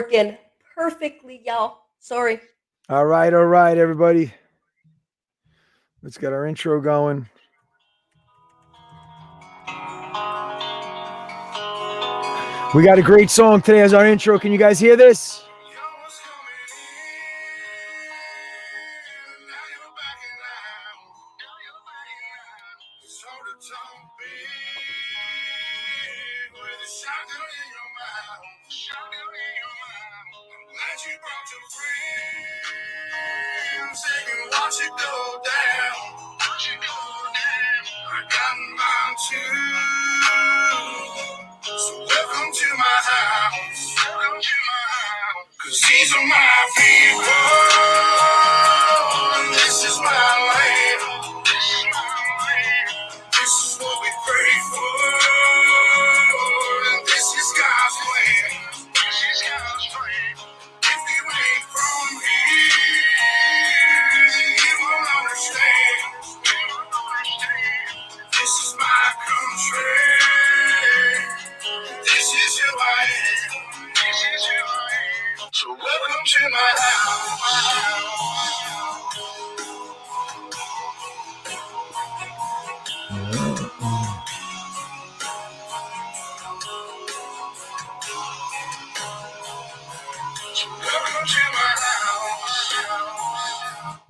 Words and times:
working 0.00 0.36
perfectly, 0.74 1.42
y'all. 1.44 1.82
Sorry. 1.98 2.40
All 2.88 3.04
right, 3.04 3.32
all 3.34 3.44
right, 3.44 3.76
everybody. 3.76 4.32
Let's 6.02 6.16
get 6.16 6.32
our 6.32 6.46
intro 6.46 6.80
going. 6.80 7.28
We 12.74 12.82
got 12.82 12.98
a 12.98 13.02
great 13.02 13.28
song 13.28 13.60
today 13.60 13.80
as 13.80 13.92
our 13.92 14.06
intro. 14.06 14.38
Can 14.38 14.52
you 14.52 14.58
guys 14.58 14.80
hear 14.80 14.96
this? 14.96 15.44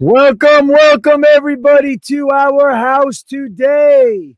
Welcome, 0.03 0.69
welcome 0.69 1.27
everybody 1.29 1.99
to 2.07 2.31
our 2.31 2.75
house 2.75 3.23
today. 3.23 4.35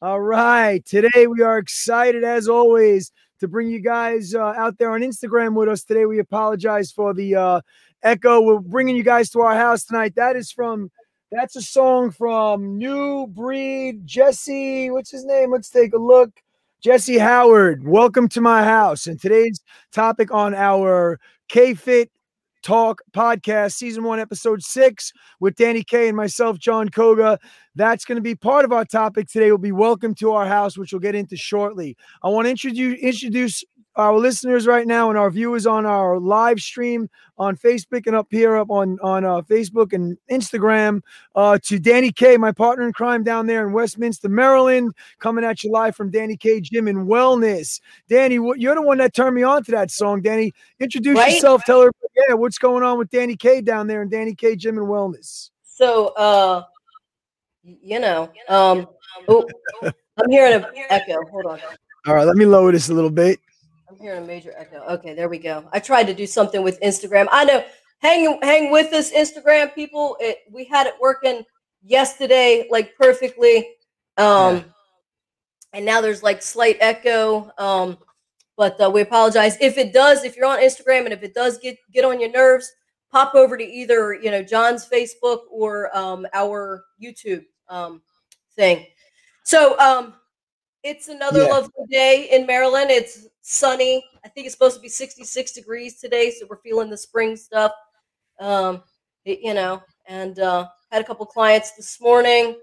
All 0.00 0.20
right, 0.20 0.86
today 0.86 1.26
we 1.26 1.42
are 1.42 1.58
excited 1.58 2.22
as 2.22 2.48
always 2.48 3.10
to 3.40 3.48
bring 3.48 3.66
you 3.66 3.80
guys 3.80 4.32
uh, 4.32 4.54
out 4.56 4.78
there 4.78 4.92
on 4.92 5.00
Instagram 5.00 5.56
with 5.56 5.68
us 5.68 5.82
today. 5.82 6.06
We 6.06 6.20
apologize 6.20 6.92
for 6.92 7.14
the 7.14 7.34
uh, 7.34 7.60
echo. 8.04 8.42
We're 8.42 8.60
bringing 8.60 8.94
you 8.94 9.02
guys 9.02 9.28
to 9.30 9.40
our 9.40 9.56
house 9.56 9.84
tonight. 9.84 10.14
That 10.14 10.36
is 10.36 10.52
from 10.52 10.88
that's 11.32 11.56
a 11.56 11.62
song 11.62 12.12
from 12.12 12.78
New 12.78 13.26
Breed 13.26 14.06
Jesse. 14.06 14.88
What's 14.88 15.10
his 15.10 15.24
name? 15.24 15.50
Let's 15.50 15.68
take 15.70 15.94
a 15.94 15.98
look. 15.98 16.30
Jesse 16.80 17.18
Howard. 17.18 17.84
Welcome 17.84 18.28
to 18.28 18.40
my 18.40 18.62
house. 18.62 19.08
And 19.08 19.20
today's 19.20 19.60
topic 19.90 20.32
on 20.32 20.54
our 20.54 21.18
K 21.48 21.74
Fit 21.74 22.11
Talk 22.62 23.02
podcast, 23.12 23.72
season 23.72 24.04
one, 24.04 24.20
episode 24.20 24.62
six, 24.62 25.12
with 25.40 25.56
Dani 25.56 25.84
K 25.84 26.06
and 26.08 26.16
myself, 26.16 26.58
Jon 26.58 26.88
Koga. 26.88 27.38
That's 27.74 28.04
going 28.04 28.16
to 28.16 28.22
be 28.22 28.34
part 28.34 28.64
of 28.64 28.72
our 28.72 28.84
topic 28.84 29.28
today. 29.28 29.50
Will 29.50 29.58
be 29.58 29.72
welcome 29.72 30.14
to 30.16 30.32
our 30.32 30.46
house, 30.46 30.78
which 30.78 30.92
we'll 30.92 31.00
get 31.00 31.16
into 31.16 31.36
shortly. 31.36 31.96
I 32.22 32.28
want 32.28 32.46
to 32.46 32.50
introduce 32.50 33.00
introduce 33.00 33.64
our 33.96 34.16
listeners 34.18 34.66
right 34.66 34.86
now 34.86 35.10
and 35.10 35.18
our 35.18 35.30
viewers 35.30 35.66
on 35.66 35.84
our 35.84 36.18
live 36.18 36.60
stream 36.60 37.08
on 37.38 37.56
Facebook 37.56 38.06
and 38.06 38.16
up 38.16 38.28
here 38.30 38.56
up 38.56 38.70
on 38.70 38.98
on 39.02 39.24
uh, 39.24 39.42
Facebook 39.42 39.92
and 39.92 40.16
Instagram 40.30 41.00
uh, 41.34 41.58
to 41.64 41.78
Dani 41.78 42.14
K, 42.14 42.36
my 42.36 42.52
partner 42.52 42.86
in 42.86 42.92
crime 42.92 43.22
down 43.22 43.46
there 43.46 43.66
in 43.66 43.72
Westminster, 43.72 44.28
Maryland, 44.28 44.92
coming 45.18 45.44
at 45.44 45.62
you 45.62 45.70
live 45.70 45.96
from 45.96 46.10
Dani 46.10 46.38
K 46.38 46.60
Gym 46.60 46.88
and 46.88 47.08
Wellness. 47.08 47.80
Dani, 48.10 48.54
you're 48.56 48.74
the 48.74 48.82
one 48.82 48.98
that 48.98 49.14
turned 49.14 49.34
me 49.34 49.42
on 49.42 49.64
to 49.64 49.70
that 49.72 49.90
song. 49.90 50.22
Dani, 50.22 50.52
introduce 50.80 51.18
right? 51.18 51.34
yourself. 51.34 51.62
Tell 51.64 51.82
her, 51.82 51.90
yeah, 52.28 52.34
what's 52.34 52.58
going 52.58 52.82
on 52.82 52.98
with 52.98 53.10
Dani 53.10 53.38
K 53.38 53.60
down 53.60 53.86
there 53.86 54.02
in 54.02 54.10
Dani 54.10 54.36
K 54.36 54.56
Gym 54.56 54.78
and 54.78 54.86
Wellness. 54.86 55.50
So, 55.64 56.08
uh, 56.08 56.64
you 57.64 58.00
know, 58.00 58.30
um, 58.48 58.86
oh, 59.28 59.46
I'm 59.82 60.30
hearing 60.30 60.54
an 60.54 60.66
echo. 60.90 61.24
Hold 61.30 61.46
on. 61.46 61.60
All 62.06 62.14
right, 62.14 62.26
let 62.26 62.36
me 62.36 62.44
lower 62.44 62.72
this 62.72 62.88
a 62.88 62.94
little 62.94 63.10
bit. 63.10 63.38
I'm 63.92 63.98
hearing 63.98 64.22
a 64.22 64.26
major 64.26 64.54
echo. 64.56 64.78
Okay, 64.94 65.12
there 65.12 65.28
we 65.28 65.38
go. 65.38 65.68
I 65.72 65.78
tried 65.78 66.04
to 66.04 66.14
do 66.14 66.26
something 66.26 66.62
with 66.62 66.80
Instagram. 66.80 67.28
I 67.30 67.44
know. 67.44 67.64
Hang 67.98 68.38
hang 68.42 68.72
with 68.72 68.92
us, 68.94 69.12
Instagram 69.12 69.74
people. 69.74 70.16
It 70.18 70.38
we 70.50 70.64
had 70.64 70.86
it 70.86 70.94
working 71.00 71.42
yesterday 71.84 72.66
like 72.70 72.96
perfectly. 72.96 73.58
Um 74.16 74.56
yeah. 74.56 74.62
and 75.74 75.84
now 75.84 76.00
there's 76.00 76.22
like 76.22 76.42
slight 76.42 76.78
echo. 76.80 77.50
Um, 77.58 77.98
but 78.56 78.80
uh, 78.80 78.90
we 78.90 79.02
apologize. 79.02 79.56
If 79.60 79.78
it 79.78 79.92
does, 79.92 80.24
if 80.24 80.36
you're 80.36 80.46
on 80.46 80.58
Instagram 80.58 81.04
and 81.04 81.12
if 81.12 81.22
it 81.22 81.34
does 81.34 81.58
get 81.58 81.76
get 81.92 82.04
on 82.04 82.18
your 82.18 82.30
nerves, 82.30 82.72
pop 83.10 83.34
over 83.34 83.56
to 83.58 83.64
either 83.64 84.14
you 84.14 84.30
know 84.30 84.42
John's 84.42 84.88
Facebook 84.88 85.40
or 85.50 85.94
um 85.96 86.26
our 86.32 86.84
YouTube 87.00 87.44
um 87.68 88.00
thing. 88.56 88.86
So 89.44 89.78
um 89.78 90.14
it's 90.82 91.08
another 91.08 91.42
yeah. 91.42 91.48
lovely 91.48 91.86
day 91.90 92.28
in 92.32 92.46
Maryland. 92.46 92.90
It's 92.90 93.26
sunny. 93.40 94.04
I 94.24 94.28
think 94.28 94.46
it's 94.46 94.54
supposed 94.54 94.76
to 94.76 94.82
be 94.82 94.88
66 94.88 95.52
degrees 95.52 96.00
today, 96.00 96.30
so 96.30 96.46
we're 96.48 96.56
feeling 96.58 96.90
the 96.90 96.96
spring 96.96 97.36
stuff. 97.36 97.72
Um, 98.40 98.82
you 99.24 99.54
know, 99.54 99.82
and 100.06 100.38
uh, 100.40 100.66
had 100.90 101.00
a 101.00 101.04
couple 101.04 101.24
clients 101.26 101.72
this 101.72 102.00
morning, 102.00 102.56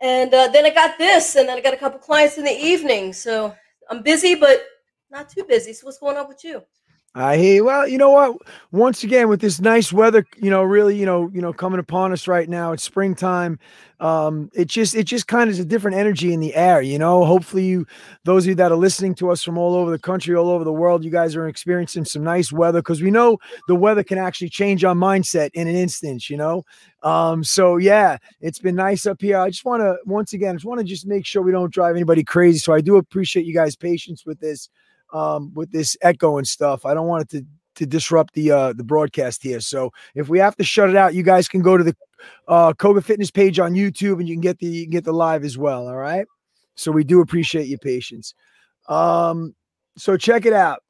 and 0.00 0.32
uh, 0.34 0.48
then 0.48 0.64
I 0.64 0.70
got 0.70 0.98
this, 0.98 1.36
and 1.36 1.48
then 1.48 1.56
I 1.56 1.60
got 1.60 1.74
a 1.74 1.78
couple 1.78 1.98
clients 2.00 2.38
in 2.38 2.44
the 2.44 2.50
evening. 2.50 3.12
So 3.12 3.54
I'm 3.90 4.02
busy, 4.02 4.34
but 4.34 4.64
not 5.10 5.28
too 5.28 5.44
busy. 5.44 5.72
So 5.72 5.86
what's 5.86 5.98
going 5.98 6.16
on 6.16 6.28
with 6.28 6.42
you? 6.44 6.62
I 7.18 7.36
hear. 7.36 7.64
Well, 7.64 7.88
you 7.88 7.98
know 7.98 8.10
what? 8.10 8.36
Once 8.70 9.02
again, 9.02 9.28
with 9.28 9.40
this 9.40 9.60
nice 9.60 9.92
weather, 9.92 10.24
you 10.36 10.50
know, 10.50 10.62
really, 10.62 10.96
you 10.96 11.04
know, 11.04 11.28
you 11.34 11.40
know, 11.40 11.52
coming 11.52 11.80
upon 11.80 12.12
us 12.12 12.28
right 12.28 12.48
now, 12.48 12.70
it's 12.70 12.84
springtime. 12.84 13.58
Um, 13.98 14.50
it 14.54 14.68
just, 14.68 14.94
it 14.94 15.02
just 15.02 15.26
kind 15.26 15.44
of 15.44 15.54
is 15.54 15.58
a 15.58 15.64
different 15.64 15.96
energy 15.96 16.32
in 16.32 16.38
the 16.38 16.54
air. 16.54 16.80
You 16.80 16.96
know, 16.96 17.24
hopefully, 17.24 17.64
you, 17.64 17.86
those 18.24 18.44
of 18.44 18.50
you 18.50 18.54
that 18.54 18.70
are 18.70 18.76
listening 18.76 19.16
to 19.16 19.30
us 19.32 19.42
from 19.42 19.58
all 19.58 19.74
over 19.74 19.90
the 19.90 19.98
country, 19.98 20.36
all 20.36 20.48
over 20.48 20.62
the 20.62 20.72
world, 20.72 21.02
you 21.02 21.10
guys 21.10 21.34
are 21.34 21.48
experiencing 21.48 22.04
some 22.04 22.22
nice 22.22 22.52
weather 22.52 22.80
because 22.80 23.02
we 23.02 23.10
know 23.10 23.38
the 23.66 23.74
weather 23.74 24.04
can 24.04 24.18
actually 24.18 24.50
change 24.50 24.84
our 24.84 24.94
mindset 24.94 25.50
in 25.54 25.66
an 25.66 25.74
instant. 25.74 26.30
You 26.30 26.36
know, 26.36 26.64
um, 27.02 27.42
so 27.42 27.78
yeah, 27.78 28.18
it's 28.40 28.60
been 28.60 28.76
nice 28.76 29.06
up 29.06 29.20
here. 29.20 29.38
I 29.38 29.50
just 29.50 29.64
want 29.64 29.80
to, 29.80 29.96
once 30.06 30.34
again, 30.34 30.50
I 30.50 30.52
just 30.54 30.66
want 30.66 30.78
to 30.78 30.84
just 30.84 31.06
make 31.06 31.26
sure 31.26 31.42
we 31.42 31.50
don't 31.50 31.72
drive 31.72 31.96
anybody 31.96 32.22
crazy. 32.22 32.58
So 32.58 32.72
I 32.72 32.80
do 32.80 32.96
appreciate 32.96 33.44
you 33.44 33.54
guys' 33.54 33.74
patience 33.74 34.24
with 34.24 34.38
this 34.38 34.68
um, 35.12 35.52
with 35.54 35.70
this 35.70 35.96
echo 36.02 36.38
and 36.38 36.46
stuff. 36.46 36.84
I 36.84 36.94
don't 36.94 37.06
want 37.06 37.22
it 37.22 37.38
to 37.38 37.46
to 37.76 37.86
disrupt 37.86 38.34
the 38.34 38.50
uh, 38.50 38.72
the 38.72 38.84
broadcast 38.84 39.42
here. 39.42 39.60
So 39.60 39.92
if 40.14 40.28
we 40.28 40.38
have 40.40 40.56
to 40.56 40.64
shut 40.64 40.90
it 40.90 40.96
out, 40.96 41.14
you 41.14 41.22
guys 41.22 41.48
can 41.48 41.62
go 41.62 41.76
to 41.76 41.84
the 41.84 41.96
uh, 42.48 42.72
Koga 42.74 43.00
Fitness 43.00 43.30
page 43.30 43.58
on 43.58 43.74
YouTube 43.74 44.18
and 44.18 44.28
you 44.28 44.34
can 44.34 44.40
get 44.40 44.58
the 44.58 44.66
you 44.66 44.84
can 44.84 44.90
get 44.90 45.04
the 45.04 45.12
live 45.12 45.44
as 45.44 45.56
well. 45.56 45.86
All 45.86 45.96
right. 45.96 46.26
So 46.74 46.92
we 46.92 47.04
do 47.04 47.20
appreciate 47.20 47.68
your 47.68 47.78
patience. 47.78 48.34
Um, 48.88 49.54
so 49.96 50.16
check 50.16 50.46
it 50.46 50.52
out. 50.52 50.80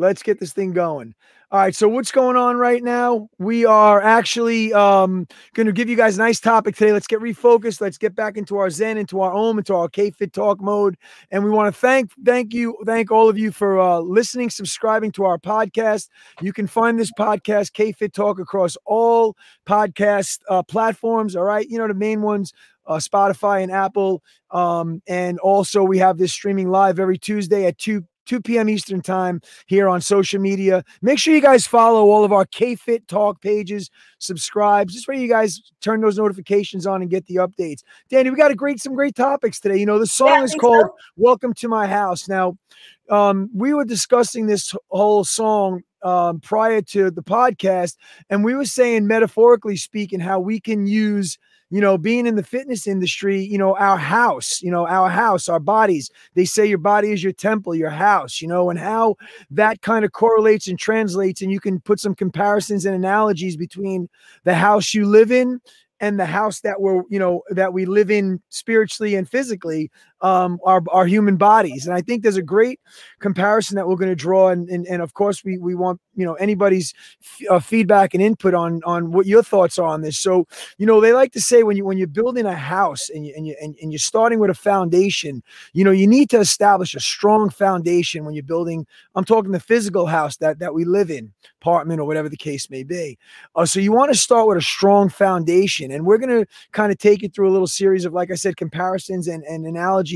Let's 0.00 0.22
get 0.22 0.40
this 0.40 0.54
thing 0.54 0.72
going. 0.72 1.14
All 1.52 1.60
right, 1.60 1.74
so 1.74 1.88
what's 1.88 2.10
going 2.10 2.36
on 2.36 2.56
right 2.56 2.82
now? 2.82 3.28
We 3.38 3.66
are 3.66 4.00
actually 4.00 4.72
um, 4.72 5.26
going 5.52 5.66
to 5.66 5.72
give 5.72 5.90
you 5.90 5.96
guys 5.96 6.16
a 6.16 6.20
nice 6.20 6.40
topic 6.40 6.74
today. 6.74 6.92
Let's 6.92 7.06
get 7.06 7.20
refocused. 7.20 7.82
Let's 7.82 7.98
get 7.98 8.14
back 8.14 8.38
into 8.38 8.56
our 8.56 8.70
zen, 8.70 8.96
into 8.96 9.20
our 9.20 9.32
home, 9.32 9.58
into 9.58 9.74
our 9.74 9.88
K 9.90 10.10
Fit 10.10 10.32
Talk 10.32 10.62
mode. 10.62 10.96
And 11.30 11.44
we 11.44 11.50
want 11.50 11.74
to 11.74 11.78
thank, 11.78 12.12
thank 12.24 12.54
you, 12.54 12.78
thank 12.86 13.10
all 13.10 13.28
of 13.28 13.36
you 13.36 13.52
for 13.52 13.78
uh, 13.78 13.98
listening, 13.98 14.48
subscribing 14.48 15.12
to 15.12 15.24
our 15.24 15.36
podcast. 15.36 16.08
You 16.40 16.54
can 16.54 16.66
find 16.66 16.98
this 16.98 17.12
podcast, 17.18 17.74
K 17.74 17.92
Fit 17.92 18.14
Talk, 18.14 18.38
across 18.38 18.78
all 18.86 19.36
podcast 19.66 20.38
uh, 20.48 20.62
platforms. 20.62 21.36
All 21.36 21.44
right, 21.44 21.68
you 21.68 21.76
know 21.76 21.88
the 21.88 21.94
main 21.94 22.22
ones: 22.22 22.54
uh, 22.86 22.96
Spotify 22.96 23.62
and 23.62 23.72
Apple. 23.72 24.22
Um, 24.50 25.02
and 25.06 25.38
also, 25.40 25.82
we 25.82 25.98
have 25.98 26.16
this 26.16 26.32
streaming 26.32 26.70
live 26.70 26.98
every 26.98 27.18
Tuesday 27.18 27.66
at 27.66 27.76
2 27.76 28.04
2 28.26 28.40
p.m. 28.40 28.68
Eastern 28.68 29.02
time 29.02 29.40
here 29.66 29.88
on 29.88 30.00
social 30.00 30.40
media. 30.40 30.84
Make 31.02 31.18
sure 31.18 31.34
you 31.34 31.40
guys 31.40 31.66
follow 31.66 32.10
all 32.10 32.24
of 32.24 32.32
our 32.32 32.44
K-Fit 32.44 33.08
Talk 33.08 33.40
pages, 33.40 33.90
subscribe. 34.18 34.88
Just 34.88 35.08
where 35.08 35.16
you 35.16 35.28
guys 35.28 35.60
turn 35.80 36.00
those 36.00 36.18
notifications 36.18 36.86
on 36.86 37.02
and 37.02 37.10
get 37.10 37.26
the 37.26 37.36
updates. 37.36 37.82
Dani, 38.10 38.30
we 38.30 38.36
got 38.36 38.50
a 38.50 38.54
great 38.54 38.80
some 38.80 38.94
great 38.94 39.14
topics 39.14 39.60
today. 39.60 39.76
You 39.76 39.86
know, 39.86 39.98
the 39.98 40.06
song 40.06 40.28
yeah, 40.28 40.44
is 40.44 40.54
called 40.54 40.86
so. 40.86 40.94
Welcome 41.16 41.54
to 41.54 41.68
My 41.68 41.86
House. 41.86 42.28
Now, 42.28 42.56
um, 43.10 43.50
we 43.54 43.74
were 43.74 43.84
discussing 43.84 44.46
this 44.46 44.74
whole 44.88 45.24
song 45.24 45.82
um, 46.02 46.40
prior 46.40 46.80
to 46.82 47.10
the 47.10 47.22
podcast, 47.22 47.96
and 48.30 48.44
we 48.44 48.54
were 48.54 48.64
saying, 48.64 49.06
metaphorically 49.06 49.76
speaking, 49.76 50.20
how 50.20 50.40
we 50.40 50.60
can 50.60 50.86
use 50.86 51.38
you 51.70 51.80
know, 51.80 51.96
being 51.96 52.26
in 52.26 52.34
the 52.34 52.42
fitness 52.42 52.86
industry, 52.86 53.40
you 53.40 53.56
know, 53.56 53.76
our 53.76 53.96
house, 53.96 54.60
you 54.60 54.70
know, 54.70 54.86
our 54.86 55.08
house, 55.08 55.48
our 55.48 55.60
bodies. 55.60 56.10
They 56.34 56.44
say 56.44 56.66
your 56.66 56.78
body 56.78 57.12
is 57.12 57.22
your 57.22 57.32
temple, 57.32 57.74
your 57.74 57.90
house, 57.90 58.42
you 58.42 58.48
know, 58.48 58.70
and 58.70 58.78
how 58.78 59.16
that 59.52 59.80
kind 59.82 60.04
of 60.04 60.12
correlates 60.12 60.66
and 60.66 60.78
translates. 60.78 61.42
And 61.42 61.52
you 61.52 61.60
can 61.60 61.80
put 61.80 62.00
some 62.00 62.14
comparisons 62.14 62.84
and 62.84 62.94
analogies 62.94 63.56
between 63.56 64.08
the 64.44 64.54
house 64.54 64.94
you 64.94 65.06
live 65.06 65.30
in 65.30 65.60
and 66.00 66.18
the 66.18 66.26
house 66.26 66.60
that 66.60 66.80
we're 66.80 67.02
you 67.08 67.18
know 67.18 67.42
that 67.50 67.72
we 67.72 67.84
live 67.84 68.10
in 68.10 68.40
spiritually 68.48 69.14
and 69.14 69.28
physically 69.28 69.90
um 70.22 70.58
our, 70.64 70.82
our 70.90 71.06
human 71.06 71.36
bodies. 71.36 71.86
And 71.86 71.94
i 71.94 72.00
think 72.00 72.22
there's 72.22 72.36
a 72.36 72.42
great 72.42 72.80
comparison 73.20 73.76
that 73.76 73.88
we're 73.88 73.96
going 73.96 74.10
to 74.10 74.16
draw 74.16 74.48
and, 74.48 74.68
and 74.68 74.86
and 74.86 75.02
of 75.02 75.14
course 75.14 75.44
we 75.44 75.58
we 75.58 75.74
want 75.74 76.00
you 76.14 76.24
know 76.24 76.34
anybody's 76.34 76.92
f- 77.22 77.50
uh, 77.50 77.60
feedback 77.60 78.14
and 78.14 78.22
input 78.22 78.54
on 78.54 78.80
on 78.84 79.12
what 79.12 79.26
your 79.26 79.42
thoughts 79.42 79.78
are 79.78 79.86
on 79.86 80.02
this. 80.02 80.18
So 80.18 80.46
you 80.78 80.86
know 80.86 81.00
they 81.00 81.12
like 81.12 81.32
to 81.32 81.40
say 81.40 81.62
when 81.62 81.76
you 81.76 81.84
when 81.84 81.98
you're 81.98 82.06
building 82.06 82.46
a 82.46 82.54
house 82.54 83.08
and 83.08 83.26
you 83.26 83.34
and 83.36 83.46
you 83.46 83.56
and, 83.60 83.76
and 83.80 83.92
you're 83.92 83.98
starting 83.98 84.38
with 84.38 84.50
a 84.50 84.54
foundation 84.54 85.42
you 85.72 85.84
know 85.84 85.90
you 85.90 86.06
need 86.06 86.30
to 86.30 86.38
establish 86.38 86.94
a 86.94 87.00
strong 87.00 87.50
foundation 87.50 88.24
when 88.24 88.34
you're 88.34 88.42
building 88.42 88.86
i'm 89.14 89.24
talking 89.24 89.52
the 89.52 89.60
physical 89.60 90.06
house 90.06 90.36
that 90.36 90.58
that 90.58 90.74
we 90.74 90.84
live 90.84 91.10
in 91.10 91.32
apartment 91.60 92.00
or 92.00 92.06
whatever 92.06 92.28
the 92.28 92.36
case 92.36 92.70
may 92.70 92.82
be. 92.82 93.18
Uh, 93.54 93.66
so 93.66 93.80
you 93.80 93.92
want 93.92 94.10
to 94.12 94.18
start 94.18 94.48
with 94.48 94.56
a 94.56 94.62
strong 94.62 95.08
foundation 95.08 95.90
and 95.90 96.06
we're 96.06 96.18
going 96.18 96.30
to 96.30 96.46
kind 96.72 96.90
of 96.90 96.98
take 96.98 97.22
you 97.22 97.28
through 97.28 97.48
a 97.48 97.52
little 97.52 97.66
series 97.66 98.04
of 98.04 98.12
like 98.12 98.30
i 98.30 98.34
said 98.34 98.56
comparisons 98.56 99.28
and, 99.28 99.44
and 99.44 99.66
analogies 99.66 100.09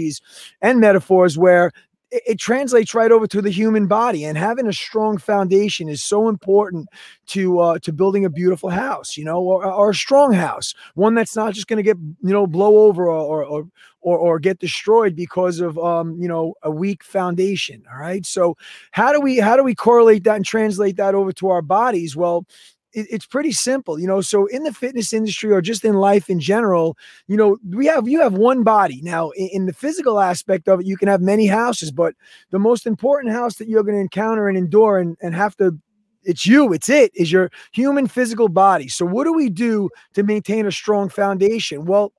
and 0.62 0.80
metaphors 0.80 1.38
where 1.38 1.70
it, 2.10 2.22
it 2.26 2.38
translates 2.38 2.94
right 2.94 3.10
over 3.12 3.26
to 3.26 3.42
the 3.42 3.50
human 3.50 3.86
body 3.86 4.24
and 4.24 4.38
having 4.38 4.66
a 4.66 4.72
strong 4.72 5.18
foundation 5.18 5.88
is 5.88 6.02
so 6.02 6.28
important 6.28 6.88
to 7.26 7.58
uh, 7.58 7.78
to 7.80 7.92
building 7.92 8.24
a 8.24 8.30
beautiful 8.30 8.70
house 8.70 9.16
you 9.16 9.24
know 9.24 9.40
or, 9.40 9.64
or 9.66 9.90
a 9.90 9.94
strong 9.94 10.32
house 10.32 10.74
one 10.94 11.14
that's 11.14 11.36
not 11.36 11.54
just 11.54 11.66
going 11.66 11.76
to 11.76 11.82
get 11.82 11.96
you 11.98 12.32
know 12.32 12.46
blow 12.46 12.78
over 12.86 13.08
or, 13.08 13.44
or 13.44 13.68
or 14.04 14.18
or 14.18 14.38
get 14.38 14.58
destroyed 14.58 15.16
because 15.16 15.60
of 15.60 15.78
um 15.78 16.16
you 16.20 16.28
know 16.28 16.54
a 16.62 16.70
weak 16.70 17.02
foundation 17.02 17.82
all 17.92 17.98
right? 17.98 18.24
So 18.24 18.56
how 18.92 19.12
do 19.12 19.20
we 19.20 19.38
how 19.38 19.56
do 19.56 19.64
we 19.64 19.74
correlate 19.74 20.24
that 20.24 20.36
and 20.36 20.44
translate 20.44 20.96
that 20.96 21.14
over 21.14 21.32
to 21.32 21.48
our 21.50 21.62
bodies? 21.62 22.14
Well 22.14 22.46
it, 22.94 23.06
it's 23.10 23.26
pretty 23.26 23.52
simple, 23.52 23.98
you 23.98 24.06
know. 24.06 24.20
So 24.20 24.46
in 24.46 24.62
the 24.62 24.72
fitness 24.72 25.12
industry 25.12 25.52
or 25.52 25.60
just 25.60 25.84
in 25.84 25.94
life 25.94 26.30
in 26.30 26.40
general, 26.40 26.96
you 27.26 27.36
know, 27.36 27.58
we 27.70 27.86
have 27.86 28.08
you 28.08 28.20
have 28.20 28.34
one 28.34 28.62
body. 28.62 29.00
Now, 29.02 29.30
in, 29.30 29.48
in 29.52 29.66
the 29.66 29.72
physical 29.72 30.20
aspect 30.20 30.68
of 30.68 30.80
it, 30.80 30.86
you 30.86 30.96
can 30.96 31.08
have 31.08 31.20
many 31.20 31.46
houses, 31.46 31.90
but 31.90 32.14
the 32.50 32.58
most 32.58 32.86
important 32.86 33.34
house 33.34 33.56
that 33.56 33.68
you're 33.68 33.82
going 33.82 33.96
to 33.96 34.00
encounter 34.00 34.48
and 34.48 34.56
endure 34.56 34.98
and, 34.98 35.16
and 35.20 35.34
have 35.34 35.56
to 35.56 35.78
it's 36.26 36.46
you, 36.46 36.72
it's 36.72 36.88
it, 36.88 37.12
is 37.14 37.30
your 37.30 37.50
human 37.72 38.06
physical 38.06 38.48
body. 38.48 38.88
So, 38.88 39.04
what 39.04 39.24
do 39.24 39.32
we 39.32 39.50
do 39.50 39.90
to 40.14 40.22
maintain 40.22 40.66
a 40.66 40.72
strong 40.72 41.08
foundation? 41.08 41.84
Well, 41.84 42.12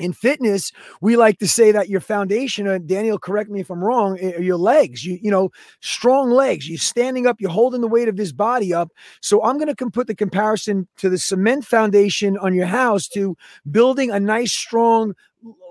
in 0.00 0.12
fitness 0.12 0.72
we 1.00 1.16
like 1.16 1.38
to 1.38 1.48
say 1.48 1.72
that 1.72 1.88
your 1.88 2.00
foundation 2.00 2.66
and 2.66 2.86
daniel 2.88 3.18
correct 3.18 3.50
me 3.50 3.60
if 3.60 3.70
i'm 3.70 3.82
wrong 3.82 4.18
eh, 4.20 4.32
are 4.32 4.42
your 4.42 4.56
legs. 4.56 5.04
You 5.04 5.18
you 5.20 5.30
know 5.30 5.50
strong 5.80 6.30
legs. 6.30 6.68
You're 6.68 6.78
standing 6.78 7.26
up 7.26 7.40
you're 7.40 7.50
holding 7.50 7.80
the 7.80 7.88
weight 7.88 8.08
of 8.08 8.16
this 8.16 8.32
body 8.32 8.72
up. 8.74 8.90
So 9.20 9.42
i'm 9.44 9.58
going 9.58 9.74
to 9.74 9.90
put 9.90 10.06
the 10.06 10.14
comparison 10.14 10.88
to 10.98 11.08
the 11.08 11.18
cement 11.18 11.64
foundation 11.64 12.36
on 12.38 12.54
your 12.54 12.66
house 12.66 13.08
to 13.08 13.36
building 13.70 14.10
a 14.10 14.20
nice 14.20 14.52
strong 14.52 15.14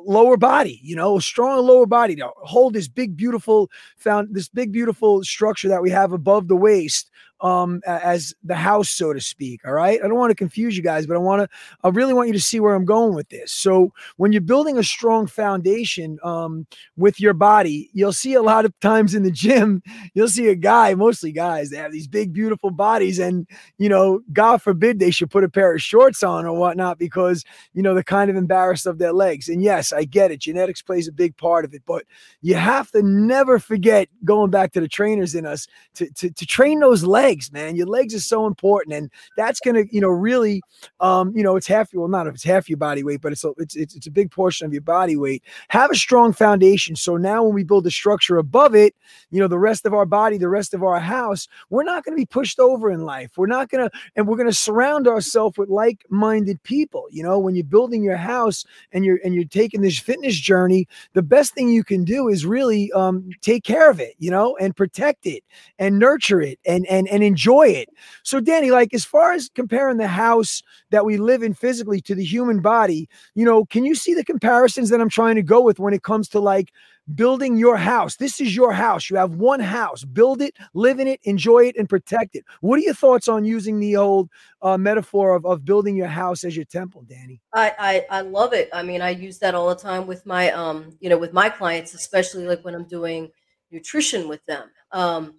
lower 0.05 0.37
body, 0.37 0.79
you 0.83 0.95
know, 0.95 1.19
strong 1.19 1.65
lower 1.65 1.85
body 1.85 2.15
to 2.15 2.29
hold 2.37 2.73
this 2.73 2.87
big, 2.87 3.15
beautiful 3.15 3.69
found 3.97 4.29
this 4.33 4.49
big, 4.49 4.71
beautiful 4.71 5.23
structure 5.23 5.67
that 5.67 5.81
we 5.81 5.89
have 5.91 6.11
above 6.13 6.47
the 6.47 6.55
waist 6.55 7.11
um 7.41 7.81
as 7.85 8.33
the 8.43 8.55
house 8.55 8.89
so 8.89 9.13
to 9.13 9.21
speak 9.21 9.61
all 9.65 9.73
right? 9.73 9.99
I 10.03 10.07
don't 10.07 10.17
want 10.17 10.31
to 10.31 10.35
confuse 10.35 10.75
you 10.75 10.83
guys 10.83 11.05
but 11.05 11.15
i 11.15 11.19
want 11.19 11.41
to 11.41 11.49
i 11.83 11.89
really 11.89 12.13
want 12.13 12.27
you 12.27 12.33
to 12.33 12.39
see 12.39 12.59
where 12.59 12.75
i'm 12.75 12.85
going 12.85 13.13
with 13.15 13.29
this. 13.29 13.51
So 13.51 13.93
when 14.17 14.31
you're 14.31 14.41
building 14.41 14.77
a 14.77 14.83
strong 14.83 15.27
foundation 15.27 16.19
um 16.23 16.65
with 16.97 17.19
your 17.19 17.33
body 17.33 17.89
you'll 17.93 18.13
see 18.13 18.33
a 18.33 18.41
lot 18.41 18.65
of 18.65 18.77
times 18.79 19.15
in 19.15 19.23
the 19.23 19.31
gym 19.31 19.81
you'll 20.13 20.27
see 20.27 20.47
a 20.47 20.55
guy 20.55 20.93
mostly 20.93 21.31
guys 21.31 21.69
they 21.69 21.77
have 21.77 21.91
these 21.91 22.07
big 22.07 22.33
beautiful 22.33 22.71
bodies 22.71 23.19
and 23.19 23.47
you 23.77 23.89
know 23.89 24.21
god 24.33 24.61
forbid 24.61 24.99
they 24.99 25.11
should 25.11 25.31
put 25.31 25.43
a 25.43 25.49
pair 25.49 25.73
of 25.73 25.81
shorts 25.81 26.23
on 26.23 26.45
or 26.45 26.57
whatnot 26.57 26.97
because 26.97 27.43
you 27.73 27.81
know 27.81 27.93
they're 27.93 28.03
kind 28.03 28.29
of 28.29 28.35
embarrassed 28.35 28.85
of 28.85 28.97
their 28.97 29.13
legs. 29.13 29.49
And 29.49 29.61
yes 29.61 29.93
i 29.93 30.03
get 30.03 30.31
it 30.31 30.39
genetics 30.39 30.81
plays 30.81 31.07
a 31.07 31.11
big 31.11 31.35
part 31.37 31.65
of 31.65 31.73
it 31.73 31.83
but 31.85 32.05
you 32.41 32.55
have 32.55 32.91
to 32.91 33.01
never 33.01 33.59
forget 33.59 34.09
going 34.23 34.49
back 34.51 34.71
to 34.73 34.81
the 34.81 34.87
trainers 34.87 35.35
in 35.35 35.45
us 35.45 35.67
to 35.95 36.09
to, 36.13 36.29
to 36.31 36.45
train 36.45 36.79
those 36.79 37.03
legs 37.03 37.28
legs, 37.29 37.51
man. 37.51 37.75
Your 37.75 37.87
legs 37.87 38.13
are 38.13 38.19
so 38.19 38.47
important, 38.47 38.95
and 38.95 39.11
that's 39.37 39.59
gonna, 39.59 39.83
you 39.91 40.01
know, 40.01 40.09
really, 40.09 40.61
um, 40.99 41.31
you 41.35 41.43
know, 41.43 41.55
it's 41.55 41.67
half 41.67 41.93
your 41.93 42.01
well, 42.01 42.09
not 42.09 42.27
if 42.27 42.35
it's 42.35 42.43
half 42.43 42.69
your 42.69 42.77
body 42.77 43.03
weight, 43.03 43.21
but 43.21 43.31
it's 43.31 43.43
a, 43.43 43.51
it's 43.57 43.75
it's, 43.75 44.07
a 44.07 44.11
big 44.11 44.31
portion 44.31 44.65
of 44.65 44.73
your 44.73 44.81
body 44.81 45.15
weight. 45.15 45.43
Have 45.69 45.91
a 45.91 45.95
strong 45.95 46.33
foundation, 46.33 46.95
so 46.95 47.17
now 47.17 47.43
when 47.43 47.53
we 47.53 47.63
build 47.63 47.85
a 47.87 47.91
structure 47.91 48.37
above 48.37 48.75
it, 48.75 48.95
you 49.31 49.39
know, 49.39 49.47
the 49.47 49.59
rest 49.59 49.85
of 49.85 49.93
our 49.93 50.05
body, 50.05 50.37
the 50.37 50.49
rest 50.49 50.73
of 50.73 50.83
our 50.83 50.99
house, 50.99 51.47
we're 51.69 51.83
not 51.83 52.03
to 52.05 52.15
be 52.15 52.25
pushed 52.25 52.59
over 52.59 52.89
in 52.89 53.01
life. 53.01 53.31
We're 53.37 53.47
not 53.47 53.69
gonna, 53.69 53.89
and 54.15 54.27
we're 54.27 54.37
gonna 54.37 54.53
surround 54.53 55.07
ourselves 55.07 55.57
with 55.57 55.69
like-minded 55.69 56.61
people. 56.63 57.05
You 57.11 57.23
know, 57.23 57.37
when 57.37 57.55
you're 57.55 57.63
building 57.63 58.03
your 58.03 58.17
house 58.17 58.65
and 58.91 59.05
you're 59.05 59.19
and 59.23 59.35
you're 59.35 59.43
taking 59.43 59.81
this 59.81 59.99
fitness 59.99 60.35
journey, 60.35 60.87
the 61.13 61.21
best 61.21 61.53
thing 61.53 61.69
you 61.69 61.83
can 61.83 62.03
do 62.03 62.27
is 62.29 62.45
really 62.45 62.91
um, 62.93 63.29
take 63.41 63.63
care 63.63 63.89
of 63.89 63.99
it, 63.99 64.15
you 64.17 64.31
know, 64.31 64.57
and 64.57 64.75
protect 64.75 65.25
it 65.25 65.43
and 65.77 65.99
nurture 65.99 66.41
it 66.41 66.59
and 66.65 66.85
and 66.87 67.07
and 67.07 67.18
and 67.19 67.27
enjoy 67.27 67.67
it. 67.67 67.89
So, 68.23 68.39
Dani, 68.39 68.71
like 68.71 68.93
as 68.93 69.03
far 69.03 69.33
as 69.33 69.49
comparing 69.53 69.97
the 69.97 70.07
house 70.07 70.63
that 70.89 71.05
we 71.05 71.17
live 71.17 71.43
in 71.43 71.53
physically 71.53 71.99
to 72.01 72.15
the 72.15 72.23
human 72.23 72.61
body, 72.61 73.09
you 73.35 73.43
know, 73.43 73.65
can 73.65 73.83
you 73.83 73.93
see 73.93 74.13
the 74.13 74.23
comparisons 74.23 74.89
that 74.89 75.01
I'm 75.01 75.09
trying 75.09 75.35
to 75.35 75.43
go 75.43 75.61
with 75.61 75.79
when 75.79 75.93
it 75.93 76.03
comes 76.03 76.29
to 76.29 76.39
like 76.39 76.71
building 77.13 77.57
your 77.57 77.75
house? 77.75 78.15
This 78.15 78.39
is 78.39 78.55
your 78.55 78.71
house. 78.71 79.09
You 79.09 79.17
have 79.17 79.35
one 79.35 79.59
house. 79.59 80.05
Build 80.05 80.41
it, 80.41 80.55
live 80.73 80.99
in 80.99 81.07
it, 81.07 81.19
enjoy 81.23 81.65
it, 81.65 81.75
and 81.77 81.89
protect 81.89 82.35
it. 82.35 82.45
What 82.61 82.79
are 82.79 82.83
your 82.83 82.93
thoughts 82.93 83.27
on 83.27 83.43
using 83.43 83.79
the 83.79 83.97
old 83.97 84.29
uh, 84.61 84.77
metaphor 84.77 85.35
of, 85.35 85.45
of 85.45 85.65
building 85.65 85.97
your 85.97 86.07
house 86.07 86.45
as 86.45 86.55
your 86.55 86.65
temple, 86.65 87.03
Dani? 87.05 87.41
I, 87.53 87.73
I 87.77 88.19
I 88.19 88.21
love 88.21 88.53
it. 88.53 88.69
I 88.71 88.81
mean, 88.81 89.01
I 89.01 89.09
use 89.09 89.39
that 89.39 89.55
all 89.55 89.67
the 89.67 89.75
time 89.75 90.07
with 90.07 90.25
my 90.25 90.51
um, 90.51 90.95
you 91.01 91.09
know, 91.09 91.17
with 91.17 91.33
my 91.33 91.49
clients, 91.49 91.93
especially 91.93 92.47
like 92.47 92.63
when 92.63 92.75
I'm 92.75 92.87
doing 92.87 93.29
nutrition 93.71 94.29
with 94.29 94.45
them. 94.45 94.69
Um, 94.91 95.35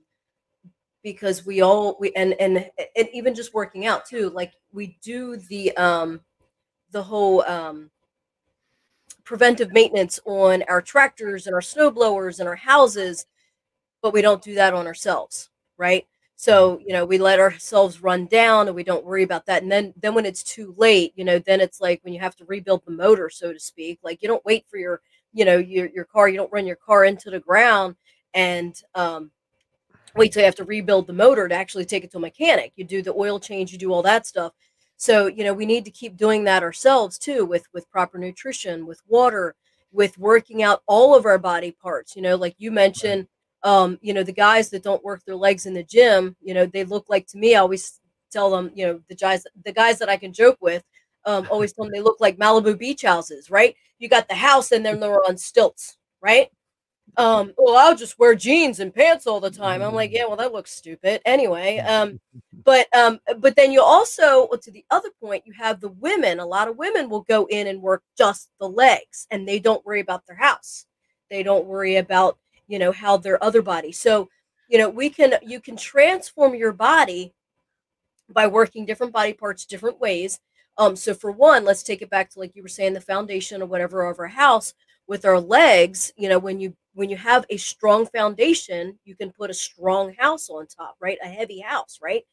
because 1.02 1.46
we 1.46 1.62
all 1.62 1.96
we 2.00 2.12
and 2.14 2.34
and 2.40 2.68
and 2.96 3.08
even 3.12 3.34
just 3.34 3.54
working 3.54 3.86
out 3.86 4.04
too 4.06 4.30
like 4.30 4.52
we 4.72 4.98
do 5.02 5.36
the 5.36 5.74
um 5.76 6.20
the 6.90 7.02
whole 7.02 7.42
um 7.44 7.90
preventive 9.24 9.72
maintenance 9.72 10.18
on 10.24 10.62
our 10.68 10.82
tractors 10.82 11.46
and 11.46 11.54
our 11.54 11.62
snow 11.62 11.90
blowers 11.90 12.40
and 12.40 12.48
our 12.48 12.56
houses 12.56 13.26
but 14.02 14.12
we 14.12 14.22
don't 14.22 14.42
do 14.42 14.54
that 14.54 14.74
on 14.74 14.86
ourselves 14.86 15.50
right? 15.80 16.06
So 16.36 16.78
you 16.86 16.92
know 16.92 17.04
we 17.04 17.18
let 17.18 17.40
ourselves 17.40 18.02
run 18.02 18.26
down 18.26 18.68
and 18.68 18.76
we 18.76 18.84
don't 18.84 19.04
worry 19.04 19.24
about 19.24 19.46
that. 19.46 19.62
And 19.62 19.72
then 19.72 19.92
then 20.00 20.14
when 20.14 20.26
it's 20.26 20.42
too 20.42 20.74
late 20.76 21.12
you 21.16 21.24
know 21.24 21.38
then 21.38 21.60
it's 21.60 21.80
like 21.80 22.00
when 22.04 22.14
you 22.14 22.20
have 22.20 22.36
to 22.36 22.44
rebuild 22.44 22.84
the 22.84 22.92
motor 22.92 23.28
so 23.30 23.52
to 23.52 23.58
speak 23.58 23.98
like 24.04 24.22
you 24.22 24.28
don't 24.28 24.44
wait 24.44 24.64
for 24.70 24.76
your 24.78 25.00
you 25.32 25.44
know 25.44 25.58
your, 25.58 25.86
your 25.88 26.04
car 26.04 26.28
you 26.28 26.36
don't 26.36 26.52
run 26.52 26.66
your 26.66 26.76
car 26.76 27.04
into 27.04 27.30
the 27.30 27.40
ground 27.40 27.96
and 28.34 28.82
um 28.94 29.30
wait 30.16 30.32
till 30.32 30.40
you 30.40 30.46
have 30.46 30.54
to 30.56 30.64
rebuild 30.64 31.06
the 31.06 31.12
motor 31.12 31.48
to 31.48 31.54
actually 31.54 31.84
take 31.84 32.04
it 32.04 32.10
to 32.12 32.18
a 32.18 32.20
mechanic. 32.20 32.72
You 32.76 32.84
do 32.84 33.02
the 33.02 33.14
oil 33.14 33.38
change, 33.40 33.72
you 33.72 33.78
do 33.78 33.92
all 33.92 34.02
that 34.02 34.26
stuff. 34.26 34.52
So, 34.96 35.26
you 35.26 35.44
know, 35.44 35.54
we 35.54 35.66
need 35.66 35.84
to 35.86 35.90
keep 35.90 36.16
doing 36.16 36.44
that 36.44 36.62
ourselves 36.62 37.18
too 37.18 37.44
with 37.44 37.66
with 37.72 37.90
proper 37.90 38.18
nutrition, 38.18 38.86
with 38.86 39.00
water, 39.08 39.54
with 39.92 40.18
working 40.18 40.62
out 40.62 40.82
all 40.86 41.14
of 41.14 41.26
our 41.26 41.38
body 41.38 41.72
parts, 41.72 42.14
you 42.16 42.22
know, 42.22 42.36
like 42.36 42.54
you 42.58 42.70
mentioned 42.70 43.26
um, 43.62 43.98
you 44.00 44.14
know, 44.14 44.22
the 44.22 44.32
guys 44.32 44.70
that 44.70 44.82
don't 44.82 45.04
work 45.04 45.24
their 45.24 45.36
legs 45.36 45.66
in 45.66 45.74
the 45.74 45.82
gym, 45.82 46.34
you 46.40 46.54
know, 46.54 46.66
they 46.66 46.84
look 46.84 47.06
like 47.08 47.26
to 47.28 47.38
me, 47.38 47.54
I 47.54 47.60
always 47.60 48.00
tell 48.30 48.50
them, 48.50 48.70
you 48.74 48.86
know, 48.86 49.00
the 49.08 49.14
guys 49.14 49.46
the 49.64 49.72
guys 49.72 49.98
that 49.98 50.08
I 50.08 50.16
can 50.16 50.32
joke 50.32 50.58
with, 50.60 50.82
um, 51.26 51.46
always 51.50 51.72
tell 51.72 51.84
them 51.84 51.92
they 51.92 52.00
look 52.00 52.20
like 52.20 52.38
Malibu 52.38 52.78
beach 52.78 53.02
houses, 53.02 53.50
right? 53.50 53.74
You 53.98 54.08
got 54.08 54.28
the 54.28 54.34
house 54.34 54.72
and 54.72 54.84
then 54.84 55.00
they're 55.00 55.22
on 55.28 55.36
stilts, 55.36 55.98
right? 56.22 56.48
Um 57.16 57.52
well 57.56 57.76
i'll 57.76 57.96
just 57.96 58.18
wear 58.18 58.34
jeans 58.34 58.80
and 58.80 58.94
pants 58.94 59.26
all 59.26 59.40
the 59.40 59.50
time. 59.50 59.82
I'm 59.82 59.94
like 59.94 60.12
yeah 60.12 60.26
well 60.26 60.36
that 60.36 60.52
looks 60.52 60.72
stupid. 60.72 61.20
Anyway 61.24 61.78
um 61.86 62.20
but 62.64 62.86
um 62.94 63.18
but 63.38 63.56
then 63.56 63.72
you 63.72 63.82
also 63.82 64.48
to 64.48 64.70
the 64.70 64.84
other 64.90 65.10
point 65.20 65.46
you 65.46 65.52
have 65.52 65.80
the 65.80 65.88
women. 65.88 66.40
A 66.40 66.46
lot 66.46 66.68
of 66.68 66.76
women 66.76 67.08
will 67.08 67.22
go 67.22 67.46
in 67.46 67.66
and 67.66 67.82
work 67.82 68.02
just 68.16 68.50
the 68.60 68.68
legs 68.68 69.26
and 69.30 69.46
they 69.46 69.58
don't 69.58 69.84
worry 69.84 70.00
about 70.00 70.26
their 70.26 70.36
house. 70.36 70.86
They 71.30 71.42
don't 71.42 71.66
worry 71.66 71.96
about 71.96 72.38
you 72.68 72.78
know 72.78 72.92
how 72.92 73.16
their 73.16 73.42
other 73.42 73.62
body. 73.62 73.92
So 73.92 74.28
you 74.68 74.78
know 74.78 74.88
we 74.88 75.10
can 75.10 75.34
you 75.42 75.60
can 75.60 75.76
transform 75.76 76.54
your 76.54 76.72
body 76.72 77.32
by 78.32 78.46
working 78.46 78.86
different 78.86 79.12
body 79.12 79.32
parts 79.32 79.66
different 79.66 80.00
ways. 80.00 80.40
Um 80.78 80.94
so 80.96 81.14
for 81.14 81.32
one 81.32 81.64
let's 81.64 81.82
take 81.82 82.02
it 82.02 82.10
back 82.10 82.30
to 82.30 82.38
like 82.38 82.54
you 82.54 82.62
were 82.62 82.68
saying 82.68 82.94
the 82.94 83.00
foundation 83.00 83.62
or 83.62 83.66
whatever 83.66 84.08
of 84.08 84.18
our 84.18 84.28
house 84.28 84.74
with 85.06 85.24
our 85.24 85.40
legs 85.40 86.12
you 86.16 86.28
know 86.28 86.38
when 86.38 86.60
you 86.60 86.72
when 86.94 87.10
you 87.10 87.16
have 87.16 87.44
a 87.50 87.56
strong 87.56 88.06
foundation 88.06 88.98
you 89.04 89.16
can 89.16 89.30
put 89.32 89.50
a 89.50 89.54
strong 89.54 90.14
house 90.18 90.50
on 90.50 90.66
top 90.66 90.96
right? 91.00 91.18
A 91.22 91.28
heavy 91.28 91.60
house 91.60 91.98
right? 92.02 92.24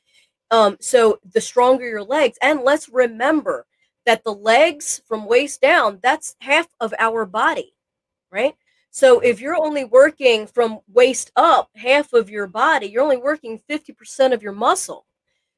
Um 0.51 0.77
so 0.79 1.19
the 1.33 1.41
stronger 1.41 1.87
your 1.87 2.03
legs 2.03 2.37
and 2.41 2.61
let's 2.61 2.89
remember 2.89 3.65
that 4.05 4.23
the 4.23 4.33
legs 4.33 5.01
from 5.07 5.25
waist 5.25 5.61
down 5.61 5.99
that's 6.03 6.35
half 6.39 6.67
of 6.79 6.93
our 6.99 7.25
body 7.25 7.73
right? 8.31 8.55
So 8.91 9.19
if 9.19 9.41
you're 9.41 9.55
only 9.55 9.85
working 9.85 10.47
from 10.47 10.79
waist 10.91 11.31
up 11.35 11.69
half 11.75 12.13
of 12.13 12.29
your 12.29 12.47
body, 12.47 12.87
you're 12.87 13.03
only 13.03 13.17
working 13.17 13.61
50% 13.69 14.33
of 14.33 14.41
your 14.43 14.53
muscle. 14.53 15.06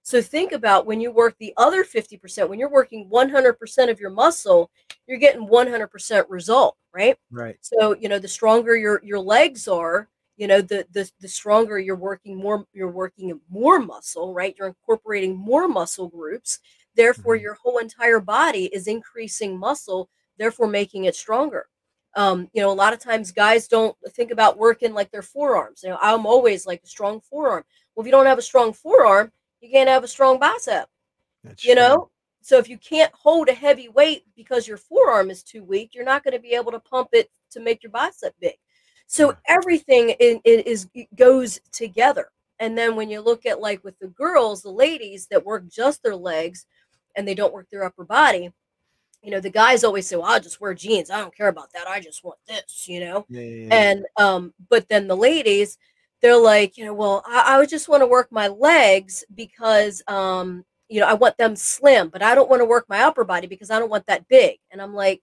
So 0.09 0.21
think 0.21 0.51
about 0.53 0.85
when 0.87 0.99
you 0.99 1.11
work 1.11 1.35
the 1.39 1.53
other 1.57 1.83
50%, 1.83 2.49
when 2.49 2.59
you're 2.59 2.69
working 2.71 3.07
100% 3.09 3.91
of 3.91 3.99
your 3.99 4.09
muscle, 4.09 4.71
you're 5.07 5.19
getting 5.19 5.47
100% 5.47 6.27
result, 6.29 6.75
right? 6.93 7.15
Right. 7.31 7.59
So, 7.61 7.95
you 7.95 8.09
know, 8.09 8.19
the 8.19 8.27
stronger 8.27 8.75
your 8.75 9.01
your 9.03 9.19
legs 9.19 9.67
are, 9.67 10.09
you 10.37 10.47
know, 10.47 10.61
the 10.61 10.87
the 10.91 11.09
the 11.19 11.27
stronger 11.27 11.77
you're 11.79 11.95
working 11.95 12.37
more 12.37 12.65
you're 12.73 12.91
working 12.91 13.39
more 13.49 13.79
muscle, 13.79 14.33
right? 14.33 14.55
You're 14.57 14.67
incorporating 14.69 15.35
more 15.35 15.67
muscle 15.67 16.07
groups. 16.07 16.59
Therefore, 16.95 17.35
Mhm. 17.35 17.41
your 17.43 17.53
whole 17.55 17.77
entire 17.77 18.19
body 18.19 18.65
is 18.73 18.87
increasing 18.87 19.57
muscle, 19.59 20.09
therefore 20.39 20.67
making 20.67 21.05
it 21.05 21.15
stronger 21.15 21.67
um, 22.15 22.49
you 22.53 22.61
know, 22.61 22.71
a 22.71 22.73
lot 22.73 22.93
of 22.93 22.99
times 22.99 23.31
guys 23.31 23.67
don't 23.67 23.95
think 24.09 24.31
about 24.31 24.57
working 24.57 24.93
like 24.93 25.11
their 25.11 25.21
forearms. 25.21 25.81
You 25.83 25.89
know, 25.89 25.99
I'm 26.01 26.25
always 26.25 26.65
like 26.65 26.81
a 26.83 26.87
strong 26.87 27.21
forearm. 27.21 27.63
Well, 27.95 28.03
if 28.03 28.07
you 28.07 28.11
don't 28.11 28.25
have 28.25 28.39
a 28.39 28.41
strong 28.41 28.73
forearm, 28.73 29.31
you 29.61 29.69
can't 29.69 29.89
have 29.89 30.03
a 30.03 30.07
strong 30.07 30.39
bicep. 30.39 30.89
That's 31.43 31.63
You 31.63 31.75
true. 31.75 31.83
know, 31.83 32.09
so 32.41 32.57
if 32.57 32.69
you 32.69 32.77
can't 32.77 33.13
hold 33.13 33.49
a 33.49 33.53
heavy 33.53 33.89
weight 33.89 34.23
because 34.35 34.67
your 34.67 34.77
forearm 34.77 35.29
is 35.29 35.43
too 35.43 35.63
weak, 35.63 35.91
you're 35.93 36.05
not 36.05 36.23
going 36.23 36.33
to 36.33 36.39
be 36.39 36.53
able 36.53 36.71
to 36.71 36.79
pump 36.79 37.09
it 37.13 37.29
to 37.51 37.59
make 37.59 37.83
your 37.83 37.91
bicep 37.91 38.33
big. 38.39 38.55
So 39.07 39.35
everything 39.47 40.11
in, 40.11 40.39
in 40.43 40.59
is 40.61 40.87
it 40.93 41.13
goes 41.15 41.59
together. 41.71 42.29
And 42.59 42.77
then 42.77 42.95
when 42.95 43.09
you 43.09 43.21
look 43.21 43.45
at 43.45 43.59
like 43.61 43.83
with 43.83 43.97
the 43.99 44.07
girls, 44.07 44.61
the 44.61 44.69
ladies 44.71 45.27
that 45.31 45.45
work 45.45 45.67
just 45.67 46.03
their 46.03 46.15
legs 46.15 46.65
and 47.15 47.27
they 47.27 47.33
don't 47.33 47.53
work 47.53 47.69
their 47.69 47.83
upper 47.83 48.03
body, 48.03 48.51
you 49.21 49.31
know, 49.31 49.39
the 49.39 49.49
guys 49.49 49.83
always 49.83 50.07
say, 50.07 50.15
"Well, 50.15 50.25
I'll 50.25 50.39
just 50.39 50.61
wear 50.61 50.73
jeans. 50.73 51.09
I 51.09 51.19
don't 51.19 51.35
care 51.35 51.49
about 51.49 51.73
that. 51.73 51.87
I 51.87 51.99
just 51.99 52.23
want 52.23 52.39
this," 52.47 52.87
you 52.87 53.01
know. 53.01 53.25
Yeah, 53.29 53.41
yeah, 53.41 53.55
yeah. 53.67 53.75
And 53.75 54.05
um, 54.17 54.53
but 54.69 54.87
then 54.87 55.07
the 55.07 55.17
ladies, 55.17 55.77
they're 56.21 56.37
like, 56.37 56.77
you 56.77 56.85
know, 56.85 56.93
well, 56.93 57.23
I, 57.25 57.59
I 57.59 57.65
just 57.65 57.89
want 57.89 58.01
to 58.01 58.07
work 58.07 58.31
my 58.31 58.47
legs 58.47 59.23
because 59.33 60.01
um, 60.07 60.65
you 60.89 60.99
know, 60.99 61.07
I 61.07 61.13
want 61.13 61.37
them 61.37 61.55
slim, 61.55 62.09
but 62.09 62.23
I 62.23 62.35
don't 62.35 62.49
want 62.49 62.61
to 62.61 62.65
work 62.65 62.85
my 62.89 63.01
upper 63.01 63.23
body 63.23 63.47
because 63.47 63.69
I 63.69 63.79
don't 63.79 63.91
want 63.91 64.07
that 64.07 64.27
big. 64.27 64.57
And 64.71 64.81
I'm 64.81 64.93
like, 64.93 65.21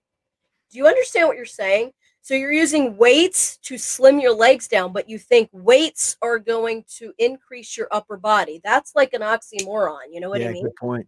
do 0.70 0.78
you 0.78 0.86
understand 0.86 1.28
what 1.28 1.36
you're 1.36 1.44
saying? 1.44 1.90
So 2.22 2.34
you're 2.34 2.52
using 2.52 2.96
weights 2.96 3.58
to 3.58 3.78
slim 3.78 4.18
your 4.18 4.34
legs 4.34 4.66
down, 4.68 4.92
but 4.92 5.08
you 5.08 5.18
think 5.18 5.48
weights 5.52 6.16
are 6.22 6.38
going 6.38 6.84
to 6.98 7.12
increase 7.18 7.76
your 7.76 7.88
upper 7.90 8.16
body. 8.16 8.60
That's 8.64 8.94
like 8.96 9.12
an 9.12 9.20
oxymoron. 9.20 10.12
You 10.12 10.20
know 10.20 10.28
what 10.28 10.40
yeah, 10.40 10.48
I 10.48 10.52
mean? 10.52 10.64
good 10.64 10.76
point. 10.76 11.06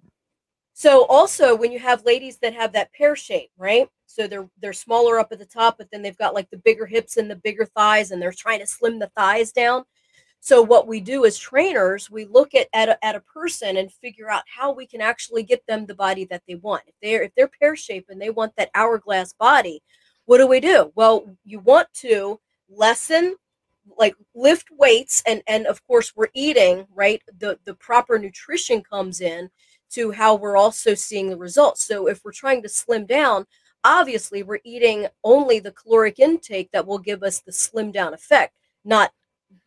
So 0.78 1.06
also 1.06 1.56
when 1.56 1.72
you 1.72 1.80
have 1.80 2.04
ladies 2.04 2.38
that 2.38 2.54
have 2.54 2.72
that 2.74 2.92
pear 2.92 3.16
shape, 3.16 3.50
right? 3.58 3.88
So 4.06 4.28
they're 4.28 4.48
they're 4.62 4.72
smaller 4.72 5.18
up 5.18 5.32
at 5.32 5.40
the 5.40 5.44
top, 5.44 5.76
but 5.76 5.88
then 5.90 6.02
they've 6.02 6.16
got 6.16 6.34
like 6.34 6.48
the 6.50 6.56
bigger 6.56 6.86
hips 6.86 7.16
and 7.16 7.28
the 7.28 7.34
bigger 7.34 7.66
thighs, 7.66 8.12
and 8.12 8.22
they're 8.22 8.30
trying 8.30 8.60
to 8.60 8.66
slim 8.66 9.00
the 9.00 9.10
thighs 9.16 9.50
down. 9.50 9.82
So 10.38 10.62
what 10.62 10.86
we 10.86 11.00
do 11.00 11.24
as 11.24 11.36
trainers, 11.36 12.08
we 12.12 12.26
look 12.26 12.54
at 12.54 12.68
at 12.72 12.90
a, 12.90 13.04
at 13.04 13.16
a 13.16 13.20
person 13.22 13.76
and 13.78 13.90
figure 13.92 14.30
out 14.30 14.44
how 14.46 14.70
we 14.70 14.86
can 14.86 15.00
actually 15.00 15.42
get 15.42 15.66
them 15.66 15.84
the 15.84 15.96
body 15.96 16.26
that 16.26 16.44
they 16.46 16.54
want. 16.54 16.84
If 16.86 16.94
they're 17.02 17.22
if 17.24 17.32
they're 17.36 17.50
pear 17.60 17.74
shaped 17.74 18.10
and 18.10 18.22
they 18.22 18.30
want 18.30 18.54
that 18.56 18.70
hourglass 18.76 19.32
body, 19.32 19.82
what 20.26 20.38
do 20.38 20.46
we 20.46 20.60
do? 20.60 20.92
Well, 20.94 21.26
you 21.44 21.58
want 21.58 21.88
to 22.02 22.38
lessen 22.68 23.34
like 23.96 24.14
lift 24.36 24.68
weights 24.78 25.24
and 25.26 25.42
and 25.48 25.66
of 25.66 25.84
course 25.88 26.12
we're 26.14 26.28
eating 26.34 26.86
right 26.94 27.20
the 27.40 27.58
the 27.64 27.74
proper 27.74 28.16
nutrition 28.16 28.80
comes 28.82 29.20
in 29.20 29.50
to 29.90 30.10
how 30.10 30.34
we're 30.34 30.56
also 30.56 30.94
seeing 30.94 31.28
the 31.28 31.36
results. 31.36 31.84
So 31.84 32.08
if 32.08 32.24
we're 32.24 32.32
trying 32.32 32.62
to 32.62 32.68
slim 32.68 33.06
down, 33.06 33.46
obviously 33.84 34.42
we're 34.42 34.60
eating 34.64 35.06
only 35.24 35.60
the 35.60 35.72
caloric 35.72 36.18
intake 36.18 36.70
that 36.72 36.86
will 36.86 36.98
give 36.98 37.22
us 37.22 37.40
the 37.40 37.52
slim 37.52 37.92
down 37.92 38.14
effect, 38.14 38.54
not 38.84 39.12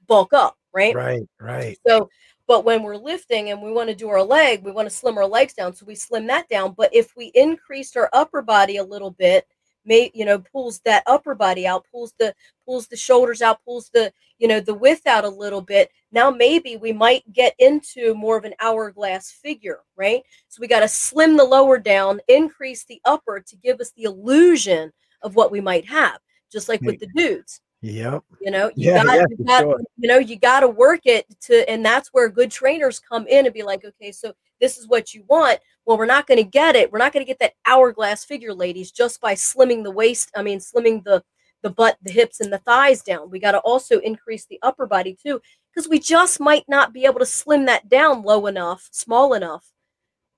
bulk 0.07 0.33
up, 0.33 0.57
right? 0.73 0.95
Right, 0.95 1.27
right. 1.39 1.77
So, 1.87 2.09
but 2.47 2.65
when 2.65 2.83
we're 2.83 2.97
lifting 2.97 3.49
and 3.49 3.61
we 3.61 3.71
want 3.71 3.89
to 3.89 3.95
do 3.95 4.09
our 4.09 4.21
leg, 4.21 4.63
we 4.63 4.71
want 4.71 4.89
to 4.89 4.95
slim 4.95 5.17
our 5.17 5.25
legs 5.25 5.53
down. 5.53 5.73
So 5.73 5.85
we 5.85 5.95
slim 5.95 6.27
that 6.27 6.49
down. 6.49 6.73
But 6.75 6.93
if 6.93 7.15
we 7.15 7.31
increased 7.33 7.95
our 7.95 8.09
upper 8.11 8.41
body 8.41 8.77
a 8.77 8.83
little 8.83 9.11
bit, 9.11 9.47
may 9.85 10.11
you 10.13 10.25
know, 10.25 10.39
pulls 10.39 10.79
that 10.81 11.03
upper 11.07 11.35
body 11.35 11.65
out, 11.67 11.85
pulls 11.91 12.13
the 12.19 12.33
pulls 12.65 12.87
the 12.87 12.95
shoulders 12.97 13.41
out, 13.41 13.63
pulls 13.65 13.89
the 13.89 14.11
you 14.37 14.47
know 14.47 14.59
the 14.59 14.73
width 14.73 15.07
out 15.07 15.23
a 15.25 15.29
little 15.29 15.61
bit. 15.61 15.89
Now 16.11 16.29
maybe 16.29 16.77
we 16.77 16.91
might 16.93 17.23
get 17.33 17.53
into 17.59 18.13
more 18.13 18.37
of 18.37 18.45
an 18.45 18.53
hourglass 18.59 19.31
figure, 19.31 19.79
right? 19.95 20.21
So 20.47 20.59
we 20.61 20.67
got 20.67 20.81
to 20.81 20.87
slim 20.87 21.37
the 21.37 21.43
lower 21.43 21.77
down, 21.77 22.19
increase 22.27 22.83
the 22.85 23.01
upper 23.05 23.39
to 23.39 23.55
give 23.57 23.79
us 23.79 23.91
the 23.91 24.03
illusion 24.03 24.91
of 25.21 25.35
what 25.35 25.51
we 25.51 25.61
might 25.61 25.85
have, 25.85 26.19
just 26.51 26.69
like 26.69 26.81
with 26.81 26.99
the 26.99 27.07
dudes 27.15 27.61
Yep. 27.81 28.23
you 28.39 28.51
know 28.51 28.67
you 28.75 28.91
Yeah, 28.91 29.03
got 29.03 29.15
yeah, 29.15 29.25
you 29.37 29.45
got 29.45 29.59
sure. 29.61 29.81
you 29.97 30.07
know 30.07 30.19
you 30.19 30.35
got 30.37 30.59
to 30.59 30.67
work 30.67 31.01
it 31.05 31.25
to 31.41 31.67
and 31.67 31.83
that's 31.83 32.09
where 32.09 32.29
good 32.29 32.51
trainers 32.51 32.99
come 32.99 33.25
in 33.27 33.45
and 33.45 33.53
be 33.53 33.63
like 33.63 33.83
okay 33.83 34.11
so 34.11 34.33
this 34.59 34.77
is 34.77 34.87
what 34.87 35.15
you 35.15 35.23
want 35.27 35.59
well 35.85 35.97
we're 35.97 36.05
not 36.05 36.27
going 36.27 36.37
to 36.37 36.43
get 36.43 36.75
it. 36.75 36.91
We're 36.91 36.99
not 36.99 37.13
going 37.13 37.25
to 37.25 37.29
get 37.29 37.39
that 37.39 37.53
hourglass 37.65 38.23
figure 38.23 38.53
ladies 38.53 38.91
just 38.91 39.19
by 39.21 39.33
slimming 39.33 39.83
the 39.83 39.91
waist 39.91 40.31
i 40.35 40.41
mean 40.41 40.59
slimming 40.59 41.03
the 41.03 41.23
the 41.61 41.69
butt 41.69 41.97
the 42.01 42.11
hips 42.11 42.39
and 42.39 42.51
the 42.51 42.57
thighs 42.59 43.01
down. 43.03 43.29
We 43.29 43.39
got 43.39 43.51
to 43.51 43.59
also 43.59 43.99
increase 43.99 44.45
the 44.45 44.59
upper 44.61 44.85
body 44.85 45.15
too 45.21 45.41
because 45.73 45.87
we 45.87 45.99
just 45.99 46.39
might 46.39 46.65
not 46.67 46.93
be 46.93 47.05
able 47.05 47.19
to 47.19 47.25
slim 47.25 47.65
that 47.65 47.87
down 47.89 48.23
low 48.23 48.47
enough 48.47 48.89
small 48.91 49.33
enough 49.33 49.65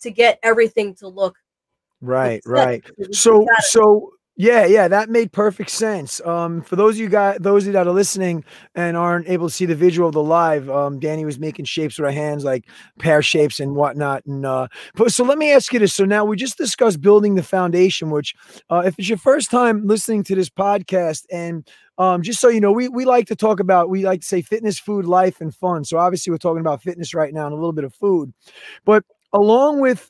to 0.01 0.11
get 0.11 0.39
everything 0.43 0.93
to 0.95 1.07
look 1.07 1.37
Right, 2.01 2.41
right. 2.45 2.83
So, 3.13 3.47
so 3.59 4.11
yeah, 4.35 4.65
yeah, 4.65 4.87
that 4.87 5.09
made 5.09 5.31
perfect 5.31 5.69
sense. 5.69 6.19
Um, 6.25 6.63
for 6.63 6.75
those 6.75 6.95
of 6.95 7.01
you 7.01 7.09
guys, 7.09 7.37
those 7.39 7.63
of 7.63 7.67
you 7.67 7.73
that 7.73 7.85
are 7.85 7.93
listening 7.93 8.43
and 8.73 8.97
aren't 8.97 9.29
able 9.29 9.47
to 9.47 9.53
see 9.53 9.67
the 9.67 9.75
visual 9.75 10.07
of 10.07 10.15
the 10.15 10.23
live, 10.23 10.67
um, 10.71 10.99
Dani 10.99 11.23
was 11.23 11.37
making 11.37 11.65
shapes 11.65 11.99
with 11.99 12.05
her 12.07 12.11
hands, 12.11 12.43
like 12.43 12.65
pear 12.97 13.21
shapes 13.21 13.59
and 13.59 13.75
whatnot. 13.75 14.25
And 14.25 14.43
uh, 14.43 14.69
but 14.95 15.11
so 15.11 15.23
let 15.23 15.37
me 15.37 15.51
ask 15.51 15.71
you 15.71 15.77
this. 15.77 15.93
So 15.93 16.03
now 16.03 16.25
we 16.25 16.35
just 16.35 16.57
discussed 16.57 16.99
building 16.99 17.35
the 17.35 17.43
foundation, 17.43 18.09
which, 18.09 18.33
uh, 18.71 18.81
if 18.85 18.97
it's 18.97 19.07
your 19.07 19.19
first 19.19 19.51
time 19.51 19.85
listening 19.85 20.23
to 20.23 20.35
this 20.35 20.49
podcast, 20.49 21.25
and 21.31 21.67
um, 21.99 22.23
just 22.23 22.39
so 22.39 22.49
you 22.49 22.59
know, 22.59 22.71
we 22.71 22.87
we 22.87 23.05
like 23.05 23.27
to 23.27 23.35
talk 23.35 23.59
about, 23.59 23.89
we 23.89 24.03
like 24.03 24.21
to 24.21 24.27
say 24.27 24.41
fitness, 24.41 24.79
food, 24.79 25.05
life, 25.05 25.41
and 25.41 25.53
fun. 25.53 25.85
So 25.85 25.99
obviously, 25.99 26.31
we're 26.31 26.37
talking 26.39 26.61
about 26.61 26.81
fitness 26.81 27.13
right 27.13 27.31
now 27.33 27.45
and 27.45 27.53
a 27.53 27.57
little 27.57 27.71
bit 27.71 27.83
of 27.83 27.93
food, 27.93 28.33
but 28.83 29.03
along 29.31 29.79
with 29.79 30.09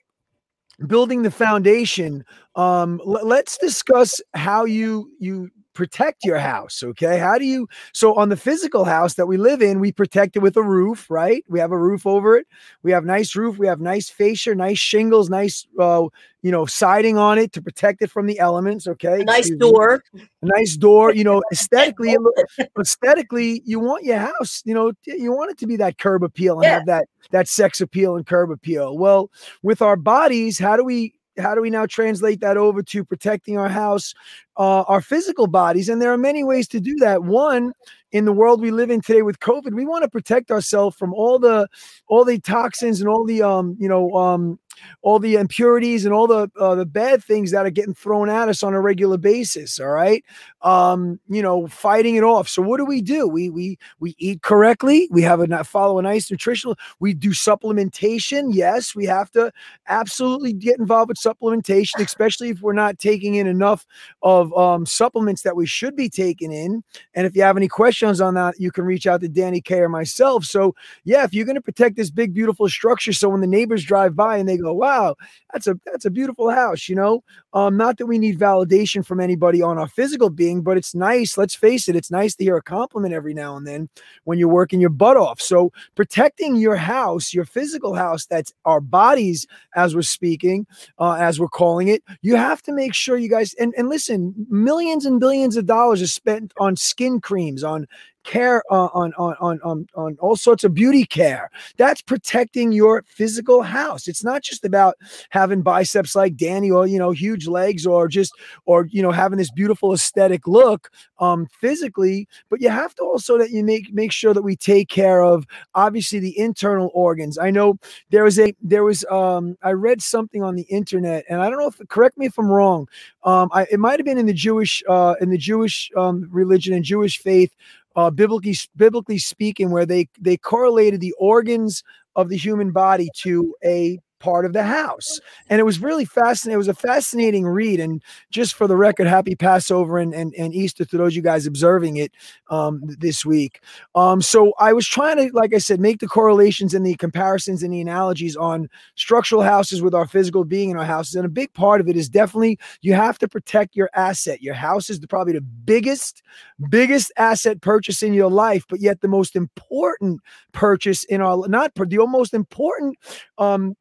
building 0.88 1.22
the 1.24 1.32
foundation 1.32 2.26
um 2.56 3.00
l- 3.06 3.26
let's 3.28 3.58
discuss 3.58 4.22
how 4.34 4.66
you 4.66 5.10
you 5.20 5.50
protect 5.74 6.24
your 6.24 6.38
house 6.40 6.84
okay? 6.84 7.18
How 7.18 7.38
do 7.38 7.46
you 7.46 7.68
so 7.94 8.14
on 8.16 8.30
the 8.30 8.38
physical 8.38 8.86
house 8.86 9.16
that 9.16 9.26
we 9.28 9.38
live 9.38 9.62
in 9.62 9.80
we 9.80 9.92
protect 9.92 10.36
it 10.36 10.40
with 10.40 10.58
a 10.58 10.64
roof 10.64 11.10
right? 11.10 11.44
We 11.48 11.60
have 11.60 11.72
a 11.72 11.78
roof 11.78 12.06
over 12.06 12.38
it. 12.38 12.48
We 12.84 12.92
have 12.92 13.06
nice 13.06 13.36
roof 13.36 13.58
we 13.58 13.68
have 13.68 13.80
nice 13.82 14.10
fascia 14.10 14.56
nice 14.56 14.78
shingles 14.80 15.30
nice 15.30 15.66
uh 15.80 16.06
you 16.42 16.52
know 16.52 16.66
siding 16.66 17.18
on 17.18 17.38
it 17.38 17.52
to 17.54 17.62
protect 17.62 18.02
it 18.02 18.12
from 18.12 18.26
the 18.28 18.40
elements 18.40 18.88
okay? 18.88 19.22
A 19.22 19.24
nice 19.26 19.50
Excuse 19.50 19.60
me. 19.60 19.60
door. 19.72 20.04
A 20.16 20.46
nice 20.46 20.76
door 20.78 21.14
you 21.14 21.24
know 21.24 21.42
aesthetically 21.52 22.16
aesthetically 22.80 23.62
you 23.66 23.80
want 23.80 24.04
your 24.04 24.18
house 24.18 24.62
you 24.66 24.74
know 24.74 24.92
you 25.06 25.32
want 25.32 25.52
it 25.52 25.58
to 25.60 25.68
be 25.68 25.76
that 25.78 25.98
curb 25.98 26.24
appeal 26.24 26.60
and 26.60 26.66
Yeah. 26.68 26.76
have 26.76 26.86
that 26.86 27.06
that 27.32 27.48
sex 27.48 27.82
appeal 27.82 28.16
and 28.16 28.26
curb 28.28 28.52
appeal. 28.52 28.98
Well 28.98 29.32
with 29.64 29.82
our 29.82 29.96
bodies 29.96 30.60
how 30.60 30.78
do 30.78 30.84
we 30.84 31.14
how 31.38 31.56
do 31.56 31.62
we 31.62 31.70
now 31.70 31.86
translate 31.86 32.42
that 32.42 32.58
over 32.58 32.84
to 32.84 33.04
protecting 33.04 33.58
our 33.58 33.70
house 33.70 34.14
uh, 34.58 34.82
our 34.84 35.02
physical 35.02 35.48
bodies? 35.48 35.90
And 35.90 36.02
there 36.02 36.14
are 36.14 36.18
many 36.18 36.44
ways 36.44 36.68
to 36.70 36.80
do 36.80 36.96
that. 36.98 37.24
One 37.24 37.74
in 38.14 38.26
the 38.26 38.32
world 38.32 38.62
we 38.62 38.72
live 38.72 38.90
in 38.90 39.02
today 39.02 39.24
with 39.24 39.40
covid 39.40 39.74
we 39.74 39.86
want 39.86 40.04
to 40.04 40.10
protect 40.10 40.52
ourselves 40.52 40.96
from 40.96 41.14
all 41.14 41.38
the 41.38 41.68
all 42.08 42.24
the 42.24 42.40
toxins 42.40 43.02
and 43.02 43.10
all 43.10 43.26
the 43.26 43.42
um 43.42 43.76
you 43.80 43.90
know 43.90 44.14
um 44.14 44.60
all 45.02 45.20
the 45.20 45.36
impurities 45.36 46.06
and 46.06 46.14
all 46.14 46.28
the 46.28 46.50
uh, 46.60 46.76
the 46.76 46.86
bad 46.86 47.24
things 47.24 47.52
that 47.52 47.66
are 47.66 47.70
getting 47.72 47.94
thrown 47.94 48.30
at 48.30 48.50
us 48.50 48.64
on 48.64 48.74
a 48.74 48.82
regular 48.82 49.18
basis 49.18 49.80
all 49.80 49.88
right? 49.88 50.24
Um 50.62 51.20
you 51.28 51.42
know 51.42 51.68
fighting 51.68 52.16
it 52.16 52.24
off. 52.24 52.48
So 52.48 52.62
what 52.62 52.78
do 52.78 52.86
we 52.86 53.02
do? 53.02 53.28
We 53.28 53.50
we 53.50 53.78
we 54.00 54.16
eat 54.18 54.42
correctly. 54.42 55.08
We 55.12 55.22
have 55.24 55.40
a 55.40 55.64
follow 55.64 56.00
a 56.00 56.02
nice 56.02 56.30
nutritional 56.30 56.76
we 57.00 57.14
do 57.14 57.30
supplementation 57.30 58.50
yes. 58.54 58.96
We 58.96 59.06
have 59.06 59.32
to 59.32 59.52
absolutely 59.88 60.54
get 60.54 60.80
involved 60.80 61.10
with 61.10 61.18
supplementation 61.18 62.00
especially 62.00 62.50
if 62.50 62.62
we're 62.62 62.74
not 62.74 63.00
taking 63.00 63.36
in 63.36 63.48
enough 63.48 63.86
of 64.22 64.56
um 64.58 64.86
supplements 64.86 65.44
that 65.44 65.56
we 65.56 65.66
should 65.66 65.96
be 65.96 66.10
taking 66.10 66.52
in. 66.52 66.84
And 67.14 67.26
if 67.26 67.36
you 67.36 67.44
have 67.44 67.58
any 67.58 67.68
questions 67.68 68.03
questions 68.04 68.22
on 68.22 68.34
that, 68.34 68.60
you 68.60 68.72
can 68.72 68.86
reach 68.86 69.08
out 69.08 69.22
to 69.22 69.30
Dani 69.30 69.64
K 69.64 69.80
or 69.80 69.90
myself. 69.90 70.44
So 70.46 70.76
yeah, 71.06 71.24
if 71.24 71.34
you're 71.34 71.46
going 71.46 71.56
to 71.56 71.62
protect 71.62 71.96
this 71.96 72.12
big, 72.12 72.34
beautiful 72.34 72.68
structure, 72.68 73.14
so 73.14 73.30
when 73.30 73.42
the 73.42 73.48
neighbors 73.48 73.84
drive 73.84 74.16
by 74.16 74.38
and 74.38 74.48
they 74.48 74.58
go, 74.58 74.74
"Wow, 74.74 75.16
that's 75.52 75.68
a 75.68 75.76
that's 75.86 76.06
a 76.06 76.10
beautiful 76.10 76.50
house," 76.50 76.90
you 76.90 76.96
know, 76.96 77.24
um, 77.54 77.78
not 77.78 77.98
that 77.98 78.08
we 78.08 78.20
need 78.20 78.38
validation 78.38 79.06
from 79.06 79.20
anybody 79.20 79.62
on 79.62 79.78
our 79.78 79.88
physical 79.88 80.30
being, 80.30 80.62
but 80.64 80.78
it's 80.78 80.94
nice. 80.94 81.38
Let's 81.38 81.56
face 81.56 81.88
it, 81.88 81.96
it's 81.96 82.12
nice 82.12 82.36
to 82.36 82.44
hear 82.44 82.58
a 82.58 82.62
compliment 82.62 83.14
every 83.14 83.34
now 83.34 83.56
and 83.56 83.66
then 83.66 83.90
when 84.26 84.38
you're 84.38 84.48
working 84.50 84.82
your 84.82 84.90
butt 84.90 85.18
off. 85.18 85.40
So 85.40 85.72
protecting 85.96 86.56
your 86.56 86.76
house, 86.76 87.34
your 87.34 87.46
physical 87.46 87.96
house, 87.96 88.26
that's 88.26 88.54
our 88.66 88.82
bodies, 88.82 89.48
as 89.76 89.96
we're 89.96 90.02
speaking, 90.02 90.66
uh, 91.00 91.14
as 91.14 91.40
we're 91.40 91.48
calling 91.48 91.88
it, 91.88 92.04
you 92.22 92.36
have 92.36 92.62
to 92.64 92.74
make 92.74 92.94
sure 92.94 93.18
you 93.18 93.30
guys 93.30 93.54
and 93.56 93.74
and 93.78 93.88
listen, 93.90 94.34
millions 94.50 95.06
and 95.06 95.20
billions 95.20 95.56
of 95.58 95.66
dollars 95.66 96.02
is 96.02 96.14
spent 96.14 96.54
on 96.60 96.76
skin 96.76 97.22
creams, 97.22 97.64
on 97.64 97.88
care 98.24 98.64
uh, 98.72 98.90
on, 98.94 99.14
on 99.18 99.36
on 99.40 99.60
on 99.64 99.88
on 99.96 100.18
all 100.20 100.36
sorts 100.36 100.64
of 100.64 100.74
beauty 100.74 101.06
care. 101.06 101.50
That's 101.78 102.02
protecting 102.02 102.72
your 102.72 103.04
physical 103.08 103.62
house. 103.62 104.08
It's 104.08 104.24
not 104.24 104.44
just 104.44 104.66
about 104.66 104.96
having 105.30 105.62
biceps 105.62 106.16
like 106.16 106.36
Dani 106.36 106.74
or 106.74 106.88
you 106.88 107.00
know 107.00 107.12
huge 107.12 107.48
legs 107.48 107.86
or 107.86 108.08
just 108.08 108.34
or 108.66 108.88
you 108.92 109.02
know 109.02 109.12
having 109.12 109.38
this 109.38 109.52
beautiful 109.52 109.94
aesthetic 109.94 110.48
look 110.48 110.90
um 111.20 111.48
physically, 111.60 112.28
but 112.50 112.62
you 112.62 112.70
have 112.70 112.96
to 112.96 113.04
also 113.04 113.38
that 113.38 113.52
you 113.52 113.64
make 113.64 113.94
make 113.94 114.12
sure 114.12 114.34
that 114.34 114.42
we 114.42 114.56
take 114.56 114.90
care 114.90 115.22
of 115.22 115.46
obviously 115.76 116.20
the 116.20 116.38
internal 116.38 116.92
organs. 116.94 117.38
I 117.38 117.52
know 117.52 117.78
there 118.10 118.24
was 118.24 118.40
a 118.40 118.54
there 118.62 118.84
was 118.84 119.06
um 119.06 119.58
I 119.64 119.72
read 119.72 120.02
something 120.02 120.44
on 120.44 120.56
the 120.56 120.64
internet 120.64 121.26
and 121.30 121.42
I 121.42 121.50
don't 121.50 121.60
know 121.60 121.68
if 121.68 121.80
correct 121.90 122.18
me 122.18 122.26
if 122.26 122.38
I'm 122.38 122.52
wrong. 122.52 122.88
Um 123.24 123.50
I 123.54 123.68
it 123.72 123.80
might 123.80 124.00
have 124.00 124.06
been 124.06 124.18
in 124.18 124.26
the 124.26 124.34
Jewish 124.34 124.84
uh 124.88 125.16
in 125.22 125.30
the 125.30 125.38
Jewish 125.38 125.92
um 125.96 126.30
religion 126.32 126.74
and 126.74 126.84
Jewish 126.84 127.18
faith 127.20 127.54
uh, 127.96 128.10
biblically 128.10 128.56
biblically 128.76 129.18
speaking, 129.18 129.72
where 129.72 129.86
they 129.86 130.08
they 130.20 130.38
correlated 130.38 131.02
the 131.02 131.14
organs 131.20 131.84
of 132.16 132.30
the 132.30 132.38
human 132.38 132.72
body 132.72 133.10
to 133.22 133.56
a 133.64 134.00
part 134.24 134.46
of 134.46 134.54
the 134.54 134.64
house. 134.64 135.20
And 135.50 135.60
it 135.60 135.66
was 135.66 135.82
really 135.82 136.06
fascinating. 136.06 136.54
It 136.56 136.58
was 136.58 136.70
a 136.70 136.74
fascinating 136.74 137.46
read. 137.46 137.82
And 137.82 138.02
just 138.32 138.56
for 138.56 138.68
the 138.68 138.78
record, 138.78 139.06
happy 139.06 139.36
Passover 139.36 139.98
and, 139.98 140.14
and, 140.14 140.34
and 140.36 140.56
Easter 140.56 140.86
to 140.86 140.98
those 140.98 141.14
you 141.14 141.22
guys 141.22 141.46
observing 141.46 141.98
it 141.98 142.14
um, 142.50 142.82
this 143.00 143.26
week. 143.26 143.62
Um, 143.96 144.22
so 144.22 144.54
I 144.60 144.72
was 144.72 144.88
trying 144.88 145.18
to, 145.18 145.30
like 145.34 145.54
I 145.54 145.58
said, 145.58 145.82
make 145.82 146.00
the 146.00 146.08
correlations 146.08 146.74
and 146.74 146.86
the 146.86 146.96
comparisons 146.96 147.64
and 147.64 147.74
the 147.74 147.82
analogies 147.82 148.38
on 148.38 148.70
structural 148.96 149.42
houses 149.42 149.82
with 149.82 149.94
our 149.94 150.08
physical 150.08 150.46
being 150.46 150.70
in 150.70 150.78
our 150.78 150.86
houses. 150.86 151.16
And 151.16 151.26
a 151.26 151.30
big 151.30 151.54
part 151.54 151.82
of 151.82 151.90
it 151.90 151.98
is 151.98 152.08
definitely 152.08 152.58
you 152.82 152.94
have 152.94 153.18
to 153.20 153.28
protect 153.28 153.76
your 153.76 153.90
asset. 153.94 154.42
Your 154.42 154.56
house 154.56 154.90
is 154.90 155.02
the, 155.02 155.08
probably 155.08 155.34
the 155.34 155.42
biggest, 155.42 156.24
biggest 156.70 157.12
asset 157.18 157.60
purchase 157.60 158.02
in 158.02 158.14
your 158.14 158.32
life, 158.32 158.64
but 158.70 158.80
yet 158.80 159.02
the 159.02 159.08
most 159.10 159.36
important 159.36 160.22
purchase 160.54 161.04
in 161.04 161.20
our, 161.20 161.46
not 161.50 161.74
the 161.76 162.08
most 162.08 162.34
important 162.34 162.98
um, 163.38 163.76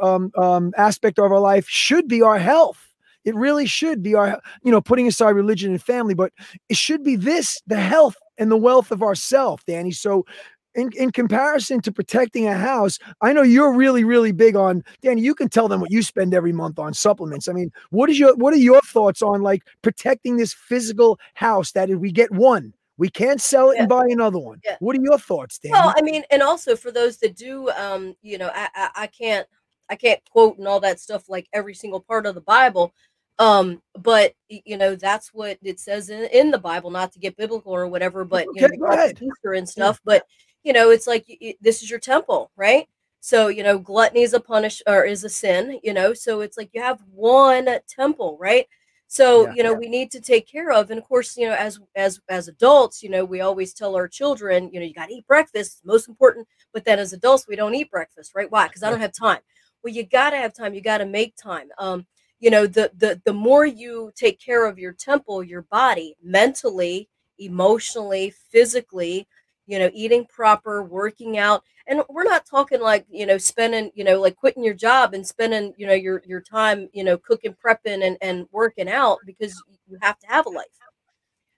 um, 0.00 0.30
um, 0.36 0.72
aspect 0.76 1.18
of 1.18 1.30
our 1.30 1.40
life 1.40 1.68
should 1.68 2.08
be 2.08 2.22
our 2.22 2.38
health. 2.38 2.94
It 3.24 3.34
really 3.34 3.66
should 3.66 4.02
be 4.02 4.14
our, 4.14 4.40
you 4.62 4.70
know, 4.70 4.80
putting 4.80 5.06
aside 5.06 5.30
religion 5.30 5.70
and 5.70 5.82
family, 5.82 6.14
but 6.14 6.32
it 6.68 6.76
should 6.76 7.02
be 7.02 7.16
this, 7.16 7.60
the 7.66 7.80
health 7.80 8.16
and 8.36 8.50
the 8.50 8.56
wealth 8.56 8.90
of 8.90 9.02
ourself, 9.02 9.64
Dani. 9.66 9.94
So 9.94 10.26
in, 10.74 10.90
in 10.96 11.10
comparison 11.10 11.80
to 11.82 11.92
protecting 11.92 12.46
a 12.46 12.54
house, 12.54 12.98
I 13.22 13.32
know 13.32 13.42
you're 13.42 13.72
really, 13.72 14.04
really 14.04 14.32
big 14.32 14.56
on 14.56 14.84
Dani. 15.02 15.22
You 15.22 15.34
can 15.34 15.48
tell 15.48 15.68
them 15.68 15.80
what 15.80 15.90
you 15.90 16.02
spend 16.02 16.34
every 16.34 16.52
month 16.52 16.78
on 16.78 16.92
supplements. 16.92 17.48
I 17.48 17.52
mean, 17.52 17.70
what 17.90 18.10
is 18.10 18.18
your 18.18 18.34
what 18.36 18.52
are 18.52 18.58
your 18.58 18.80
thoughts 18.82 19.22
on 19.22 19.42
like 19.42 19.62
protecting 19.82 20.36
this 20.36 20.52
physical 20.52 21.18
house 21.34 21.72
that 21.72 21.90
if 21.90 21.98
we 21.98 22.12
get 22.12 22.30
one, 22.32 22.74
we 22.96 23.08
can't 23.08 23.40
sell 23.40 23.70
it 23.70 23.76
yeah. 23.76 23.82
and 23.82 23.88
buy 23.88 24.04
another 24.08 24.38
one. 24.38 24.60
Yeah. 24.64 24.76
What 24.80 24.96
are 24.96 25.02
your 25.02 25.18
thoughts, 25.18 25.58
Dani? 25.58 25.72
Well, 25.72 25.94
I 25.96 26.02
mean, 26.02 26.24
and 26.30 26.42
also 26.42 26.76
for 26.76 26.90
those 26.90 27.18
that 27.18 27.36
do, 27.36 27.70
um, 27.70 28.14
you 28.22 28.38
know, 28.38 28.50
I, 28.54 28.68
I, 28.74 28.90
I 28.96 29.06
can't 29.06 29.46
I 29.88 29.96
can't 29.96 30.20
quote 30.30 30.58
and 30.58 30.66
all 30.66 30.80
that 30.80 31.00
stuff 31.00 31.28
like 31.28 31.48
every 31.52 31.74
single 31.74 32.00
part 32.00 32.26
of 32.26 32.34
the 32.34 32.40
Bible. 32.40 32.94
Um, 33.38 33.82
but 33.98 34.34
you 34.48 34.76
know, 34.76 34.94
that's 34.94 35.34
what 35.34 35.58
it 35.62 35.80
says 35.80 36.10
in, 36.10 36.24
in 36.26 36.50
the 36.50 36.58
Bible, 36.58 36.90
not 36.90 37.12
to 37.12 37.18
get 37.18 37.36
biblical 37.36 37.72
or 37.72 37.88
whatever, 37.88 38.24
but 38.24 38.46
okay, 38.48 38.68
you 38.72 38.78
know, 38.78 39.06
Easter 39.06 39.54
and 39.54 39.68
stuff. 39.68 39.96
Yeah. 39.96 40.04
But 40.04 40.26
you 40.62 40.72
know, 40.72 40.90
it's 40.90 41.06
like 41.06 41.24
it, 41.28 41.56
this 41.60 41.82
is 41.82 41.90
your 41.90 41.98
temple, 41.98 42.50
right? 42.56 42.86
So, 43.20 43.48
you 43.48 43.62
know, 43.62 43.78
gluttony 43.78 44.22
is 44.22 44.34
a 44.34 44.40
punish 44.40 44.82
or 44.86 45.04
is 45.04 45.24
a 45.24 45.28
sin, 45.28 45.80
you 45.82 45.94
know. 45.94 46.14
So 46.14 46.42
it's 46.42 46.56
like 46.56 46.70
you 46.72 46.82
have 46.82 47.00
one 47.10 47.68
temple, 47.88 48.36
right? 48.38 48.66
So, 49.06 49.46
yeah, 49.46 49.54
you 49.56 49.62
know, 49.62 49.72
yeah. 49.72 49.78
we 49.78 49.88
need 49.88 50.10
to 50.12 50.20
take 50.20 50.46
care 50.46 50.70
of. 50.70 50.90
And 50.90 50.98
of 50.98 51.04
course, 51.04 51.36
you 51.36 51.46
know, 51.46 51.54
as 51.54 51.80
as 51.96 52.20
as 52.28 52.48
adults, 52.48 53.02
you 53.02 53.10
know, 53.10 53.24
we 53.24 53.40
always 53.40 53.74
tell 53.74 53.96
our 53.96 54.08
children, 54.08 54.70
you 54.72 54.78
know, 54.78 54.86
you 54.86 54.94
got 54.94 55.06
to 55.06 55.14
eat 55.14 55.26
breakfast, 55.26 55.80
most 55.84 56.08
important. 56.08 56.46
But 56.72 56.84
then 56.84 56.98
as 56.98 57.12
adults, 57.12 57.48
we 57.48 57.56
don't 57.56 57.74
eat 57.74 57.90
breakfast, 57.90 58.32
right? 58.34 58.50
Why? 58.50 58.68
Because 58.68 58.82
I 58.82 58.90
don't 58.90 59.00
have 59.00 59.12
time 59.12 59.40
well 59.84 59.92
you 59.92 60.02
got 60.02 60.30
to 60.30 60.36
have 60.36 60.54
time 60.54 60.74
you 60.74 60.80
got 60.80 60.98
to 60.98 61.06
make 61.06 61.36
time 61.36 61.68
um 61.78 62.06
you 62.40 62.50
know 62.50 62.66
the 62.66 62.90
the 62.96 63.20
the 63.24 63.32
more 63.32 63.66
you 63.66 64.10
take 64.16 64.40
care 64.40 64.66
of 64.66 64.78
your 64.78 64.92
temple 64.92 65.42
your 65.42 65.62
body 65.62 66.16
mentally 66.22 67.08
emotionally 67.38 68.32
physically 68.50 69.28
you 69.66 69.78
know 69.78 69.90
eating 69.92 70.24
proper 70.26 70.82
working 70.82 71.38
out 71.38 71.62
and 71.86 72.02
we're 72.08 72.24
not 72.24 72.46
talking 72.46 72.80
like 72.80 73.04
you 73.10 73.26
know 73.26 73.38
spending 73.38 73.90
you 73.94 74.04
know 74.04 74.20
like 74.20 74.36
quitting 74.36 74.64
your 74.64 74.74
job 74.74 75.14
and 75.14 75.26
spending 75.26 75.72
you 75.76 75.86
know 75.86 75.94
your 75.94 76.22
your 76.26 76.40
time 76.40 76.88
you 76.92 77.04
know 77.04 77.16
cooking 77.18 77.54
prepping 77.64 78.06
and, 78.06 78.16
and 78.20 78.46
working 78.52 78.88
out 78.88 79.18
because 79.26 79.62
you 79.88 79.98
have 80.00 80.18
to 80.18 80.26
have 80.26 80.46
a 80.46 80.48
life. 80.48 80.66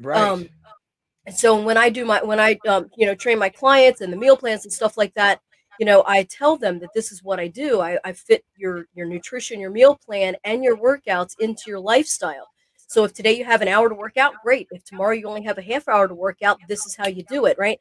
Right. 0.01 0.21
Um 0.21 0.49
and 1.27 1.37
so 1.37 1.61
when 1.61 1.77
i 1.77 1.89
do 1.89 2.05
my 2.05 2.23
when 2.23 2.41
i 2.41 2.57
um, 2.69 2.89
you 2.97 3.07
know 3.07 3.15
train 3.15 3.39
my 3.39 3.49
clients 3.49 4.01
and 4.01 4.13
the 4.13 4.17
meal 4.17 4.37
plans 4.37 4.65
and 4.65 4.73
stuff 4.73 4.97
like 4.97 5.13
that 5.15 5.41
you 5.79 5.87
know 5.87 6.03
i 6.07 6.23
tell 6.25 6.57
them 6.57 6.79
that 6.79 6.91
this 6.95 7.13
is 7.13 7.23
what 7.23 7.39
i 7.39 7.47
do 7.47 7.81
I, 7.81 7.99
I 8.05 8.13
fit 8.13 8.45
your 8.57 8.87
your 8.95 9.07
nutrition 9.07 9.61
your 9.61 9.71
meal 9.71 9.97
plan 9.97 10.37
and 10.45 10.63
your 10.65 10.77
workouts 10.77 11.35
into 11.41 11.65
your 11.67 11.81
lifestyle. 11.81 12.49
So 12.89 13.05
if 13.05 13.13
today 13.13 13.37
you 13.37 13.45
have 13.45 13.63
an 13.63 13.69
hour 13.69 13.89
to 13.89 13.95
work 13.95 14.17
out 14.17 14.35
great. 14.45 14.69
If 14.71 14.85
tomorrow 14.85 15.13
you 15.13 15.27
only 15.27 15.43
have 15.43 15.59
a 15.59 15.63
half 15.63 15.89
hour 15.89 16.07
to 16.07 16.15
work 16.15 16.43
out 16.43 16.59
this 16.69 16.87
is 16.87 16.95
how 16.97 17.09
you 17.09 17.25
do 17.29 17.47
it 17.47 17.57
right? 17.59 17.81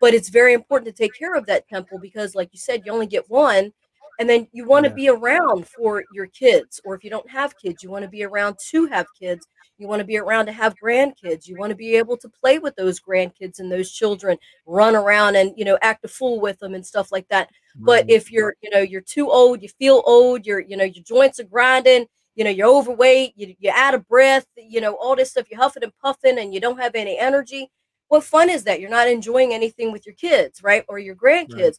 But 0.00 0.14
it's 0.14 0.28
very 0.28 0.54
important 0.54 0.94
to 0.94 1.02
take 1.02 1.14
care 1.14 1.34
of 1.34 1.46
that 1.46 1.68
temple 1.68 1.98
because 1.98 2.34
like 2.34 2.50
you 2.52 2.58
said 2.58 2.82
you 2.84 2.92
only 2.92 3.06
get 3.06 3.28
one 3.30 3.72
and 4.18 4.28
then 4.28 4.48
you 4.52 4.64
want 4.64 4.84
to 4.84 4.90
be 4.90 5.08
around 5.08 5.68
for 5.68 6.04
your 6.12 6.26
kids 6.26 6.80
or 6.84 6.94
if 6.94 7.04
you 7.04 7.10
don't 7.10 7.30
have 7.30 7.58
kids 7.58 7.82
you 7.82 7.90
want 7.90 8.02
to 8.02 8.10
be 8.10 8.24
around 8.24 8.56
to 8.70 8.86
have 8.86 9.06
kids 9.18 9.46
you 9.78 9.88
want 9.88 10.00
to 10.00 10.06
be 10.06 10.18
around 10.18 10.46
to 10.46 10.52
have 10.52 10.74
grandkids. 10.82 11.46
You 11.46 11.56
want 11.56 11.70
to 11.70 11.76
be 11.76 11.96
able 11.96 12.16
to 12.18 12.28
play 12.28 12.58
with 12.58 12.76
those 12.76 13.00
grandkids 13.00 13.58
and 13.58 13.70
those 13.70 13.90
children 13.90 14.38
run 14.66 14.96
around 14.96 15.36
and 15.36 15.52
you 15.56 15.64
know 15.64 15.78
act 15.82 16.04
a 16.04 16.08
fool 16.08 16.40
with 16.40 16.58
them 16.58 16.74
and 16.74 16.86
stuff 16.86 17.12
like 17.12 17.28
that. 17.28 17.50
But 17.78 18.08
if 18.08 18.32
you're 18.32 18.54
you 18.62 18.70
know 18.70 18.80
you're 18.80 19.00
too 19.02 19.30
old 19.30 19.62
you 19.62 19.68
feel 19.68 20.02
old 20.06 20.46
you're 20.46 20.60
you 20.60 20.76
know 20.76 20.84
your 20.84 21.04
joints 21.04 21.40
are 21.40 21.44
grinding 21.44 22.06
you 22.34 22.44
know 22.44 22.50
you're 22.50 22.68
overweight 22.68 23.32
you, 23.36 23.54
you're 23.58 23.74
out 23.74 23.94
of 23.94 24.06
breath 24.08 24.46
you 24.56 24.80
know 24.80 24.94
all 24.94 25.14
this 25.14 25.30
stuff 25.30 25.46
you're 25.50 25.60
huffing 25.60 25.82
and 25.82 25.92
puffing 26.02 26.38
and 26.38 26.54
you 26.54 26.60
don't 26.60 26.80
have 26.80 26.94
any 26.94 27.18
energy 27.18 27.70
what 28.08 28.24
fun 28.24 28.48
is 28.50 28.64
that? 28.64 28.80
You're 28.80 28.90
not 28.90 29.08
enjoying 29.08 29.52
anything 29.52 29.92
with 29.92 30.06
your 30.06 30.14
kids 30.14 30.62
right 30.62 30.84
or 30.88 30.98
your 30.98 31.16
grandkids. 31.16 31.58
Right. 31.58 31.78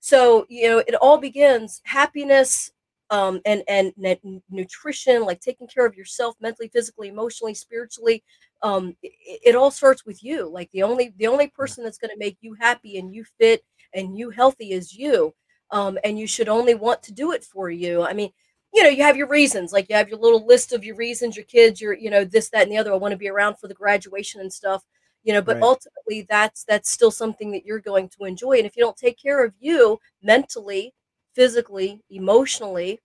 so 0.00 0.46
you 0.48 0.68
know 0.68 0.78
it 0.78 0.94
all 0.96 1.18
begins 1.18 1.80
happiness 1.84 2.70
um, 3.10 3.40
and, 3.44 3.62
and 3.68 3.92
and 4.02 4.42
nutrition, 4.50 5.24
like 5.24 5.40
taking 5.40 5.66
care 5.66 5.86
of 5.86 5.96
yourself 5.96 6.34
mentally, 6.40 6.68
physically, 6.68 7.08
emotionally, 7.08 7.54
spiritually. 7.54 8.24
Um, 8.62 8.96
it, 9.02 9.40
it 9.44 9.54
all 9.54 9.70
starts 9.70 10.04
with 10.04 10.22
you. 10.24 10.48
Like 10.48 10.70
the 10.72 10.82
only 10.82 11.14
the 11.16 11.26
only 11.26 11.48
person 11.48 11.84
that's 11.84 11.98
going 11.98 12.10
to 12.10 12.18
make 12.18 12.38
you 12.40 12.54
happy 12.54 12.98
and 12.98 13.14
you 13.14 13.24
fit 13.38 13.64
and 13.94 14.18
you 14.18 14.30
healthy 14.30 14.72
is 14.72 14.94
you. 14.94 15.34
Um, 15.70 15.98
and 16.04 16.18
you 16.18 16.26
should 16.26 16.48
only 16.48 16.74
want 16.74 17.02
to 17.04 17.12
do 17.12 17.32
it 17.32 17.42
for 17.44 17.70
you. 17.70 18.02
I 18.02 18.12
mean, 18.12 18.30
you 18.72 18.82
know, 18.82 18.88
you 18.88 19.02
have 19.02 19.16
your 19.16 19.28
reasons, 19.28 19.72
like 19.72 19.88
you 19.88 19.96
have 19.96 20.08
your 20.08 20.18
little 20.18 20.46
list 20.46 20.72
of 20.72 20.84
your 20.84 20.96
reasons, 20.96 21.34
your 21.36 21.46
kids, 21.46 21.80
your, 21.80 21.94
you 21.94 22.10
know, 22.10 22.24
this, 22.24 22.50
that, 22.50 22.62
and 22.62 22.70
the 22.70 22.76
other. 22.76 22.92
I 22.92 22.96
want 22.96 23.12
to 23.12 23.18
be 23.18 23.28
around 23.28 23.56
for 23.56 23.68
the 23.68 23.74
graduation 23.74 24.40
and 24.40 24.52
stuff, 24.52 24.84
you 25.24 25.32
know, 25.32 25.42
but 25.42 25.56
right. 25.56 25.62
ultimately 25.62 26.26
that's 26.28 26.64
that's 26.64 26.90
still 26.90 27.10
something 27.10 27.50
that 27.52 27.64
you're 27.64 27.80
going 27.80 28.08
to 28.10 28.24
enjoy. 28.24 28.58
And 28.58 28.66
if 28.66 28.76
you 28.76 28.82
don't 28.82 28.96
take 28.96 29.20
care 29.20 29.44
of 29.44 29.54
you 29.58 29.98
mentally, 30.22 30.92
physically, 31.36 32.02
emotionally, 32.10 33.00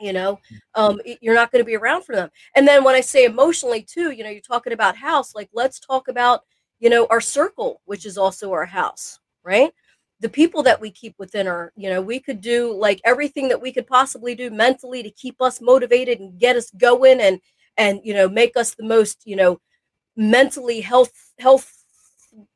you 0.00 0.14
know, 0.14 0.38
um, 0.74 1.00
you're 1.20 1.34
not 1.34 1.52
going 1.52 1.60
to 1.60 1.66
be 1.66 1.76
around 1.76 2.04
for 2.04 2.14
them. 2.14 2.30
And 2.54 2.66
then 2.66 2.84
when 2.84 2.94
I 2.94 3.02
say 3.02 3.24
emotionally 3.24 3.82
too, 3.82 4.12
you 4.12 4.24
know, 4.24 4.30
you're 4.30 4.40
talking 4.40 4.72
about 4.72 4.96
house, 4.96 5.34
like 5.34 5.50
let's 5.52 5.78
talk 5.80 6.08
about, 6.08 6.42
you 6.78 6.88
know, 6.88 7.06
our 7.10 7.20
circle, 7.20 7.82
which 7.84 8.06
is 8.06 8.16
also 8.16 8.52
our 8.52 8.64
house, 8.64 9.18
right? 9.42 9.72
The 10.20 10.28
people 10.28 10.62
that 10.62 10.80
we 10.80 10.90
keep 10.90 11.16
within 11.18 11.48
our, 11.48 11.72
you 11.76 11.90
know, 11.90 12.00
we 12.00 12.20
could 12.20 12.40
do 12.40 12.72
like 12.72 13.00
everything 13.04 13.48
that 13.48 13.60
we 13.60 13.72
could 13.72 13.86
possibly 13.86 14.34
do 14.34 14.50
mentally 14.50 15.02
to 15.02 15.10
keep 15.10 15.42
us 15.42 15.60
motivated 15.60 16.20
and 16.20 16.38
get 16.38 16.56
us 16.56 16.70
going 16.70 17.20
and 17.20 17.40
and 17.78 18.00
you 18.04 18.12
know 18.12 18.28
make 18.28 18.56
us 18.56 18.74
the 18.74 18.84
most 18.84 19.22
you 19.24 19.36
know 19.36 19.58
mentally 20.16 20.80
health 20.80 21.12
health 21.38 21.72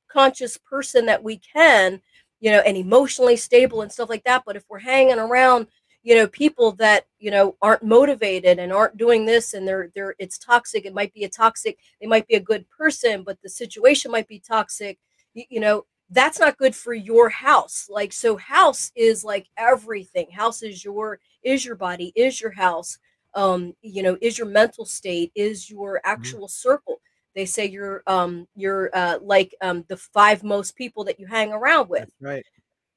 conscious 0.08 0.58
person 0.58 1.06
that 1.06 1.22
we 1.22 1.38
can 1.38 2.00
you 2.42 2.52
know, 2.52 2.60
and 2.60 2.76
emotionally 2.76 3.38
stable 3.38 3.82
and 3.82 3.92
stuff 3.92 4.10
like 4.10 4.24
that. 4.24 4.44
But 4.46 4.56
if 4.56 4.64
we're 4.70 4.80
hanging 4.80 5.20
around, 5.20 5.68
you 6.02 6.14
know 6.16 6.26
people 6.28 6.72
that 6.72 7.06
you 7.18 7.30
know 7.30 7.56
aren't 7.62 7.82
motivated 7.84 8.58
and 8.58 8.72
aren't 8.72 8.96
doing 8.98 9.26
this 9.26 9.54
and 9.54 9.68
they're 9.68 9.90
they're 9.94 10.14
it's 10.18 10.38
toxic 10.38 10.84
it 10.86 10.94
might 10.94 11.14
be 11.14 11.24
a 11.24 11.28
toxic 11.28 11.78
they 12.00 12.06
might 12.08 12.26
be 12.28 12.34
a 12.34 12.40
good 12.40 12.66
person 12.70 13.22
but 13.24 13.38
the 13.42 13.48
situation 13.48 14.10
might 14.10 14.28
be 14.28 14.40
toxic 14.40 14.98
you, 15.34 15.44
you 15.50 15.60
know 15.60 15.84
that's 16.10 16.40
not 16.40 16.58
good 16.58 16.74
for 16.74 16.94
your 16.94 17.28
house 17.30 17.88
like 17.90 18.12
so 18.12 18.36
house 18.36 18.90
is 18.96 19.24
like 19.24 19.48
everything 19.56 20.30
house 20.32 20.62
is 20.62 20.84
your 20.84 21.20
is 21.44 21.64
your 21.64 21.76
body 21.76 22.12
is 22.16 22.40
your 22.40 22.52
house 22.52 22.98
um 23.34 23.74
you 23.82 24.02
know 24.02 24.16
is 24.20 24.38
your 24.38 24.46
mental 24.48 24.84
state 24.84 25.32
is 25.34 25.70
your 25.70 26.00
Mm-hmm. 26.18 26.32
actual 26.32 26.48
circle 26.48 27.00
they 27.34 27.46
say 27.46 27.66
you're 27.66 28.02
um 28.06 28.46
you're 28.54 28.90
uh 28.94 29.18
like 29.22 29.54
um 29.62 29.84
the 29.88 29.96
five 29.96 30.42
most 30.42 30.76
people 30.76 31.04
that 31.04 31.18
you 31.18 31.26
hang 31.26 31.52
around 31.52 31.88
with 31.88 32.00
That's 32.00 32.14
right. 32.20 32.44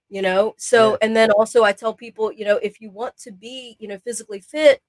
you 0.09 0.21
know 0.21 0.53
so 0.57 0.91
Yeah. 0.91 0.97
and 1.01 1.15
then 1.15 1.31
also 1.31 1.63
i 1.63 1.71
tell 1.71 1.93
people 1.93 2.31
you 2.31 2.45
know 2.45 2.57
if 2.57 2.81
you 2.81 2.89
want 2.89 3.17
to 3.17 3.31
be 3.31 3.75
you 3.79 3.87
know 3.87 3.97
physically 3.99 4.39
fit 4.41 4.81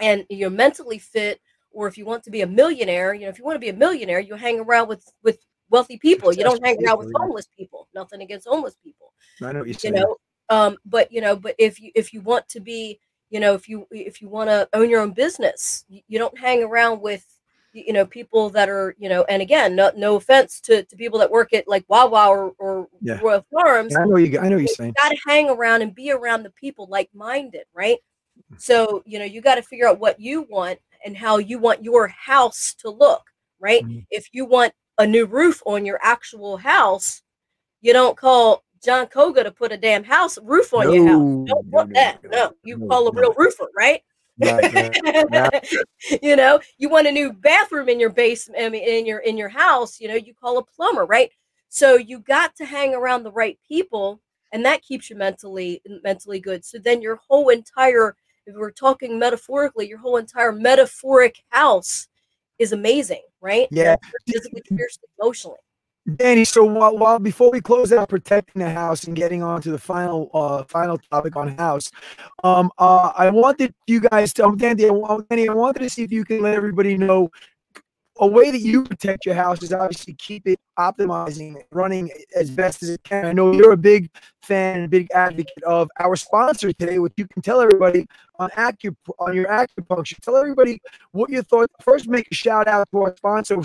and 0.00 0.24
you're 0.28 0.50
mentally 0.50 0.98
fit 0.98 1.40
or 1.72 1.86
if 1.86 1.96
you 1.98 2.04
want 2.04 2.22
to 2.24 2.30
be 2.30 2.42
a 2.42 2.46
millionaire 2.46 3.14
you 3.14 3.22
know 3.22 3.28
if 3.28 3.38
you 3.38 3.44
want 3.44 3.56
to 3.56 3.60
be 3.60 3.68
a 3.68 3.72
millionaire 3.74 4.20
you 4.20 4.34
hang 4.34 4.60
around 4.60 4.88
with 4.88 5.10
with 5.22 5.38
wealthy 5.70 5.98
people 5.98 6.32
you 6.32 6.42
don't 6.42 6.64
hang 6.64 6.76
around 6.84 6.98
with 6.98 7.06
Successful 7.06 7.10
people, 7.10 7.20
yeah. 7.20 7.26
homeless 7.26 7.48
people 7.56 7.88
nothing 7.94 8.22
against 8.22 8.46
homeless 8.48 8.76
people 8.82 9.12
I 9.42 9.52
know 9.52 9.64
you 9.64 9.74
saying. 9.74 9.94
know 9.94 10.16
um 10.48 10.76
but 10.84 11.10
you 11.12 11.20
know 11.20 11.36
but 11.36 11.54
if 11.58 11.80
you 11.80 11.92
if 11.94 12.12
you 12.12 12.20
want 12.22 12.48
to 12.48 12.60
be 12.60 12.98
you 13.30 13.38
know 13.38 13.54
if 13.54 13.68
you 13.68 13.86
if 13.92 14.20
you 14.20 14.28
want 14.28 14.50
to 14.50 14.68
own 14.72 14.90
your 14.90 15.00
own 15.00 15.12
business 15.12 15.84
you, 15.88 16.00
you 16.08 16.18
don't 16.18 16.36
hang 16.36 16.62
around 16.64 17.00
with 17.00 17.24
you 17.72 17.92
know 17.92 18.04
people 18.04 18.50
that 18.50 18.68
are 18.68 18.94
you 18.98 19.08
know 19.08 19.24
and 19.24 19.40
again 19.42 19.76
no, 19.76 19.90
no 19.96 20.16
offense 20.16 20.60
to, 20.60 20.82
to 20.84 20.96
people 20.96 21.18
that 21.18 21.30
work 21.30 21.52
at 21.52 21.68
like 21.68 21.84
wawa 21.88 22.28
or, 22.28 22.52
or 22.58 22.88
Yeah. 23.00 23.20
royal 23.20 23.44
farms 23.52 23.94
I 23.96 24.04
know 24.04 24.16
you. 24.16 24.38
I 24.38 24.48
know 24.48 24.56
you're 24.56 24.66
saying. 24.68 24.94
got 25.00 25.10
to 25.10 25.16
hang 25.26 25.48
around 25.50 25.82
and 25.82 25.94
be 25.94 26.10
around 26.10 26.42
the 26.42 26.50
people 26.50 26.86
like-minded 26.90 27.64
right 27.74 27.98
Mm-hmm. 28.38 28.54
so 28.58 29.02
you 29.04 29.18
know 29.18 29.24
you 29.24 29.40
got 29.42 29.56
to 29.56 29.62
figure 29.62 29.86
out 29.86 29.98
what 30.00 30.18
you 30.18 30.46
want 30.48 30.78
and 31.04 31.16
how 31.16 31.38
you 31.38 31.58
want 31.58 31.84
your 31.84 32.08
house 32.08 32.74
to 32.74 32.88
look 32.88 33.22
right 33.58 33.84
Mhm. 33.84 34.06
if 34.10 34.28
you 34.32 34.44
want 34.46 34.72
a 34.98 35.06
new 35.06 35.26
roof 35.26 35.62
on 35.66 35.84
your 35.84 35.98
actual 36.02 36.56
house 36.56 37.22
you 37.82 37.92
don't 37.92 38.16
call 38.16 38.64
Jon 38.82 39.06
Koga 39.08 39.44
to 39.44 39.50
put 39.50 39.72
a 39.72 39.76
damn 39.76 40.04
house 40.04 40.38
roof 40.42 40.72
on 40.72 40.90
your 40.92 41.06
house 41.06 41.18
No, 41.20 41.44
don't 41.46 41.66
no, 41.66 41.76
want 41.78 41.88
no, 41.90 41.94
that 42.00 42.18
no, 42.24 42.30
no 42.30 42.52
you 42.62 42.78
no, 42.78 42.86
call 42.86 43.08
a 43.08 43.12
no. 43.12 43.20
real 43.20 43.34
roofer 43.36 43.66
right 43.76 44.02
Right, 44.38 44.94
right. 45.30 45.66
you 46.22 46.34
know 46.36 46.60
you 46.78 46.88
want 46.88 47.06
a 47.06 47.12
new 47.12 47.32
bathroom 47.32 47.88
in 47.88 48.00
your 48.00 48.10
basement 48.10 48.62
I 48.62 48.68
mean, 48.68 48.82
in 48.82 49.04
your 49.04 49.18
in 49.18 49.36
your 49.36 49.48
house 49.50 50.00
you 50.00 50.08
know 50.08 50.14
you 50.14 50.32
call 50.34 50.58
a 50.58 50.64
plumber 50.64 51.04
right 51.04 51.30
so 51.68 51.96
you 51.96 52.20
got 52.20 52.56
to 52.56 52.64
hang 52.64 52.94
around 52.94 53.22
the 53.22 53.32
right 53.32 53.58
people 53.66 54.20
and 54.52 54.64
that 54.64 54.82
keeps 54.82 55.10
you 55.10 55.16
mentally 55.16 55.82
mentally 56.02 56.40
good 56.40 56.64
so 56.64 56.78
then 56.78 57.02
your 57.02 57.16
whole 57.16 57.48
entire 57.50 58.16
if 58.46 58.54
we're 58.56 58.70
talking 58.70 59.18
metaphorically 59.18 59.88
your 59.88 59.98
whole 59.98 60.16
entire 60.16 60.52
metaphoric 60.52 61.36
house 61.50 62.08
is 62.58 62.72
amazing 62.72 63.22
right 63.40 63.68
Yeah. 63.70 63.96
physically 64.26 64.62
spiritually 64.64 65.08
emotionally 65.20 65.58
Dani, 66.08 66.46
so 66.46 66.64
while, 66.64 66.96
while 66.96 67.18
before 67.18 67.50
we 67.50 67.60
close 67.60 67.92
out 67.92 68.08
protecting 68.08 68.60
the 68.62 68.70
house 68.70 69.04
and 69.04 69.14
getting 69.14 69.42
on 69.42 69.60
to 69.62 69.70
the 69.70 69.78
final 69.78 70.30
uh 70.32 70.64
final 70.64 70.98
topic 70.98 71.36
on 71.36 71.56
house, 71.56 71.90
um 72.42 72.70
uh 72.78 73.12
I 73.14 73.28
wanted 73.30 73.74
you 73.86 74.00
guys 74.00 74.32
to 74.34 74.46
um, 74.46 74.56
Dani, 74.58 74.84
I, 74.84 75.34
Dani, 75.34 75.48
I 75.48 75.54
wanted 75.54 75.80
to 75.80 75.90
see 75.90 76.02
if 76.02 76.10
you 76.10 76.24
can 76.24 76.40
let 76.42 76.54
everybody 76.54 76.96
know 76.96 77.30
a 78.20 78.26
way 78.26 78.50
that 78.50 78.60
you 78.60 78.84
protect 78.84 79.24
your 79.24 79.34
house 79.34 79.62
is 79.62 79.72
obviously 79.72 80.14
keep 80.14 80.46
it 80.46 80.60
optimizing, 80.78 81.56
running 81.72 82.10
as 82.36 82.50
best 82.50 82.82
as 82.82 82.90
it 82.90 83.02
can. 83.02 83.24
I 83.24 83.32
know 83.32 83.52
you're 83.52 83.72
a 83.72 83.76
big 83.78 84.10
fan 84.42 84.80
and 84.80 84.90
big 84.90 85.10
advocate 85.12 85.62
of 85.64 85.88
our 85.98 86.16
sponsor 86.16 86.72
today, 86.72 86.98
which 86.98 87.12
you 87.16 87.26
can 87.26 87.42
tell 87.42 87.60
everybody 87.60 88.06
on 88.38 88.50
acu 88.50 88.94
on 89.18 89.34
your 89.34 89.46
acupuncture. 89.46 90.18
Tell 90.20 90.36
everybody 90.36 90.80
what 91.12 91.30
your 91.30 91.42
thoughts. 91.42 91.72
First, 91.82 92.08
make 92.08 92.28
a 92.30 92.34
shout 92.34 92.68
out 92.68 92.88
to 92.92 93.02
our 93.02 93.16
sponsor 93.16 93.60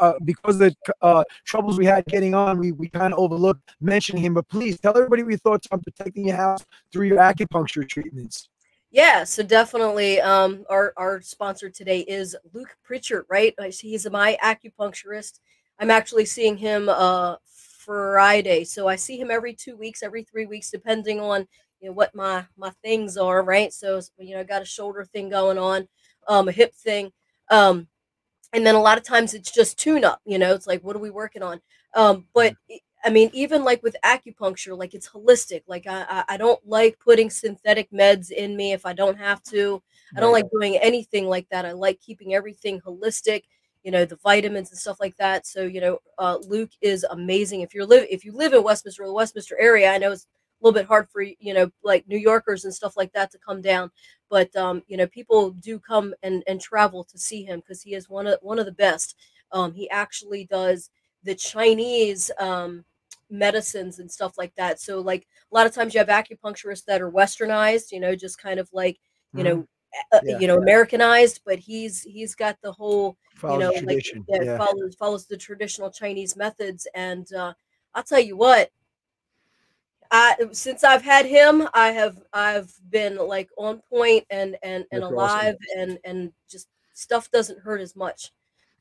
uh, 0.00 0.12
because 0.24 0.60
of 0.60 0.60
the 0.60 0.76
uh, 1.02 1.24
troubles 1.44 1.78
we 1.78 1.86
had 1.86 2.04
getting 2.06 2.34
on. 2.34 2.58
We 2.58 2.72
we 2.72 2.88
kind 2.88 3.12
of 3.12 3.18
overlooked 3.18 3.74
mentioning 3.80 4.22
him, 4.22 4.34
but 4.34 4.48
please 4.48 4.78
tell 4.78 4.96
everybody 4.96 5.22
your 5.22 5.38
thoughts 5.38 5.66
on 5.70 5.80
protecting 5.80 6.26
your 6.26 6.36
house 6.36 6.64
through 6.92 7.06
your 7.06 7.18
acupuncture 7.18 7.88
treatments. 7.88 8.49
Yeah, 8.90 9.24
so 9.24 9.42
definitely 9.42 10.20
um 10.20 10.64
our 10.68 10.92
our 10.96 11.20
sponsor 11.22 11.70
today 11.70 12.00
is 12.00 12.36
Luke 12.52 12.76
Pritchard, 12.82 13.24
right? 13.28 13.54
He's 13.72 14.08
my 14.10 14.36
acupuncturist. 14.42 15.38
I'm 15.78 15.90
actually 15.90 16.24
seeing 16.26 16.56
him 16.56 16.88
uh 16.88 17.36
Friday. 17.78 18.64
So 18.64 18.88
I 18.88 18.96
see 18.96 19.18
him 19.18 19.30
every 19.30 19.54
2 19.54 19.76
weeks, 19.76 20.02
every 20.02 20.24
3 20.24 20.46
weeks 20.46 20.70
depending 20.70 21.20
on 21.20 21.46
you 21.80 21.88
know 21.88 21.94
what 21.94 22.14
my 22.14 22.44
my 22.56 22.70
things 22.82 23.16
are, 23.16 23.42
right? 23.44 23.72
So 23.72 24.00
you 24.18 24.34
know, 24.34 24.40
I 24.40 24.44
got 24.44 24.62
a 24.62 24.64
shoulder 24.66 25.04
thing 25.04 25.28
going 25.30 25.58
on, 25.58 25.86
um 26.28 26.48
a 26.48 26.52
hip 26.52 26.74
thing. 26.74 27.12
Um 27.50 27.86
and 28.52 28.66
then 28.66 28.74
a 28.74 28.80
lot 28.82 28.98
of 28.98 29.04
times 29.04 29.34
it's 29.34 29.52
just 29.52 29.78
tune 29.78 30.04
up, 30.04 30.20
you 30.26 30.38
know, 30.38 30.54
it's 30.54 30.66
like 30.66 30.82
what 30.82 30.96
are 30.96 31.00
we 31.00 31.10
working 31.10 31.42
on? 31.42 31.60
Um 31.94 32.26
but 32.34 32.54
it- 32.68 32.82
I 33.04 33.10
mean, 33.10 33.30
even 33.32 33.64
like 33.64 33.82
with 33.82 33.96
acupuncture, 34.04 34.76
like 34.76 34.94
it's 34.94 35.08
holistic. 35.08 35.62
Like 35.66 35.86
I, 35.86 36.04
I, 36.08 36.24
I 36.30 36.36
don't 36.36 36.60
like 36.66 36.98
putting 36.98 37.30
synthetic 37.30 37.90
meds 37.90 38.30
in 38.30 38.56
me 38.56 38.72
if 38.72 38.84
I 38.84 38.92
don't 38.92 39.18
have 39.18 39.42
to. 39.44 39.82
I 40.16 40.20
don't 40.20 40.32
like 40.32 40.50
doing 40.50 40.76
anything 40.76 41.26
like 41.26 41.48
that. 41.50 41.64
I 41.64 41.72
like 41.72 42.00
keeping 42.00 42.34
everything 42.34 42.80
holistic. 42.80 43.44
You 43.84 43.90
know, 43.92 44.04
the 44.04 44.16
vitamins 44.16 44.70
and 44.70 44.78
stuff 44.78 44.98
like 45.00 45.16
that. 45.16 45.46
So 45.46 45.62
you 45.62 45.80
know, 45.80 45.98
uh, 46.18 46.38
Luke 46.46 46.72
is 46.82 47.04
amazing. 47.04 47.62
If 47.62 47.74
you're 47.74 47.86
live, 47.86 48.06
if 48.10 48.24
you 48.24 48.32
live 48.32 48.52
in 48.52 48.62
Westminster 48.62 49.04
or 49.04 49.06
the 49.06 49.14
Westminster 49.14 49.58
area, 49.58 49.90
I 49.90 49.98
know 49.98 50.12
it's 50.12 50.24
a 50.24 50.66
little 50.66 50.78
bit 50.78 50.86
hard 50.86 51.08
for 51.08 51.22
you 51.22 51.54
know, 51.54 51.70
like 51.82 52.06
New 52.06 52.18
Yorkers 52.18 52.64
and 52.64 52.74
stuff 52.74 52.96
like 52.96 53.12
that 53.14 53.30
to 53.30 53.38
come 53.38 53.62
down. 53.62 53.90
But 54.28 54.54
um, 54.56 54.82
you 54.88 54.98
know, 54.98 55.06
people 55.06 55.52
do 55.52 55.78
come 55.78 56.14
and 56.22 56.42
and 56.46 56.60
travel 56.60 57.04
to 57.04 57.18
see 57.18 57.44
him 57.44 57.60
because 57.60 57.80
he 57.80 57.94
is 57.94 58.10
one 58.10 58.26
of 58.26 58.38
one 58.42 58.58
of 58.58 58.66
the 58.66 58.72
best. 58.72 59.16
Um, 59.52 59.72
he 59.72 59.88
actually 59.88 60.44
does 60.44 60.90
the 61.22 61.34
Chinese 61.34 62.30
um 62.38 62.84
medicines 63.30 63.98
and 63.98 64.10
stuff 64.10 64.36
like 64.38 64.54
that. 64.56 64.80
So 64.80 65.00
like 65.00 65.26
a 65.50 65.54
lot 65.54 65.66
of 65.66 65.74
times 65.74 65.94
you 65.94 65.98
have 66.00 66.08
acupuncturists 66.08 66.84
that 66.86 67.00
are 67.02 67.10
westernized, 67.10 67.92
you 67.92 68.00
know, 68.00 68.14
just 68.16 68.38
kind 68.40 68.60
of 68.60 68.68
like, 68.72 68.98
you 69.34 69.44
know, 69.44 69.66
uh, 70.12 70.20
Yeah. 70.24 70.38
you 70.38 70.46
know, 70.46 70.56
Americanized, 70.58 71.40
but 71.44 71.58
he's 71.58 72.02
he's 72.02 72.34
got 72.34 72.56
the 72.62 72.72
whole, 72.72 73.16
Follows 73.36 73.74
you 73.76 73.82
know, 73.82 73.92
like 73.92 74.04
yeah, 74.28 74.42
yeah. 74.42 74.56
follows 74.58 74.94
follows 74.96 75.26
the 75.26 75.36
traditional 75.36 75.90
Chinese 75.90 76.36
methods 76.36 76.86
and 76.94 77.32
uh 77.34 77.52
I'll 77.94 78.04
tell 78.04 78.20
you 78.20 78.36
what, 78.36 78.70
I 80.10 80.34
since 80.52 80.82
I've 80.84 81.02
had 81.02 81.26
him, 81.26 81.68
I 81.74 81.92
have 81.92 82.16
I've 82.32 82.72
been 82.90 83.16
like 83.16 83.48
on 83.56 83.80
point 83.90 84.24
and 84.30 84.56
and 84.62 84.84
and 84.92 85.02
That's 85.02 85.12
awesome. 85.12 85.14
alive 85.14 85.56
and 85.76 85.98
and 86.04 86.32
just 86.50 86.68
stuff 86.94 87.30
doesn't 87.30 87.60
hurt 87.60 87.80
as 87.80 87.94
much. 87.96 88.32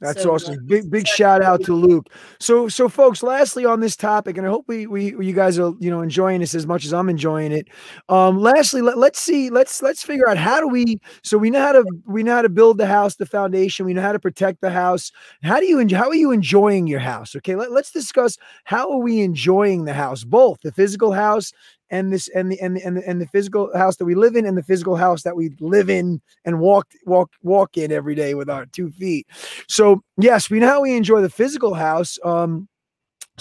That's 0.01 0.23
So, 0.23 0.31
awesome. 0.33 0.65
Big 0.65 0.89
big 0.89 1.05
shout 1.07 1.41
out 1.41 1.61
to 1.63 1.73
Luke. 1.73 2.07
So 2.39 2.69
so 2.69 2.87
folks, 2.87 3.21
lastly 3.21 3.65
on 3.65 3.81
this 3.81 3.97
topic, 3.97 4.37
and 4.37 4.47
I 4.47 4.49
hope 4.49 4.63
we, 4.67 4.87
we 4.87 5.13
you 5.25 5.33
guys 5.33 5.59
are 5.59 5.73
you 5.79 5.89
know 5.89 6.01
enjoying 6.01 6.39
this 6.39 6.55
as 6.55 6.65
much 6.65 6.85
as 6.85 6.93
I'm 6.93 7.09
enjoying 7.09 7.51
it. 7.51 7.67
Um, 8.07 8.39
lastly, 8.39 8.81
let, 8.81 8.97
let's 8.97 9.19
see, 9.19 9.49
let's 9.49 9.81
let's 9.81 10.01
figure 10.01 10.29
out 10.29 10.37
how 10.37 10.61
do 10.61 10.69
we 10.69 10.99
so 11.21 11.37
we 11.37 11.49
know 11.49 11.59
how 11.61 11.73
to 11.73 11.83
we 12.05 12.23
know 12.23 12.35
how 12.35 12.41
to 12.43 12.49
build 12.49 12.77
the 12.77 12.85
house, 12.87 13.15
the 13.15 13.25
foundation, 13.25 13.85
we 13.85 13.93
know 13.93 14.01
how 14.01 14.13
to 14.13 14.19
protect 14.19 14.61
the 14.61 14.69
house. 14.71 15.11
How 15.43 15.59
do 15.59 15.65
you 15.65 15.85
how 15.93 16.07
are 16.07 16.15
you 16.15 16.31
enjoying 16.31 16.87
your 16.87 16.99
house? 16.99 17.35
Okay, 17.35 17.55
let, 17.55 17.71
let's 17.71 17.91
discuss 17.91 18.37
how 18.63 18.89
are 18.91 18.99
we 18.99 19.19
enjoying 19.21 19.83
the 19.83 19.93
house, 19.93 20.23
both 20.23 20.61
the 20.61 20.71
physical 20.71 21.11
house 21.11 21.51
and 21.89 22.13
this 22.13 22.27
and 22.29 22.51
the 22.51 22.59
and 22.61 22.77
the, 22.77 22.85
and 22.85 22.97
the, 22.97 23.07
and 23.07 23.21
the 23.21 23.27
physical 23.27 23.75
house 23.75 23.97
that 23.97 24.05
we 24.05 24.15
live 24.15 24.35
in 24.35 24.45
and 24.45 24.57
the 24.57 24.63
physical 24.63 24.95
house 24.95 25.23
that 25.23 25.35
we 25.35 25.51
live 25.59 25.89
in 25.89 26.21
and 26.45 26.59
walk 26.59 26.87
walk 27.05 27.31
walk 27.43 27.77
in 27.77 27.91
every 27.91 28.15
day 28.15 28.35
with 28.35 28.49
our 28.49 28.65
two 28.67 28.91
feet. 28.91 29.27
So 29.67 30.01
yes, 30.17 30.49
we 30.49 30.59
know 30.59 30.67
how 30.67 30.81
we 30.81 30.95
enjoy 30.95 31.21
the 31.21 31.29
physical 31.29 31.73
house. 31.73 32.17
Um, 32.23 32.67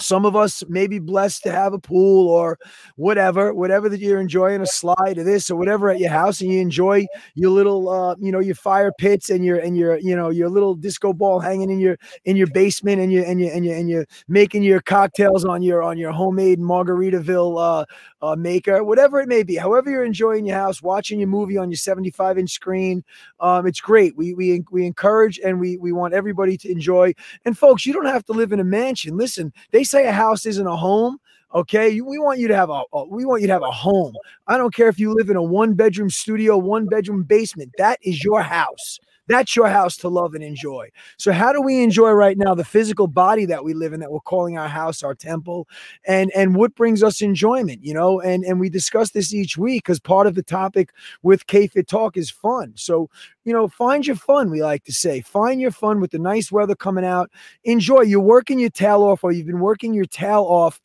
some 0.01 0.25
of 0.25 0.35
us 0.35 0.63
may 0.67 0.87
be 0.87 0.99
blessed 0.99 1.43
to 1.43 1.51
have 1.51 1.73
a 1.73 1.79
pool 1.79 2.29
or 2.29 2.57
whatever, 2.95 3.53
whatever 3.53 3.89
that 3.89 3.99
you're 3.99 4.19
enjoying, 4.19 4.61
a 4.61 4.65
slide 4.65 5.17
or 5.17 5.23
this 5.23 5.49
or 5.51 5.55
whatever 5.55 5.89
at 5.89 5.99
your 5.99 6.09
house, 6.09 6.41
and 6.41 6.51
you 6.51 6.59
enjoy 6.59 7.05
your 7.35 7.51
little, 7.51 7.89
uh, 7.89 8.15
you 8.19 8.31
know, 8.31 8.39
your 8.39 8.55
fire 8.55 8.91
pits 8.97 9.29
and 9.29 9.43
your 9.45 9.57
and 9.57 9.77
your, 9.77 9.97
you 9.99 10.15
know, 10.15 10.29
your 10.29 10.49
little 10.49 10.73
disco 10.73 11.13
ball 11.13 11.39
hanging 11.39 11.69
in 11.69 11.79
your 11.79 11.97
in 12.25 12.35
your 12.35 12.47
basement, 12.47 13.01
and 13.01 13.11
you 13.11 13.23
and 13.23 13.39
you 13.39 13.47
and 13.47 13.65
you 13.65 13.73
and 13.73 13.89
you're 13.89 14.05
making 14.27 14.63
your 14.63 14.81
cocktails 14.81 15.45
on 15.45 15.61
your 15.61 15.83
on 15.83 15.97
your 15.97 16.11
homemade 16.11 16.59
Margaritaville 16.59 17.59
uh, 17.59 17.85
uh, 18.21 18.35
maker, 18.35 18.83
whatever 18.83 19.19
it 19.19 19.27
may 19.27 19.43
be. 19.43 19.55
However 19.55 19.89
you're 19.89 20.03
enjoying 20.03 20.45
your 20.45 20.57
house, 20.57 20.81
watching 20.81 21.19
your 21.19 21.29
movie 21.29 21.57
on 21.57 21.69
your 21.69 21.77
75 21.77 22.37
inch 22.37 22.51
screen, 22.51 23.03
um, 23.39 23.65
it's 23.67 23.81
great. 23.81 24.15
We 24.17 24.33
we 24.33 24.63
we 24.71 24.85
encourage 24.85 25.39
and 25.39 25.59
we 25.59 25.77
we 25.77 25.91
want 25.91 26.13
everybody 26.13 26.57
to 26.57 26.71
enjoy. 26.71 27.13
And 27.45 27.57
folks, 27.57 27.85
you 27.85 27.93
don't 27.93 28.05
have 28.05 28.25
to 28.25 28.33
live 28.33 28.51
in 28.51 28.59
a 28.59 28.63
mansion. 28.63 29.17
Listen, 29.17 29.53
they 29.71 29.83
say 29.83 30.07
a 30.07 30.11
house 30.11 30.45
isn't 30.45 30.67
a 30.67 30.75
home. 30.75 31.19
Okay, 31.53 31.99
we 32.01 32.19
want 32.19 32.39
you 32.39 32.47
to 32.47 32.55
have 32.55 32.69
a, 32.69 32.83
a- 32.93 33.07
we 33.07 33.25
want 33.25 33.41
you 33.41 33.47
to 33.47 33.53
have 33.53 33.63
a 33.63 33.71
home. 33.71 34.13
I 34.47 34.57
don't 34.57 34.73
care 34.73 34.87
if 34.87 34.99
you 34.99 35.13
live 35.15 35.29
in 35.29 35.35
a 35.35 35.41
one 35.43 35.73
bedroom 35.73 36.09
studio, 36.11 36.57
one 36.57 36.85
bedroom 36.85 37.23
basement. 37.23 37.71
That 37.77 37.97
is 38.03 38.23
your 38.23 38.43
house. 38.43 38.99
That's 39.29 39.55
your 39.55 39.69
house 39.69 39.95
to 39.97 40.09
love 40.09 40.33
and 40.33 40.43
enjoy. 40.43 40.89
So, 41.17 41.31
how 41.31 41.53
do 41.53 41.61
we 41.61 41.83
enjoy 41.83 42.11
right 42.11 42.37
now 42.37 42.55
the 42.55 42.65
physical 42.65 43.05
body 43.05 43.45
that 43.45 43.63
we 43.63 43.73
live 43.75 43.93
in, 43.93 43.99
that 43.99 44.11
we're 44.11 44.19
calling 44.21 44.57
our 44.57 44.67
house, 44.67 45.03
our 45.03 45.13
temple, 45.13 45.67
and 46.05 46.31
and 46.35 46.55
what 46.55 46.75
brings 46.75 47.03
us 47.03 47.21
enjoyment? 47.21 47.85
You 47.85 47.93
know, 47.93 48.19
and 48.19 48.43
and 48.43 48.59
we 48.59 48.69
discuss 48.69 49.11
this 49.11 49.31
each 49.31 49.55
week 49.55 49.83
because 49.83 49.99
part 49.99 50.25
of 50.25 50.33
the 50.33 50.43
topic 50.43 50.89
with 51.21 51.45
K 51.45 51.67
Fit 51.67 51.87
Talk 51.87 52.17
is 52.17 52.31
fun. 52.31 52.73
So, 52.75 53.09
you 53.45 53.53
know, 53.53 53.67
find 53.67 54.05
your 54.05 54.15
fun. 54.15 54.49
We 54.49 54.63
like 54.63 54.83
to 54.85 54.93
say, 54.93 55.21
find 55.21 55.61
your 55.61 55.71
fun 55.71 56.01
with 56.01 56.09
the 56.11 56.19
nice 56.19 56.51
weather 56.51 56.75
coming 56.75 57.05
out. 57.05 57.29
Enjoy. 57.63 58.01
You're 58.01 58.19
working 58.19 58.57
your 58.57 58.71
tail 58.71 59.03
off, 59.03 59.23
or 59.23 59.31
you've 59.31 59.47
been 59.47 59.59
working 59.59 59.93
your 59.93 60.05
tail 60.05 60.41
off 60.41 60.81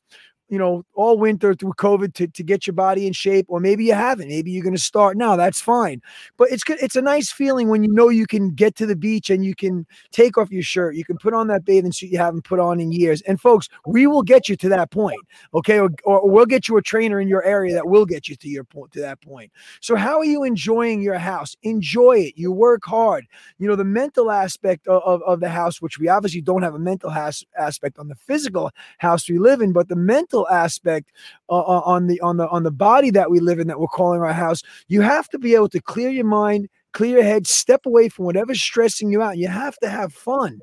you 0.55 0.61
know, 0.61 0.85
all 0.95 1.19
winter 1.19 1.53
through 1.53 1.73
COVID 1.73 2.15
to, 2.15 2.29
to 2.29 2.43
get 2.45 2.65
your 2.65 2.75
body 2.75 3.09
in 3.09 3.13
shape, 3.13 3.45
or 3.49 3.59
maybe 3.59 3.87
you 3.87 3.93
haven't. 3.93 4.29
Maybe 4.29 4.53
you're 4.53 4.63
going 4.63 4.77
to 4.77 4.81
start 4.81 5.17
now. 5.17 5.35
That's 5.35 5.61
fine. 5.61 6.01
But 6.37 6.53
it's 6.53 6.63
good. 6.63 6.79
It's 6.81 6.95
a 6.95 7.03
nice 7.03 7.33
feeling 7.33 7.71
when 7.71 7.83
you 7.83 7.93
know 7.93 8.09
you 8.09 8.25
can 8.25 8.53
get 8.53 8.77
to 8.77 8.87
the 8.87 8.95
beach 8.95 9.31
and 9.31 9.45
you 9.45 9.57
can 9.57 9.85
take 10.13 10.39
off 10.39 10.53
your 10.53 10.63
shirt. 10.63 10.95
You 10.95 11.05
can 11.05 11.19
put 11.19 11.35
on 11.35 11.49
that 11.49 11.65
bathing 11.65 11.91
suit 11.91 12.11
you 12.11 12.19
haven't 12.19 12.45
put 12.45 12.61
on 12.61 12.79
in 12.79 12.93
years. 12.93 13.21
And 13.23 13.41
folks, 13.41 13.69
we 13.85 14.07
will 14.07 14.23
get 14.23 14.49
you 14.49 14.55
to 14.55 14.69
that 14.69 14.93
point. 14.93 15.19
Okay. 15.55 15.81
Or, 15.81 15.91
or 16.05 16.31
we'll 16.31 16.47
get 16.47 16.69
you 16.69 16.77
a 16.77 16.83
trainer 16.83 17.19
in 17.19 17.27
your 17.27 17.43
area 17.43 17.75
that 17.75 17.89
will 17.89 18.07
get 18.07 18.29
you 18.29 18.37
to 18.37 18.49
your 18.49 18.63
point 18.63 18.93
to 18.93 19.01
that 19.01 19.21
point. 19.23 19.51
So 19.81 19.97
how 19.97 20.19
are 20.21 20.25
you 20.25 20.45
enjoying 20.45 21.03
your 21.03 21.19
house? 21.19 21.57
Enjoy 21.65 22.13
it. 22.13 22.35
You 22.37 22.53
work 22.53 22.85
hard. 22.85 23.27
You 23.59 23.67
know, 23.67 23.75
the 23.75 23.85
mental 23.85 24.31
aspect 24.31 24.87
of, 24.87 25.03
of, 25.03 25.21
of 25.23 25.41
the 25.41 25.49
house, 25.49 25.83
which 25.83 25.99
we 25.99 26.09
obviously 26.09 26.43
don't 26.43 26.63
have 26.63 26.77
a 26.77 26.79
mental 26.79 27.11
has, 27.11 27.45
aspect 27.59 27.99
on 27.99 28.07
the 28.07 28.15
physical 28.15 28.71
house 28.99 29.29
we 29.29 29.41
live 29.41 29.61
in, 29.61 29.73
but 29.73 29.89
the 29.89 29.97
mental 29.97 30.44
mental 30.45 30.65
aspect 30.65 31.11
uh, 31.49 31.59
uh, 31.59 31.83
on 31.85 32.07
the 32.07 32.21
on 32.21 32.37
the 32.37 32.49
on 32.49 32.63
the 32.63 32.71
body 32.71 33.11
that 33.11 33.31
we 33.31 33.41
live 33.41 33.59
in 33.59 33.67
that 33.67 33.81
we're 33.81 33.87
calling 33.89 34.21
our 34.21 34.33
house 34.33 34.63
you 34.89 35.01
have 35.01 35.29
to 35.29 35.39
be 35.39 35.55
able 35.55 35.69
to 35.69 35.81
clear 35.81 36.11
your 36.11 36.25
mind 36.25 36.69
clear 36.95 37.17
your 37.19 37.25
head 37.25 37.47
step 37.47 37.85
away 37.87 38.09
from 38.09 38.25
whatever's 38.25 38.63
stressing 38.63 39.11
you 39.11 39.21
out. 39.21 39.37
You 39.37 39.49
have 39.49 39.77
to 39.79 39.89
have 39.91 40.13
fun 40.13 40.61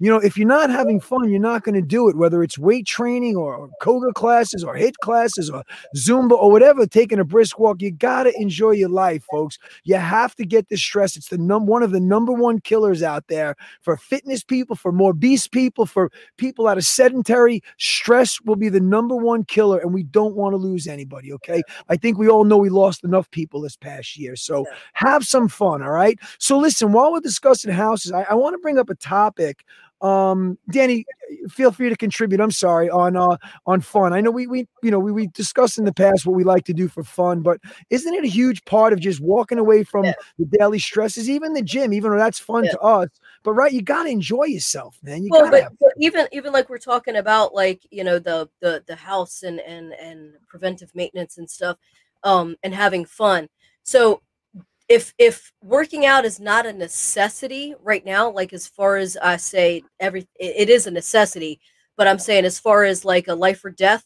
you 0.00 0.10
know, 0.10 0.16
if 0.16 0.38
you're 0.38 0.48
not 0.48 0.70
having 0.70 0.98
fun, 0.98 1.28
you're 1.28 1.38
not 1.38 1.62
going 1.62 1.74
to 1.74 1.82
do 1.82 2.08
it, 2.08 2.16
whether 2.16 2.42
it's 2.42 2.58
weight 2.58 2.86
training 2.86 3.36
or, 3.36 3.54
or 3.54 3.68
Koga 3.82 4.14
classes 4.14 4.64
or 4.64 4.74
HIT 4.74 4.96
classes 4.98 5.50
or 5.50 5.62
Zumba 5.94 6.32
or 6.32 6.50
whatever, 6.50 6.86
taking 6.86 7.18
a 7.18 7.24
brisk 7.24 7.58
walk. 7.58 7.82
You 7.82 7.90
got 7.90 8.22
to 8.22 8.32
enjoy 8.40 8.70
your 8.70 8.88
life, 8.88 9.22
folks. 9.30 9.58
You 9.84 9.96
have 9.96 10.34
to 10.36 10.46
get 10.46 10.70
this 10.70 10.80
stress. 10.80 11.18
It's 11.18 11.28
the 11.28 11.36
num- 11.36 11.66
one 11.66 11.82
of 11.82 11.90
the 11.90 12.00
number 12.00 12.32
one 12.32 12.62
killers 12.62 13.02
out 13.02 13.26
there 13.28 13.56
for 13.82 13.98
fitness 13.98 14.42
people, 14.42 14.74
for 14.74 14.90
more 14.90 15.12
beast 15.12 15.52
people, 15.52 15.84
for 15.84 16.10
people 16.38 16.66
out 16.66 16.78
of 16.78 16.84
sedentary. 16.84 17.62
Stress 17.76 18.40
will 18.40 18.56
be 18.56 18.70
the 18.70 18.80
number 18.80 19.16
one 19.16 19.44
killer, 19.44 19.80
and 19.80 19.92
we 19.92 20.02
don't 20.04 20.34
want 20.34 20.54
to 20.54 20.56
lose 20.56 20.86
anybody, 20.86 21.30
okay? 21.34 21.62
I 21.90 21.96
think 21.96 22.16
we 22.16 22.30
all 22.30 22.44
know 22.44 22.56
we 22.56 22.70
lost 22.70 23.04
enough 23.04 23.30
people 23.30 23.60
this 23.60 23.76
past 23.76 24.16
year. 24.16 24.34
So 24.34 24.64
have 24.94 25.24
some 25.24 25.46
fun, 25.46 25.82
all 25.82 25.90
right? 25.90 26.18
So 26.38 26.56
listen, 26.56 26.92
while 26.92 27.12
we're 27.12 27.20
discussing 27.20 27.70
houses, 27.70 28.12
I, 28.12 28.22
I 28.30 28.34
want 28.34 28.54
to 28.54 28.58
bring 28.58 28.78
up 28.78 28.88
a 28.88 28.94
topic 28.94 29.62
um, 30.02 30.58
Dani, 30.72 31.04
feel 31.48 31.72
free 31.72 31.88
to 31.88 31.96
contribute. 31.96 32.40
I'm 32.40 32.50
sorry 32.50 32.88
on 32.88 33.16
uh 33.16 33.36
on 33.66 33.80
fun. 33.80 34.12
I 34.12 34.20
know 34.20 34.30
we 34.30 34.46
we 34.46 34.66
you 34.82 34.90
know 34.90 34.98
we 34.98 35.12
we 35.12 35.26
discussed 35.28 35.78
in 35.78 35.84
the 35.84 35.92
past 35.92 36.26
what 36.26 36.34
we 36.34 36.44
like 36.44 36.64
to 36.64 36.72
do 36.72 36.88
for 36.88 37.04
fun, 37.04 37.40
but 37.42 37.60
isn't 37.90 38.14
it 38.14 38.24
a 38.24 38.28
huge 38.28 38.64
part 38.64 38.92
of 38.92 39.00
just 39.00 39.20
walking 39.20 39.58
away 39.58 39.84
from 39.84 40.06
yeah. 40.06 40.14
the 40.38 40.46
daily 40.46 40.78
stresses, 40.78 41.28
even 41.28 41.52
the 41.52 41.62
gym, 41.62 41.92
even 41.92 42.10
though 42.10 42.18
that's 42.18 42.38
fun 42.38 42.64
yeah. 42.64 42.72
to 42.72 42.80
us. 42.80 43.08
But 43.42 43.52
right, 43.52 43.72
you 43.72 43.82
got 43.82 44.04
to 44.04 44.10
enjoy 44.10 44.44
yourself, 44.44 44.98
man. 45.02 45.22
You 45.22 45.30
well, 45.30 45.50
but, 45.50 45.72
but, 45.80 45.92
even 45.98 46.26
even 46.32 46.52
like 46.52 46.70
we're 46.70 46.78
talking 46.78 47.16
about, 47.16 47.54
like 47.54 47.82
you 47.90 48.04
know 48.04 48.18
the 48.18 48.48
the 48.60 48.82
the 48.86 48.96
house 48.96 49.42
and 49.42 49.60
and 49.60 49.92
and 49.94 50.32
preventive 50.48 50.94
maintenance 50.94 51.38
and 51.38 51.48
stuff, 51.48 51.76
um, 52.24 52.56
and 52.62 52.74
having 52.74 53.04
fun. 53.04 53.48
So 53.82 54.22
if 54.90 55.14
if 55.18 55.52
working 55.62 56.04
out 56.04 56.24
is 56.26 56.40
not 56.40 56.66
a 56.66 56.72
necessity 56.72 57.74
right 57.80 58.04
now 58.04 58.28
like 58.28 58.52
as 58.52 58.66
far 58.66 58.96
as 58.96 59.16
i 59.22 59.36
say 59.36 59.82
every 60.00 60.28
it 60.34 60.68
is 60.68 60.86
a 60.86 60.90
necessity 60.90 61.58
but 61.96 62.06
i'm 62.06 62.18
saying 62.18 62.44
as 62.44 62.58
far 62.58 62.84
as 62.84 63.04
like 63.04 63.28
a 63.28 63.34
life 63.34 63.64
or 63.64 63.70
death 63.70 64.04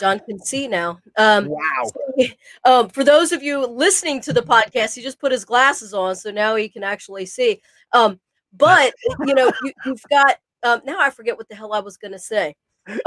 Jon 0.00 0.18
can 0.18 0.40
see 0.40 0.66
now. 0.66 0.98
Um 1.16 1.46
wow. 1.46 1.58
so, 1.84 2.26
um, 2.64 2.88
for 2.88 3.04
those 3.04 3.30
of 3.30 3.44
you 3.44 3.64
listening 3.64 4.20
to 4.22 4.32
the 4.32 4.42
podcast 4.42 4.96
he 4.96 5.02
just 5.02 5.20
put 5.20 5.30
his 5.30 5.44
glasses 5.44 5.94
on 5.94 6.16
so 6.16 6.32
now 6.32 6.56
he 6.56 6.68
can 6.68 6.82
actually 6.82 7.26
see. 7.26 7.60
Um 7.92 8.18
but 8.52 8.92
you 9.24 9.34
know 9.34 9.52
you, 9.62 9.72
have 9.84 10.02
got 10.10 10.36
um 10.64 10.80
now 10.84 10.98
i 10.98 11.10
forget 11.10 11.36
what 11.36 11.48
the 11.48 11.54
hell 11.54 11.72
i 11.72 11.78
was 11.78 11.96
gonna 11.96 12.18
say. 12.18 12.56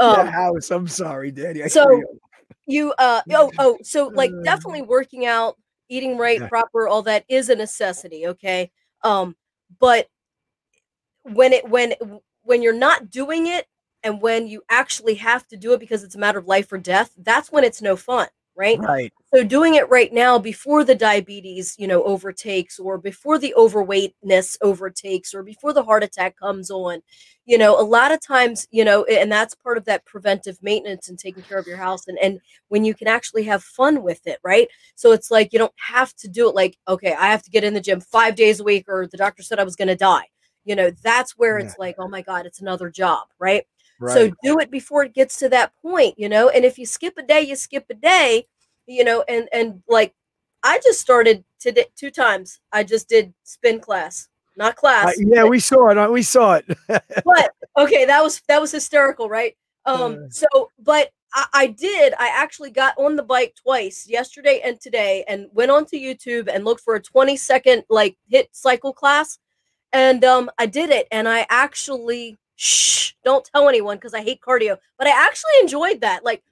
Um 0.00 0.26
house 0.26 0.70
i'm 0.70 0.88
sorry 0.88 1.30
daddy 1.30 1.62
I 1.62 1.66
so 1.66 2.02
you 2.66 2.94
uh 2.98 3.20
oh 3.32 3.50
oh 3.58 3.78
so 3.82 4.06
like 4.06 4.30
definitely 4.44 4.82
working 4.82 5.26
out 5.26 5.58
eating 5.92 6.16
right, 6.16 6.40
yeah. 6.40 6.48
proper, 6.48 6.88
all 6.88 7.02
that 7.02 7.24
is 7.28 7.48
a 7.48 7.54
necessity. 7.54 8.26
Okay. 8.26 8.70
Um, 9.02 9.36
but 9.78 10.08
when 11.22 11.52
it 11.52 11.68
when 11.68 11.94
when 12.42 12.62
you're 12.62 12.72
not 12.72 13.10
doing 13.10 13.46
it 13.46 13.66
and 14.02 14.20
when 14.20 14.48
you 14.48 14.62
actually 14.68 15.14
have 15.14 15.46
to 15.48 15.56
do 15.56 15.72
it 15.72 15.80
because 15.80 16.02
it's 16.02 16.14
a 16.14 16.18
matter 16.18 16.38
of 16.38 16.46
life 16.46 16.72
or 16.72 16.78
death, 16.78 17.12
that's 17.18 17.52
when 17.52 17.64
it's 17.64 17.82
no 17.82 17.96
fun 17.96 18.28
right? 18.56 18.78
Right. 18.78 19.12
So 19.34 19.42
doing 19.44 19.74
it 19.76 19.88
right 19.88 20.12
now 20.12 20.38
before 20.38 20.84
the 20.84 20.94
diabetes, 20.94 21.74
you 21.78 21.86
know, 21.86 22.02
overtakes 22.04 22.78
or 22.78 22.98
before 22.98 23.38
the 23.38 23.54
overweightness 23.56 24.58
overtakes 24.60 25.32
or 25.32 25.42
before 25.42 25.72
the 25.72 25.82
heart 25.82 26.02
attack 26.02 26.36
comes 26.38 26.70
on, 26.70 27.00
you 27.46 27.56
know, 27.56 27.80
a 27.80 27.82
lot 27.82 28.12
of 28.12 28.20
times, 28.20 28.68
you 28.70 28.84
know, 28.84 29.04
and 29.04 29.32
that's 29.32 29.54
part 29.54 29.78
of 29.78 29.86
that 29.86 30.04
preventive 30.04 30.58
maintenance 30.62 31.08
and 31.08 31.18
taking 31.18 31.42
care 31.42 31.58
of 31.58 31.66
your 31.66 31.78
house 31.78 32.06
and 32.06 32.18
and 32.18 32.40
when 32.68 32.84
you 32.84 32.94
can 32.94 33.08
actually 33.08 33.44
have 33.44 33.62
fun 33.62 34.02
with 34.02 34.26
it, 34.26 34.38
right? 34.44 34.68
So 34.96 35.12
it's 35.12 35.30
like 35.30 35.52
you 35.52 35.58
don't 35.58 35.72
have 35.76 36.14
to 36.16 36.28
do 36.28 36.48
it 36.48 36.54
like, 36.54 36.76
okay, 36.86 37.14
I 37.14 37.30
have 37.30 37.42
to 37.44 37.50
get 37.50 37.64
in 37.64 37.74
the 37.74 37.80
gym 37.80 38.00
5 38.00 38.34
days 38.34 38.60
a 38.60 38.64
week 38.64 38.84
or 38.88 39.06
the 39.06 39.16
doctor 39.16 39.42
said 39.42 39.58
I 39.58 39.64
was 39.64 39.76
going 39.76 39.88
to 39.88 39.96
die. 39.96 40.26
You 40.64 40.76
know, 40.76 40.90
that's 41.02 41.32
where 41.32 41.58
yeah. 41.58 41.66
it's 41.66 41.78
like, 41.78 41.96
oh 41.98 42.08
my 42.08 42.22
god, 42.22 42.46
it's 42.46 42.60
another 42.60 42.90
job, 42.90 43.26
right? 43.38 43.66
Right. 44.00 44.14
So 44.14 44.32
do 44.42 44.58
it 44.58 44.70
before 44.70 45.04
it 45.04 45.14
gets 45.14 45.38
to 45.38 45.48
that 45.50 45.72
point, 45.80 46.18
you 46.18 46.28
know. 46.28 46.48
And 46.48 46.64
if 46.64 46.78
you 46.78 46.86
skip 46.86 47.14
a 47.18 47.22
day, 47.22 47.42
you 47.42 47.56
skip 47.56 47.86
a 47.90 47.94
day, 47.94 48.46
you 48.86 49.04
know. 49.04 49.24
And 49.28 49.48
and 49.52 49.82
like 49.88 50.14
I 50.62 50.80
just 50.82 51.00
started 51.00 51.44
today 51.58 51.86
two 51.96 52.10
times. 52.10 52.60
I 52.72 52.84
just 52.84 53.08
did 53.08 53.32
spin 53.44 53.80
class, 53.80 54.28
not 54.56 54.76
class. 54.76 55.06
Uh, 55.06 55.12
yeah, 55.18 55.44
we 55.44 55.60
saw 55.60 55.88
it. 55.90 55.98
Uh, 55.98 56.10
we 56.10 56.22
saw 56.22 56.54
it. 56.54 56.66
but 56.88 57.52
okay, 57.78 58.04
that 58.04 58.22
was 58.22 58.40
that 58.48 58.60
was 58.60 58.72
hysterical, 58.72 59.28
right? 59.28 59.56
Um. 59.86 60.30
So, 60.30 60.46
but 60.78 61.10
I, 61.34 61.46
I 61.52 61.66
did. 61.66 62.14
I 62.18 62.28
actually 62.34 62.70
got 62.70 62.94
on 62.98 63.16
the 63.16 63.22
bike 63.22 63.54
twice, 63.60 64.06
yesterday 64.08 64.60
and 64.64 64.80
today, 64.80 65.24
and 65.28 65.48
went 65.52 65.70
onto 65.70 65.96
YouTube 65.96 66.48
and 66.52 66.64
looked 66.64 66.82
for 66.82 66.94
a 66.94 67.02
twenty 67.02 67.36
second 67.36 67.84
like 67.88 68.16
hit 68.28 68.48
cycle 68.52 68.92
class, 68.92 69.38
and 69.92 70.24
um, 70.24 70.50
I 70.58 70.66
did 70.66 70.90
it, 70.90 71.08
and 71.10 71.28
I 71.28 71.46
actually 71.50 72.38
shh, 72.62 73.12
don't 73.24 73.44
tell 73.44 73.68
anyone 73.68 73.96
because 73.96 74.14
I 74.14 74.22
hate 74.22 74.40
cardio. 74.40 74.78
But 74.96 75.08
I 75.08 75.10
actually 75.10 75.52
enjoyed 75.60 76.00
that. 76.02 76.24
Like, 76.24 76.42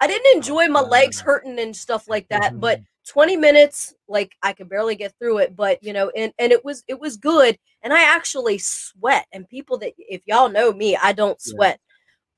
I 0.00 0.06
didn't 0.06 0.34
enjoy 0.34 0.68
my 0.68 0.80
legs 0.80 1.20
hurting 1.20 1.58
and 1.58 1.76
stuff 1.76 2.08
like 2.08 2.26
that, 2.30 2.58
but 2.58 2.80
20 3.06 3.36
minutes, 3.36 3.94
like 4.08 4.32
I 4.42 4.52
could 4.52 4.68
barely 4.68 4.96
get 4.96 5.14
through 5.18 5.38
it. 5.38 5.54
But 5.54 5.82
you 5.82 5.92
know, 5.92 6.10
and 6.16 6.32
and 6.38 6.52
it 6.52 6.64
was 6.64 6.84
it 6.88 6.98
was 6.98 7.16
good. 7.16 7.58
And 7.82 7.92
I 7.92 8.02
actually 8.02 8.58
sweat. 8.58 9.26
And 9.32 9.48
people 9.48 9.78
that 9.78 9.92
if 9.98 10.22
y'all 10.26 10.48
know 10.48 10.72
me, 10.72 10.96
I 10.96 11.12
don't 11.12 11.40
sweat. 11.40 11.78
Yeah. 11.78 11.84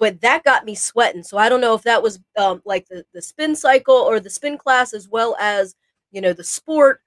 But 0.01 0.21
that 0.23 0.45
got 0.45 0.64
me 0.64 0.75
sweating. 0.75 1.23
So 1.23 1.38
I 1.38 1.49
don't 1.49 1.61
know 1.61 1.75
if 1.75 1.83
that 1.83 2.03
was 2.03 2.19
um, 2.37 2.62
like 2.64 2.88
the, 2.88 3.05
the 3.12 3.23
spin 3.23 3.55
cycle 3.55 3.95
or 3.95 4.19
the 4.19 4.31
spin 4.31 4.59
class 4.59 4.95
as 4.95 5.09
well 5.09 5.37
as 5.38 5.75
you 6.11 6.21
know 6.21 6.33
the 6.33 6.45
sport 6.45 7.01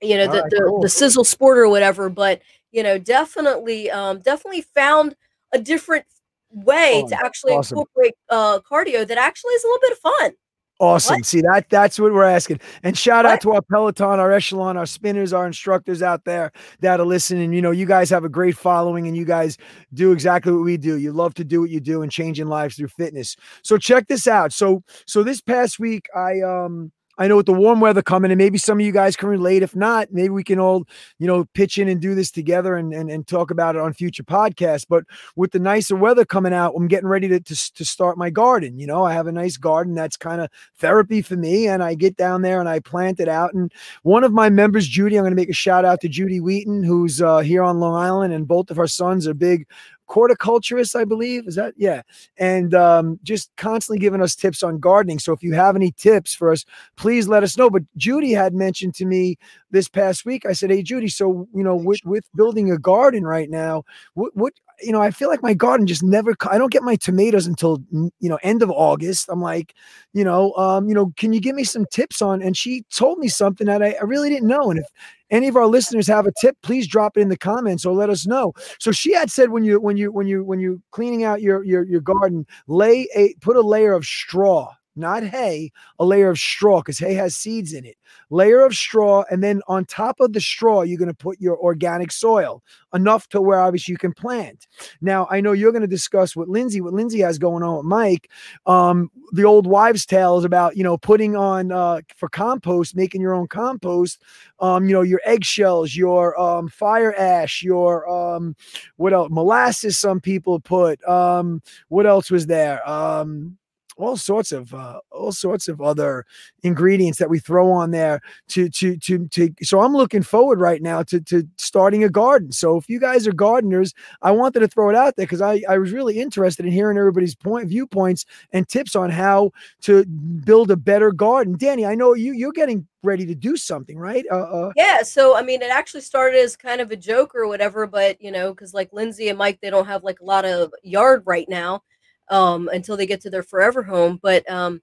you 0.00 0.16
know 0.16 0.26
the, 0.26 0.42
right, 0.42 0.50
the, 0.50 0.64
cool. 0.66 0.80
the 0.80 0.88
sizzle 0.88 1.22
sport 1.22 1.58
or 1.58 1.68
whatever 1.68 2.08
but 2.08 2.40
you 2.72 2.82
know 2.82 2.98
definitely 2.98 3.90
um 3.90 4.18
definitely 4.20 4.62
found 4.62 5.14
a 5.52 5.58
different 5.58 6.06
way 6.50 7.04
to 7.08 7.14
actually 7.14 7.52
awesome. 7.52 7.78
incorporate 7.78 8.14
uh, 8.28 8.60
cardio 8.60 9.06
that 9.06 9.18
actually 9.18 9.54
is 9.54 9.64
a 9.64 9.66
little 9.66 9.80
bit 9.80 9.92
of 9.92 9.98
fun. 9.98 10.32
Awesome. 10.80 11.18
What? 11.18 11.26
See 11.26 11.40
that 11.42 11.66
that's 11.70 12.00
what 12.00 12.12
we're 12.12 12.24
asking. 12.24 12.58
And 12.82 12.98
shout 12.98 13.24
what? 13.24 13.34
out 13.34 13.40
to 13.42 13.52
our 13.52 13.62
Peloton, 13.62 14.18
our 14.18 14.32
Echelon, 14.32 14.76
our 14.76 14.86
spinners, 14.86 15.32
our 15.32 15.46
instructors 15.46 16.02
out 16.02 16.24
there 16.24 16.50
that 16.80 16.98
are 16.98 17.06
listening. 17.06 17.52
You 17.52 17.62
know, 17.62 17.70
you 17.70 17.86
guys 17.86 18.10
have 18.10 18.24
a 18.24 18.28
great 18.28 18.56
following 18.56 19.06
and 19.06 19.16
you 19.16 19.24
guys 19.24 19.58
do 19.94 20.10
exactly 20.10 20.52
what 20.52 20.64
we 20.64 20.76
do. 20.76 20.96
You 20.96 21.12
love 21.12 21.34
to 21.34 21.44
do 21.44 21.60
what 21.60 21.70
you 21.70 21.78
do 21.78 22.02
and 22.02 22.10
changing 22.10 22.48
lives 22.48 22.74
through 22.74 22.88
fitness. 22.88 23.36
So 23.62 23.78
check 23.78 24.08
this 24.08 24.26
out. 24.26 24.52
So 24.52 24.82
so 25.06 25.22
this 25.22 25.40
past 25.40 25.78
week 25.78 26.08
I 26.16 26.40
um 26.40 26.90
I 27.18 27.28
know 27.28 27.36
with 27.36 27.46
the 27.46 27.52
warm 27.52 27.80
weather 27.80 28.02
coming, 28.02 28.30
and 28.30 28.38
maybe 28.38 28.56
some 28.58 28.80
of 28.80 28.86
you 28.86 28.92
guys 28.92 29.16
can 29.16 29.28
relate. 29.28 29.62
If 29.62 29.76
not, 29.76 30.12
maybe 30.12 30.30
we 30.30 30.42
can 30.42 30.58
all, 30.58 30.84
you 31.18 31.26
know, 31.26 31.44
pitch 31.52 31.76
in 31.76 31.88
and 31.88 32.00
do 32.00 32.14
this 32.14 32.30
together 32.30 32.76
and, 32.76 32.94
and, 32.94 33.10
and 33.10 33.26
talk 33.26 33.50
about 33.50 33.76
it 33.76 33.82
on 33.82 33.92
future 33.92 34.22
podcasts. 34.22 34.86
But 34.88 35.04
with 35.36 35.52
the 35.52 35.58
nicer 35.58 35.94
weather 35.94 36.24
coming 36.24 36.54
out, 36.54 36.74
I'm 36.74 36.88
getting 36.88 37.08
ready 37.08 37.28
to, 37.28 37.40
to, 37.40 37.72
to 37.74 37.84
start 37.84 38.16
my 38.16 38.30
garden. 38.30 38.78
You 38.78 38.86
know, 38.86 39.04
I 39.04 39.12
have 39.12 39.26
a 39.26 39.32
nice 39.32 39.58
garden 39.58 39.94
that's 39.94 40.16
kind 40.16 40.40
of 40.40 40.48
therapy 40.78 41.20
for 41.20 41.36
me. 41.36 41.68
And 41.68 41.82
I 41.82 41.94
get 41.94 42.16
down 42.16 42.42
there 42.42 42.60
and 42.60 42.68
I 42.68 42.80
plant 42.80 43.20
it 43.20 43.28
out. 43.28 43.52
And 43.52 43.72
one 44.02 44.24
of 44.24 44.32
my 44.32 44.48
members, 44.48 44.88
Judy, 44.88 45.16
I'm 45.16 45.22
going 45.22 45.32
to 45.32 45.36
make 45.36 45.50
a 45.50 45.54
shout 45.54 45.84
out 45.84 46.00
to 46.00 46.08
Judy 46.08 46.40
Wheaton, 46.40 46.82
who's 46.82 47.20
uh, 47.20 47.38
here 47.38 47.62
on 47.62 47.78
Long 47.78 47.94
Island, 47.94 48.32
and 48.32 48.48
both 48.48 48.70
of 48.70 48.76
her 48.76 48.86
sons 48.86 49.28
are 49.28 49.34
big 49.34 49.66
horticulturist, 50.12 50.94
I 50.94 51.04
believe. 51.04 51.48
Is 51.48 51.54
that 51.54 51.74
yeah? 51.76 52.02
And 52.36 52.74
um, 52.74 53.18
just 53.22 53.50
constantly 53.56 53.98
giving 53.98 54.22
us 54.22 54.36
tips 54.36 54.62
on 54.62 54.78
gardening. 54.78 55.18
So 55.18 55.32
if 55.32 55.42
you 55.42 55.54
have 55.54 55.74
any 55.74 55.92
tips 55.92 56.34
for 56.34 56.52
us, 56.52 56.64
please 56.96 57.28
let 57.28 57.42
us 57.42 57.56
know. 57.56 57.70
But 57.70 57.82
Judy 57.96 58.32
had 58.32 58.54
mentioned 58.54 58.94
to 58.96 59.06
me 59.06 59.38
this 59.70 59.88
past 59.88 60.24
week. 60.24 60.44
I 60.44 60.52
said, 60.52 60.70
"Hey, 60.70 60.82
Judy, 60.82 61.08
so 61.08 61.48
you 61.54 61.64
know, 61.64 61.74
with 61.74 62.00
with 62.04 62.24
building 62.34 62.70
a 62.70 62.78
garden 62.78 63.24
right 63.24 63.50
now, 63.50 63.84
what 64.14 64.36
what 64.36 64.52
you 64.82 64.92
know, 64.92 65.00
I 65.00 65.10
feel 65.10 65.28
like 65.28 65.42
my 65.42 65.54
garden 65.54 65.86
just 65.86 66.02
never. 66.02 66.34
I 66.50 66.58
don't 66.58 66.72
get 66.72 66.82
my 66.82 66.96
tomatoes 66.96 67.46
until 67.46 67.82
you 67.92 68.28
know 68.28 68.38
end 68.42 68.62
of 68.62 68.70
August. 68.70 69.28
I'm 69.30 69.40
like, 69.40 69.74
you 70.12 70.24
know, 70.24 70.52
um, 70.54 70.88
you 70.88 70.94
know, 70.94 71.12
can 71.16 71.32
you 71.32 71.40
give 71.40 71.54
me 71.54 71.64
some 71.64 71.86
tips 71.90 72.20
on? 72.22 72.42
And 72.42 72.56
she 72.56 72.84
told 72.90 73.18
me 73.18 73.28
something 73.28 73.66
that 73.66 73.82
I, 73.82 73.96
I 74.00 74.04
really 74.04 74.28
didn't 74.28 74.48
know. 74.48 74.70
And 74.70 74.80
if 74.80 74.86
any 75.30 75.48
of 75.48 75.56
our 75.56 75.66
listeners 75.66 76.06
have 76.08 76.26
a 76.26 76.32
tip, 76.40 76.56
please 76.62 76.86
drop 76.86 77.16
it 77.16 77.20
in 77.20 77.28
the 77.28 77.36
comments 77.36 77.84
or 77.86 77.94
let 77.94 78.10
us 78.10 78.26
know. 78.26 78.52
So 78.78 78.92
she 78.92 79.12
had 79.12 79.30
said 79.30 79.50
when 79.50 79.64
you 79.64 79.80
when 79.80 79.96
you 79.96 80.12
when 80.12 80.26
you 80.26 80.44
when 80.44 80.60
you 80.60 80.82
cleaning 80.90 81.24
out 81.24 81.42
your 81.42 81.64
your 81.64 81.84
your 81.84 82.00
garden, 82.00 82.46
lay 82.66 83.08
a 83.14 83.34
put 83.40 83.56
a 83.56 83.62
layer 83.62 83.92
of 83.92 84.04
straw 84.04 84.72
not 84.96 85.22
hay, 85.24 85.70
a 85.98 86.04
layer 86.04 86.28
of 86.28 86.38
straw 86.38 86.80
because 86.80 86.98
hay 86.98 87.14
has 87.14 87.36
seeds 87.36 87.72
in 87.72 87.84
it. 87.84 87.96
Layer 88.30 88.60
of 88.60 88.74
straw, 88.74 89.24
and 89.30 89.42
then 89.42 89.62
on 89.68 89.84
top 89.84 90.20
of 90.20 90.32
the 90.32 90.40
straw, 90.40 90.82
you're 90.82 90.98
going 90.98 91.08
to 91.08 91.14
put 91.14 91.40
your 91.40 91.58
organic 91.58 92.12
soil, 92.12 92.62
enough 92.94 93.28
to 93.28 93.40
where 93.40 93.60
obviously 93.60 93.92
you 93.92 93.98
can 93.98 94.12
plant. 94.12 94.66
Now, 95.00 95.26
I 95.30 95.40
know 95.40 95.52
you're 95.52 95.72
going 95.72 95.82
to 95.82 95.88
discuss 95.88 96.36
what 96.36 96.48
Lindsay, 96.48 96.80
what 96.80 96.92
Lindsay 96.92 97.20
has 97.20 97.38
going 97.38 97.62
on 97.62 97.78
with 97.78 97.86
Mike. 97.86 98.30
Um, 98.66 99.10
the 99.32 99.44
old 99.44 99.66
wives' 99.66 100.04
tale 100.04 100.38
is 100.38 100.44
about 100.44 100.76
you 100.76 100.84
know 100.84 100.98
putting 100.98 101.36
on 101.36 101.72
uh, 101.72 102.00
for 102.16 102.28
compost, 102.28 102.94
making 102.94 103.20
your 103.20 103.34
own 103.34 103.48
compost. 103.48 104.22
Um, 104.60 104.86
you 104.86 104.92
know 104.92 105.02
your 105.02 105.20
eggshells, 105.24 105.96
your 105.96 106.38
um, 106.40 106.68
fire 106.68 107.14
ash, 107.14 107.62
your 107.62 108.08
um, 108.08 108.54
what 108.96 109.12
else? 109.12 109.28
Molasses. 109.30 109.98
Some 109.98 110.20
people 110.20 110.60
put. 110.60 111.02
Um, 111.08 111.62
what 111.88 112.06
else 112.06 112.30
was 112.30 112.46
there? 112.46 112.86
Um, 112.88 113.56
all 114.02 114.16
sorts 114.16 114.52
of 114.52 114.74
uh, 114.74 115.00
all 115.10 115.32
sorts 115.32 115.68
of 115.68 115.80
other 115.80 116.26
ingredients 116.62 117.18
that 117.18 117.30
we 117.30 117.38
throw 117.38 117.70
on 117.70 117.92
there 117.92 118.20
to 118.48 118.68
to 118.68 118.96
to 118.96 119.28
to 119.28 119.54
so 119.62 119.80
I'm 119.80 119.94
looking 119.94 120.22
forward 120.22 120.60
right 120.60 120.82
now 120.82 121.02
to 121.04 121.20
to 121.20 121.48
starting 121.56 122.02
a 122.04 122.08
garden. 122.08 122.50
So 122.52 122.76
if 122.76 122.88
you 122.88 122.98
guys 122.98 123.26
are 123.26 123.32
gardeners, 123.32 123.94
I 124.20 124.32
wanted 124.32 124.60
to 124.60 124.68
throw 124.68 124.90
it 124.90 124.96
out 124.96 125.16
there 125.16 125.26
because 125.26 125.40
I 125.40 125.62
I 125.68 125.78
was 125.78 125.92
really 125.92 126.20
interested 126.20 126.66
in 126.66 126.72
hearing 126.72 126.98
everybody's 126.98 127.34
point 127.34 127.68
viewpoints 127.68 128.26
and 128.52 128.68
tips 128.68 128.96
on 128.96 129.10
how 129.10 129.52
to 129.82 130.04
build 130.04 130.70
a 130.70 130.76
better 130.76 131.12
garden. 131.12 131.56
Dani, 131.56 131.88
I 131.88 131.94
know 131.94 132.14
you 132.14 132.32
you're 132.32 132.52
getting 132.52 132.86
ready 133.04 133.26
to 133.26 133.34
do 133.34 133.56
something, 133.56 133.98
right? 133.98 134.24
Uh, 134.30 134.36
uh, 134.36 134.72
yeah. 134.76 135.02
So 135.02 135.36
I 135.36 135.42
mean, 135.42 135.62
it 135.62 135.70
actually 135.70 136.02
started 136.02 136.38
as 136.38 136.56
kind 136.56 136.80
of 136.80 136.90
a 136.90 136.96
joke 136.96 137.34
or 137.34 137.46
whatever, 137.46 137.86
but 137.86 138.20
you 138.20 138.32
know, 138.32 138.52
because 138.52 138.74
like 138.74 138.92
Lindsay 138.92 139.28
and 139.28 139.38
Mike, 139.38 139.60
they 139.60 139.70
don't 139.70 139.86
have 139.86 140.02
like 140.02 140.20
a 140.20 140.24
lot 140.24 140.44
of 140.44 140.72
yard 140.82 141.22
right 141.24 141.48
now 141.48 141.82
um, 142.28 142.68
until 142.72 142.96
they 142.96 143.06
get 143.06 143.20
to 143.22 143.30
their 143.30 143.42
forever 143.42 143.82
home. 143.82 144.18
But 144.22 144.48
um, 144.50 144.82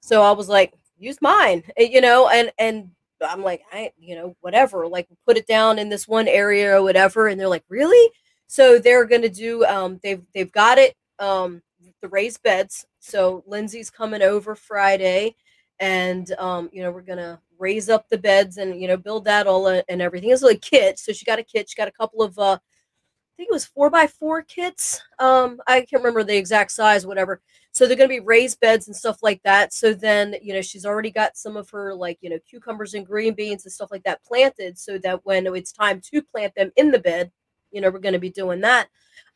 so 0.00 0.22
I 0.22 0.32
was 0.32 0.48
like, 0.48 0.72
use 0.98 1.18
mine, 1.20 1.62
eh, 1.76 1.88
you 1.90 2.00
know, 2.00 2.28
and 2.28 2.52
and 2.58 2.90
I'm 3.22 3.42
like, 3.42 3.62
I, 3.72 3.92
you 3.98 4.14
know, 4.16 4.36
whatever, 4.40 4.86
like 4.86 5.08
put 5.26 5.36
it 5.36 5.46
down 5.46 5.78
in 5.78 5.88
this 5.88 6.08
one 6.08 6.28
area 6.28 6.76
or 6.76 6.82
whatever. 6.82 7.28
And 7.28 7.38
they're 7.38 7.48
like, 7.48 7.64
really? 7.68 8.10
So 8.46 8.78
they're 8.78 9.04
gonna 9.04 9.28
do. 9.28 9.64
Um, 9.66 10.00
they've 10.02 10.22
they've 10.34 10.52
got 10.52 10.78
it. 10.78 10.94
Um, 11.18 11.62
the 12.02 12.08
raised 12.08 12.42
beds. 12.42 12.86
So 12.98 13.44
Lindsay's 13.46 13.90
coming 13.90 14.22
over 14.22 14.54
Friday, 14.54 15.34
and 15.78 16.30
um, 16.38 16.70
you 16.72 16.82
know, 16.82 16.90
we're 16.90 17.02
gonna 17.02 17.40
raise 17.58 17.88
up 17.90 18.08
the 18.08 18.18
beds 18.18 18.56
and 18.56 18.80
you 18.80 18.88
know 18.88 18.96
build 18.96 19.24
that 19.26 19.46
all 19.46 19.66
uh, 19.66 19.82
and 19.88 20.02
everything. 20.02 20.30
It's 20.30 20.42
like 20.42 20.62
kit. 20.62 20.98
So 20.98 21.12
she 21.12 21.24
got 21.24 21.38
a 21.38 21.44
kit. 21.44 21.68
She 21.68 21.76
got 21.76 21.88
a 21.88 21.92
couple 21.92 22.22
of 22.22 22.38
uh 22.38 22.58
think 23.40 23.50
it 23.50 23.54
was 23.54 23.64
four 23.64 23.88
by 23.88 24.06
four 24.06 24.42
kits. 24.42 25.00
Um, 25.18 25.62
I 25.66 25.80
can't 25.80 26.02
remember 26.02 26.22
the 26.22 26.36
exact 26.36 26.72
size, 26.72 27.06
whatever. 27.06 27.40
So 27.72 27.86
they're 27.86 27.96
going 27.96 28.10
to 28.10 28.14
be 28.14 28.20
raised 28.20 28.60
beds 28.60 28.86
and 28.86 28.94
stuff 28.94 29.22
like 29.22 29.42
that. 29.44 29.72
So 29.72 29.94
then, 29.94 30.34
you 30.42 30.52
know, 30.52 30.60
she's 30.60 30.84
already 30.84 31.10
got 31.10 31.38
some 31.38 31.56
of 31.56 31.70
her 31.70 31.94
like, 31.94 32.18
you 32.20 32.28
know, 32.28 32.38
cucumbers 32.46 32.92
and 32.92 33.06
green 33.06 33.32
beans 33.32 33.64
and 33.64 33.72
stuff 33.72 33.90
like 33.90 34.02
that 34.02 34.22
planted 34.24 34.78
so 34.78 34.98
that 34.98 35.24
when 35.24 35.46
it's 35.46 35.72
time 35.72 36.02
to 36.12 36.20
plant 36.20 36.54
them 36.54 36.70
in 36.76 36.90
the 36.90 36.98
bed, 36.98 37.32
you 37.70 37.80
know, 37.80 37.88
we're 37.88 37.98
going 37.98 38.12
to 38.12 38.18
be 38.18 38.28
doing 38.28 38.60
that. 38.60 38.88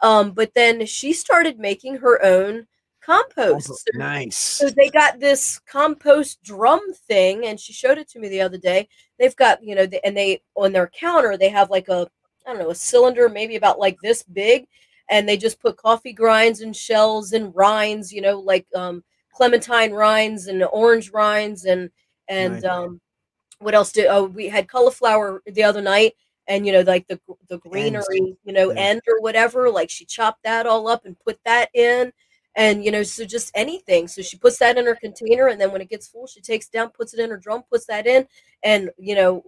Um, 0.02 0.32
but 0.32 0.52
then 0.54 0.84
she 0.84 1.14
started 1.14 1.58
making 1.58 1.96
her 1.96 2.22
own 2.22 2.66
compost. 3.00 3.68
So, 3.68 3.74
nice. 3.94 4.36
So 4.36 4.68
they 4.68 4.90
got 4.90 5.18
this 5.18 5.60
compost 5.60 6.42
drum 6.42 6.92
thing, 7.08 7.46
and 7.46 7.58
she 7.58 7.72
showed 7.72 7.96
it 7.96 8.08
to 8.10 8.18
me 8.18 8.28
the 8.28 8.42
other 8.42 8.58
day. 8.58 8.86
They've 9.18 9.36
got, 9.36 9.62
you 9.62 9.74
know, 9.74 9.86
the, 9.86 10.04
and 10.04 10.14
they 10.14 10.42
on 10.56 10.72
their 10.72 10.88
counter 10.88 11.38
they 11.38 11.48
have 11.48 11.70
like 11.70 11.88
a 11.88 12.06
I 12.46 12.50
don't 12.50 12.58
know, 12.58 12.70
a 12.70 12.74
cylinder 12.74 13.28
maybe 13.28 13.56
about 13.56 13.78
like 13.78 13.96
this 14.02 14.22
big, 14.22 14.66
and 15.10 15.28
they 15.28 15.36
just 15.36 15.60
put 15.60 15.76
coffee 15.76 16.12
grinds 16.12 16.60
and 16.60 16.74
shells 16.74 17.32
and 17.32 17.54
rinds, 17.54 18.12
you 18.12 18.20
know, 18.20 18.38
like 18.40 18.66
um, 18.74 19.02
clementine 19.34 19.92
rinds 19.92 20.46
and 20.46 20.64
orange 20.72 21.12
rinds 21.12 21.64
and 21.64 21.90
and 22.28 22.54
nice. 22.54 22.64
um, 22.64 23.00
what 23.58 23.74
else 23.74 23.92
did 23.92 24.06
oh 24.06 24.24
we 24.24 24.48
had 24.48 24.68
cauliflower 24.68 25.42
the 25.46 25.62
other 25.62 25.82
night 25.82 26.14
and 26.46 26.66
you 26.66 26.72
know 26.72 26.80
like 26.82 27.06
the 27.08 27.20
the 27.48 27.58
greenery 27.58 28.36
you 28.44 28.52
know 28.52 28.70
yeah. 28.70 28.80
end 28.80 29.02
or 29.08 29.20
whatever 29.20 29.70
like 29.70 29.90
she 29.90 30.04
chopped 30.04 30.42
that 30.44 30.66
all 30.66 30.88
up 30.88 31.04
and 31.04 31.18
put 31.20 31.38
that 31.44 31.68
in 31.74 32.12
and 32.56 32.84
you 32.84 32.90
know 32.90 33.02
so 33.02 33.24
just 33.24 33.50
anything 33.54 34.06
so 34.06 34.22
she 34.22 34.38
puts 34.38 34.58
that 34.58 34.78
in 34.78 34.86
her 34.86 34.96
container 34.96 35.48
and 35.48 35.60
then 35.60 35.72
when 35.72 35.80
it 35.80 35.90
gets 35.90 36.06
full 36.06 36.26
she 36.26 36.40
takes 36.40 36.68
down 36.68 36.88
puts 36.90 37.12
it 37.12 37.20
in 37.20 37.30
her 37.30 37.36
drum 37.36 37.62
puts 37.70 37.86
that 37.86 38.06
in 38.06 38.26
and 38.62 38.90
you 38.98 39.14
know 39.14 39.42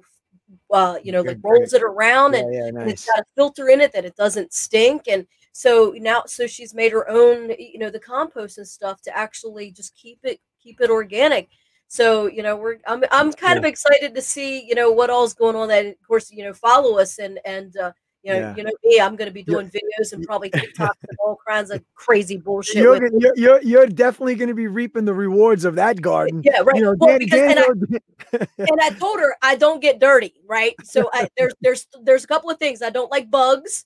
uh, 0.71 0.99
you 1.03 1.13
know, 1.13 1.23
like 1.23 1.39
rolls 1.43 1.73
it 1.73 1.83
around 1.83 2.33
yeah, 2.33 2.41
and, 2.41 2.55
yeah, 2.55 2.71
nice. 2.71 2.83
and, 2.83 2.91
it's 2.91 3.07
got 3.07 3.21
a 3.21 3.25
filter 3.35 3.69
in 3.69 3.81
it 3.81 3.93
that 3.93 4.05
it 4.05 4.17
doesn't 4.17 4.53
stink. 4.53 5.03
And 5.09 5.27
so 5.53 5.95
now, 5.97 6.25
so 6.27 6.47
she's 6.47 6.75
made 6.75 6.93
her 6.93 7.09
own, 7.09 7.51
you 7.59 7.79
know, 7.79 7.91
the 7.91 8.01
compost 8.01 8.59
and 8.59 8.67
stuff 8.67 9.01
to 9.03 9.17
actually 9.17 9.71
just 9.71 9.95
keep 9.97 10.19
it, 10.23 10.41
keep 10.63 10.81
it 10.81 10.91
organic. 10.91 11.49
So, 11.89 12.27
you 12.27 12.43
know, 12.43 12.57
we're, 12.57 12.79
I'm, 12.87 13.05
I'm 13.13 13.33
kind 13.33 13.55
yeah. 13.55 13.59
of 13.59 13.65
excited 13.65 14.15
to 14.15 14.23
see, 14.23 14.67
you 14.67 14.75
know, 14.75 14.91
what 14.91 15.11
all's 15.11 15.35
going 15.35 15.57
on 15.57 15.69
that, 15.69 15.87
of 15.87 15.95
course, 16.07 16.31
you 16.31 16.45
know, 16.45 16.53
follow 16.53 16.99
us 16.99 17.19
and, 17.19 17.39
and, 17.45 17.77
uh, 17.77 17.93
you 18.27 18.33
know, 18.33 18.39
yeah. 18.41 18.55
you 18.57 18.65
know 18.65 18.73
me, 18.83 19.01
I'm 19.01 19.15
going 19.15 19.29
to 19.29 19.33
be 19.33 19.45
doing 19.45 19.71
videos 19.71 20.13
and 20.13 20.27
probably 20.27 20.51
TikTok 20.55 20.97
and 21.09 21.17
all 21.25 21.39
kinds 21.47 21.71
of 21.71 21.83
crazy 21.95 22.37
bullshit. 22.37 22.77
You're, 22.77 22.97
you're, 23.19 23.37
you're, 23.37 23.63
you're, 23.63 23.87
definitely 23.87 24.35
going 24.35 24.49
to 24.49 24.55
be 24.55 24.67
reaping 24.67 25.05
the 25.05 25.15
rewards 25.15 25.65
of 25.65 25.77
that 25.77 26.03
garden. 26.03 26.43
Yeah, 26.45 26.61
right. 26.63 26.75
You 26.75 26.83
know, 26.83 26.97
well, 26.99 27.11
Dan, 27.11 27.19
because, 27.21 27.39
Dan, 27.39 27.59
and, 27.59 28.01
I, 28.33 28.47
and, 28.59 28.81
I, 28.83 28.91
told 28.91 29.21
her 29.21 29.37
I 29.43 29.55
don't 29.55 29.81
get 29.81 30.01
dirty, 30.01 30.35
right? 30.45 30.75
So 30.83 31.09
I, 31.13 31.29
there's 31.37 31.55
there's 31.61 31.87
there's 32.03 32.25
a 32.25 32.27
couple 32.27 32.51
of 32.51 32.59
things 32.59 32.83
I 32.83 32.91
don't 32.91 33.13
like 33.13 33.31
bugs. 33.31 33.85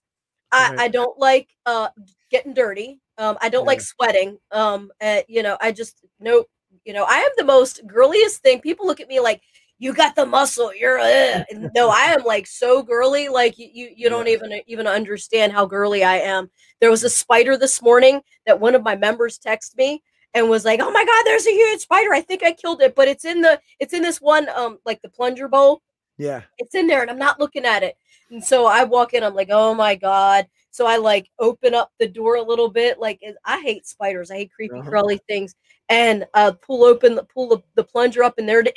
I, 0.50 0.70
right. 0.70 0.78
I 0.80 0.88
don't 0.88 1.18
like 1.18 1.50
uh, 1.66 1.88
getting 2.30 2.54
dirty. 2.54 2.98
Um, 3.18 3.36
I 3.42 3.50
don't 3.50 3.64
yeah. 3.64 3.68
like 3.68 3.80
sweating. 3.82 4.38
Um, 4.50 4.90
uh, 5.02 5.20
you 5.28 5.42
know, 5.42 5.58
I 5.60 5.72
just 5.72 6.00
no. 6.18 6.44
You 6.86 6.94
know, 6.94 7.04
I 7.06 7.16
am 7.16 7.30
the 7.36 7.44
most 7.44 7.86
girliest 7.86 8.42
thing. 8.42 8.62
People 8.62 8.86
look 8.86 9.00
at 9.00 9.08
me 9.08 9.20
like 9.20 9.42
you 9.80 9.94
got 9.94 10.14
the 10.14 10.26
muscle. 10.26 10.72
You're 10.74 11.00
uh. 11.00 11.42
no, 11.74 11.88
I 11.88 12.12
am 12.12 12.22
like 12.22 12.46
so 12.46 12.82
girly. 12.82 13.28
Like 13.28 13.58
you, 13.58 13.88
you, 13.96 14.10
don't 14.10 14.28
even 14.28 14.60
even 14.66 14.86
understand 14.86 15.52
how 15.52 15.66
girly 15.66 16.04
I 16.04 16.18
am. 16.18 16.50
There 16.80 16.90
was 16.90 17.02
a 17.02 17.10
spider 17.10 17.56
this 17.56 17.82
morning 17.82 18.20
that 18.46 18.60
one 18.60 18.74
of 18.74 18.84
my 18.84 18.94
members 18.94 19.38
texted 19.38 19.76
me 19.78 20.02
and 20.34 20.50
was 20.50 20.66
like, 20.66 20.80
"Oh 20.80 20.90
my 20.90 21.04
god, 21.04 21.22
there's 21.24 21.46
a 21.46 21.50
huge 21.52 21.80
spider. 21.80 22.12
I 22.12 22.20
think 22.20 22.44
I 22.44 22.52
killed 22.52 22.82
it, 22.82 22.94
but 22.94 23.08
it's 23.08 23.24
in 23.24 23.40
the 23.40 23.58
it's 23.80 23.94
in 23.94 24.02
this 24.02 24.20
one 24.20 24.48
um 24.50 24.78
like 24.84 25.00
the 25.00 25.08
plunger 25.08 25.48
bowl. 25.48 25.80
Yeah, 26.18 26.42
it's 26.58 26.74
in 26.74 26.86
there, 26.86 27.00
and 27.00 27.10
I'm 27.10 27.18
not 27.18 27.40
looking 27.40 27.64
at 27.64 27.82
it. 27.82 27.96
And 28.30 28.44
so 28.44 28.66
I 28.66 28.84
walk 28.84 29.14
in. 29.14 29.24
I'm 29.24 29.34
like, 29.34 29.48
"Oh 29.50 29.74
my 29.74 29.94
god." 29.94 30.46
So 30.72 30.86
I 30.86 30.98
like 30.98 31.28
open 31.38 31.74
up 31.74 31.90
the 31.98 32.06
door 32.06 32.36
a 32.36 32.42
little 32.42 32.68
bit. 32.68 33.00
Like 33.00 33.20
I 33.46 33.60
hate 33.60 33.86
spiders. 33.86 34.30
I 34.30 34.36
hate 34.36 34.52
creepy 34.52 34.78
uh-huh. 34.78 34.90
crawly 34.90 35.20
things. 35.26 35.54
And 35.88 36.26
uh, 36.34 36.52
pull 36.64 36.84
open 36.84 37.16
the 37.16 37.24
pull 37.24 37.48
the, 37.48 37.58
the 37.74 37.82
plunger 37.82 38.22
up 38.22 38.38
in 38.38 38.46
there. 38.46 38.62
To, 38.62 38.72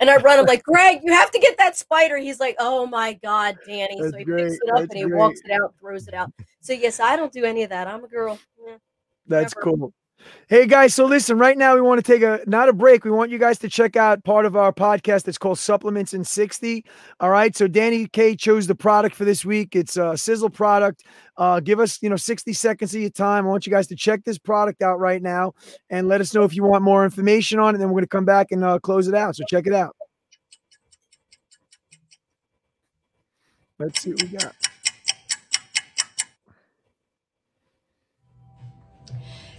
and 0.00 0.10
I 0.10 0.16
run. 0.16 0.38
I'm 0.38 0.46
like, 0.46 0.62
Greg, 0.62 1.00
you 1.02 1.12
have 1.12 1.30
to 1.30 1.38
get 1.38 1.56
that 1.58 1.76
spider. 1.76 2.16
He's 2.16 2.40
like, 2.40 2.56
Oh 2.58 2.86
my 2.86 3.14
God, 3.14 3.56
Dani. 3.66 3.98
That's 3.98 4.10
so 4.10 4.18
he 4.18 4.24
great. 4.24 4.48
picks 4.50 4.54
it 4.62 4.68
up 4.70 4.76
That's 4.80 4.90
and 4.90 4.98
he 4.98 5.04
great. 5.04 5.18
walks 5.18 5.40
it 5.44 5.50
out, 5.50 5.74
throws 5.80 6.08
it 6.08 6.14
out. 6.14 6.32
So 6.60 6.72
yes, 6.72 7.00
I 7.00 7.16
don't 7.16 7.32
do 7.32 7.44
any 7.44 7.62
of 7.62 7.70
that. 7.70 7.86
I'm 7.86 8.04
a 8.04 8.08
girl. 8.08 8.38
Yeah, 8.66 8.76
That's 9.26 9.54
never. 9.54 9.76
cool. 9.76 9.92
Hey 10.48 10.66
guys, 10.66 10.94
so 10.94 11.06
listen, 11.06 11.38
right 11.38 11.56
now 11.56 11.74
we 11.74 11.80
want 11.80 12.04
to 12.04 12.12
take 12.12 12.22
a 12.22 12.40
not 12.46 12.68
a 12.68 12.72
break. 12.72 13.04
We 13.04 13.10
want 13.10 13.30
you 13.30 13.38
guys 13.38 13.58
to 13.60 13.68
check 13.68 13.96
out 13.96 14.22
part 14.24 14.44
of 14.44 14.56
our 14.56 14.72
podcast 14.72 15.24
that's 15.24 15.38
called 15.38 15.58
Supplements 15.58 16.14
in 16.14 16.24
60. 16.24 16.84
All 17.20 17.30
right. 17.30 17.56
So 17.56 17.66
Dani 17.66 18.10
K 18.12 18.36
chose 18.36 18.66
the 18.66 18.74
product 18.74 19.16
for 19.16 19.24
this 19.24 19.44
week. 19.44 19.74
It's 19.74 19.96
a 19.96 20.16
sizzle 20.16 20.50
product. 20.50 21.04
Uh, 21.36 21.60
give 21.60 21.80
us, 21.80 22.02
you 22.02 22.10
know, 22.10 22.16
60 22.16 22.52
seconds 22.52 22.94
of 22.94 23.00
your 23.00 23.10
time. 23.10 23.46
I 23.46 23.48
want 23.48 23.66
you 23.66 23.72
guys 23.72 23.86
to 23.88 23.96
check 23.96 24.22
this 24.24 24.38
product 24.38 24.82
out 24.82 25.00
right 25.00 25.22
now 25.22 25.54
and 25.90 26.08
let 26.08 26.20
us 26.20 26.34
know 26.34 26.44
if 26.44 26.54
you 26.54 26.62
want 26.62 26.82
more 26.84 27.04
information 27.04 27.58
on 27.58 27.68
it. 27.68 27.76
And 27.76 27.80
then 27.82 27.88
we're 27.88 28.00
going 28.00 28.04
to 28.04 28.08
come 28.08 28.24
back 28.24 28.48
and 28.50 28.64
uh, 28.64 28.78
close 28.78 29.08
it 29.08 29.14
out. 29.14 29.36
So 29.36 29.44
check 29.48 29.66
it 29.66 29.72
out. 29.72 29.96
Let's 33.78 34.00
see 34.00 34.10
what 34.10 34.22
we 34.22 34.28
got. 34.28 34.54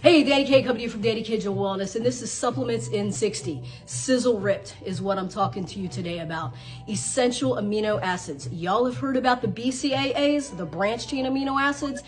Hey, 0.06 0.22
Dani 0.22 0.46
K 0.46 0.62
coming 0.62 0.76
to 0.76 0.82
you 0.84 0.88
from 0.88 1.02
Dani 1.02 1.26
Kidgel 1.26 1.56
Wellness, 1.56 1.96
and 1.96 2.06
this 2.06 2.22
is 2.22 2.30
Supplements 2.30 2.86
in 2.86 3.10
60. 3.10 3.60
Sizzle 3.86 4.38
Ripped 4.38 4.76
is 4.84 5.02
what 5.02 5.18
I'm 5.18 5.28
talking 5.28 5.64
to 5.64 5.80
you 5.80 5.88
today 5.88 6.20
about. 6.20 6.54
Essential 6.88 7.56
amino 7.56 8.00
acids. 8.00 8.48
Y'all 8.52 8.84
have 8.84 8.96
heard 8.98 9.16
about 9.16 9.42
the 9.42 9.48
BCAAs, 9.48 10.56
the 10.56 10.64
branched 10.64 11.10
chain 11.10 11.24
amino 11.24 11.60
acids 11.60 12.04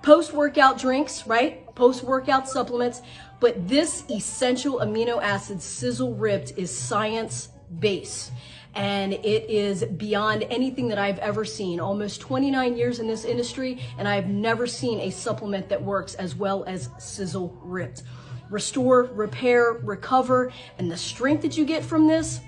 post 0.00 0.32
workout 0.32 0.78
drinks, 0.78 1.26
right? 1.26 1.66
Post 1.74 2.04
workout 2.04 2.48
supplements. 2.48 3.02
But 3.38 3.68
this 3.68 4.04
essential 4.08 4.78
amino 4.78 5.22
acid 5.22 5.60
sizzle 5.60 6.14
ripped 6.14 6.54
is 6.56 6.74
science 6.74 7.50
based 7.80 8.32
and 8.76 9.14
it 9.14 9.50
is 9.50 9.84
beyond 9.84 10.44
anything 10.50 10.88
that 10.88 10.98
I've 10.98 11.18
ever 11.18 11.46
seen. 11.46 11.80
Almost 11.80 12.20
29 12.20 12.76
years 12.76 12.98
in 12.98 13.08
this 13.08 13.24
industry, 13.24 13.80
and 13.98 14.06
I've 14.06 14.28
never 14.28 14.66
seen 14.66 15.00
a 15.00 15.10
supplement 15.10 15.70
that 15.70 15.82
works 15.82 16.14
as 16.14 16.36
well 16.36 16.62
as 16.64 16.90
Sizzle 16.98 17.58
Ripped. 17.62 18.02
Restore, 18.50 19.04
repair, 19.04 19.72
recover, 19.72 20.52
and 20.78 20.92
the 20.92 20.96
strength 20.96 21.40
that 21.42 21.56
you 21.56 21.64
get 21.64 21.82
from 21.82 22.06
this, 22.06 22.40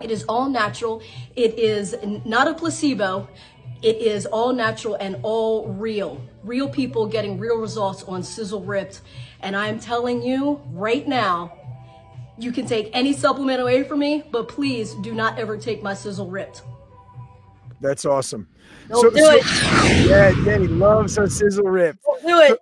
it 0.00 0.10
is 0.10 0.24
all 0.24 0.50
natural. 0.50 1.00
It 1.36 1.56
is 1.58 1.94
not 2.24 2.48
a 2.48 2.54
placebo. 2.54 3.28
It 3.82 3.96
is 3.98 4.26
all 4.26 4.52
natural 4.52 4.96
and 4.96 5.16
all 5.22 5.68
real. 5.68 6.20
Real 6.42 6.68
people 6.68 7.06
getting 7.06 7.38
real 7.38 7.56
results 7.56 8.02
on 8.02 8.24
Sizzle 8.24 8.62
Ripped. 8.62 9.00
And 9.40 9.56
I'm 9.56 9.78
telling 9.78 10.22
you 10.22 10.60
right 10.72 11.06
now, 11.06 11.56
you 12.38 12.52
can 12.52 12.66
take 12.66 12.90
any 12.92 13.12
supplement 13.12 13.60
away 13.60 13.82
from 13.82 13.98
me, 13.98 14.24
but 14.30 14.48
please 14.48 14.94
do 15.02 15.14
not 15.14 15.38
ever 15.38 15.56
take 15.56 15.82
my 15.82 15.94
sizzle 15.94 16.30
ripped. 16.30 16.62
That's 17.80 18.04
awesome. 18.04 18.48
Don't 18.88 19.00
so, 19.02 19.10
do 19.10 19.18
so, 19.18 19.32
it. 19.34 20.08
Yeah, 20.08 20.32
Jenny 20.44 20.68
loves 20.68 21.16
her 21.16 21.28
sizzle 21.28 21.64
ripped. 21.64 22.02
Don't 22.04 22.22
do 22.22 22.38
it. 22.38 22.48
So, 22.50 22.56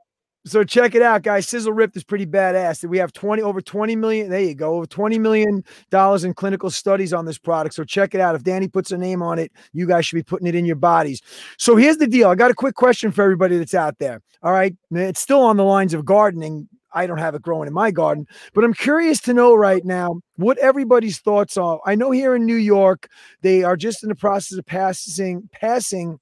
so 0.47 0.65
check 0.65 0.95
it 0.95 1.03
out, 1.03 1.23
guys. 1.23 1.47
Sizzle 1.47 1.73
Ripped 1.73 1.97
is 1.97 2.05
pretty 2.05 2.25
badass. 2.25 2.83
We 2.89 2.97
have 2.99 3.13
20 3.13 3.43
over 3.43 3.61
20 3.61 3.95
million. 3.95 4.31
There 4.31 4.41
you 4.41 4.55
go. 4.55 4.75
Over 4.77 4.87
20 4.87 5.19
million 5.19 5.63
dollars 5.91 6.25
in 6.25 6.33
clinical 6.33 6.71
studies 6.71 7.13
on 7.13 7.27
this 7.27 7.37
product. 7.37 7.75
So 7.75 7.85
check 7.85 8.15
it 8.15 8.23
out. 8.23 8.35
If 8.35 8.43
Dani 8.43 8.73
puts 8.73 8.91
a 8.91 8.99
name 8.99 9.23
on 9.23 9.39
it, 9.39 9.53
you 9.75 9.87
guys 9.87 10.07
should 10.07 10.17
be 10.17 10.23
putting 10.23 10.47
it 10.47 10.55
in 10.55 10.65
your 10.65 10.77
bodies. 10.77 11.21
So 11.59 11.77
here's 11.77 11.99
the 11.99 12.07
deal. 12.07 12.31
I 12.31 12.37
got 12.37 12.51
a 12.51 12.55
quick 12.55 12.75
question 12.75 13.13
for 13.13 13.23
everybody 13.23 13.59
that's 13.59 13.75
out 13.75 13.99
there. 13.99 14.23
All 14.43 14.53
right. 14.53 14.75
It's 14.91 15.21
still 15.21 15.43
on 15.43 15.59
the 15.59 15.65
lines 15.65 15.93
of 15.93 16.07
gardening 16.07 16.69
I 16.93 17.07
don't 17.07 17.19
have 17.19 17.35
it 17.35 17.43
growing 17.43 17.69
in 17.69 17.75
my 17.75 17.91
garden, 17.91 18.27
but 18.55 18.65
I'm 18.65 18.75
curious 18.75 19.21
to 19.23 19.35
know 19.35 19.55
right 19.55 19.85
now 19.85 20.21
what 20.37 20.59
everybody's 20.59 21.19
thoughts 21.19 21.57
are. 21.57 21.81
I 21.87 21.95
know 21.95 22.11
here 22.11 22.35
in 22.35 22.47
New 22.47 22.57
York, 22.57 23.09
they 23.43 23.63
are 23.63 23.77
just 23.77 24.03
in 24.03 24.09
the 24.09 24.15
process 24.15 24.59
of 24.59 24.67
passing 24.67 25.49
passing 25.53 26.19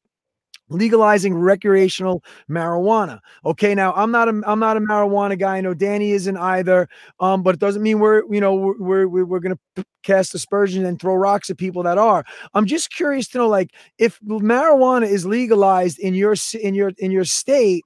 legalizing 0.71 1.35
recreational 1.35 2.23
marijuana. 2.49 3.21
Okay, 3.45 3.75
now 3.75 3.93
I'm 3.95 4.11
not 4.11 4.29
a 4.29 4.41
I'm 4.47 4.59
not 4.59 4.77
a 4.77 4.81
marijuana 4.81 5.39
guy. 5.39 5.57
I 5.57 5.61
know 5.61 5.75
Dani 5.75 6.11
isn't 6.11 6.37
either. 6.37 6.89
Um, 7.21 7.43
but 7.43 7.55
it 7.55 7.61
doesn't 7.61 7.83
mean 7.83 7.99
we're 7.99 8.23
you 8.33 8.41
know 8.41 8.75
we're 8.79 9.07
we're, 9.09 9.25
we're 9.25 9.41
to 9.41 9.85
cast 10.03 10.35
aspersions 10.35 10.87
and 10.87 11.01
throw 11.01 11.15
rocks 11.15 11.51
at 11.51 11.59
people 11.59 11.83
that 11.85 11.99
are. 11.99 12.25
I'm 12.55 12.67
just 12.67 12.93
curious 12.93 13.29
to 13.29 13.39
know 13.39 13.49
like 13.49 13.71
if 13.99 14.21
marijuana 14.21 15.09
is 15.09 15.27
legalized 15.27 15.99
in 15.99 16.15
your 16.15 16.35
in 16.61 16.75
your 16.75 16.93
in 16.99 17.11
your 17.11 17.25
state, 17.25 17.85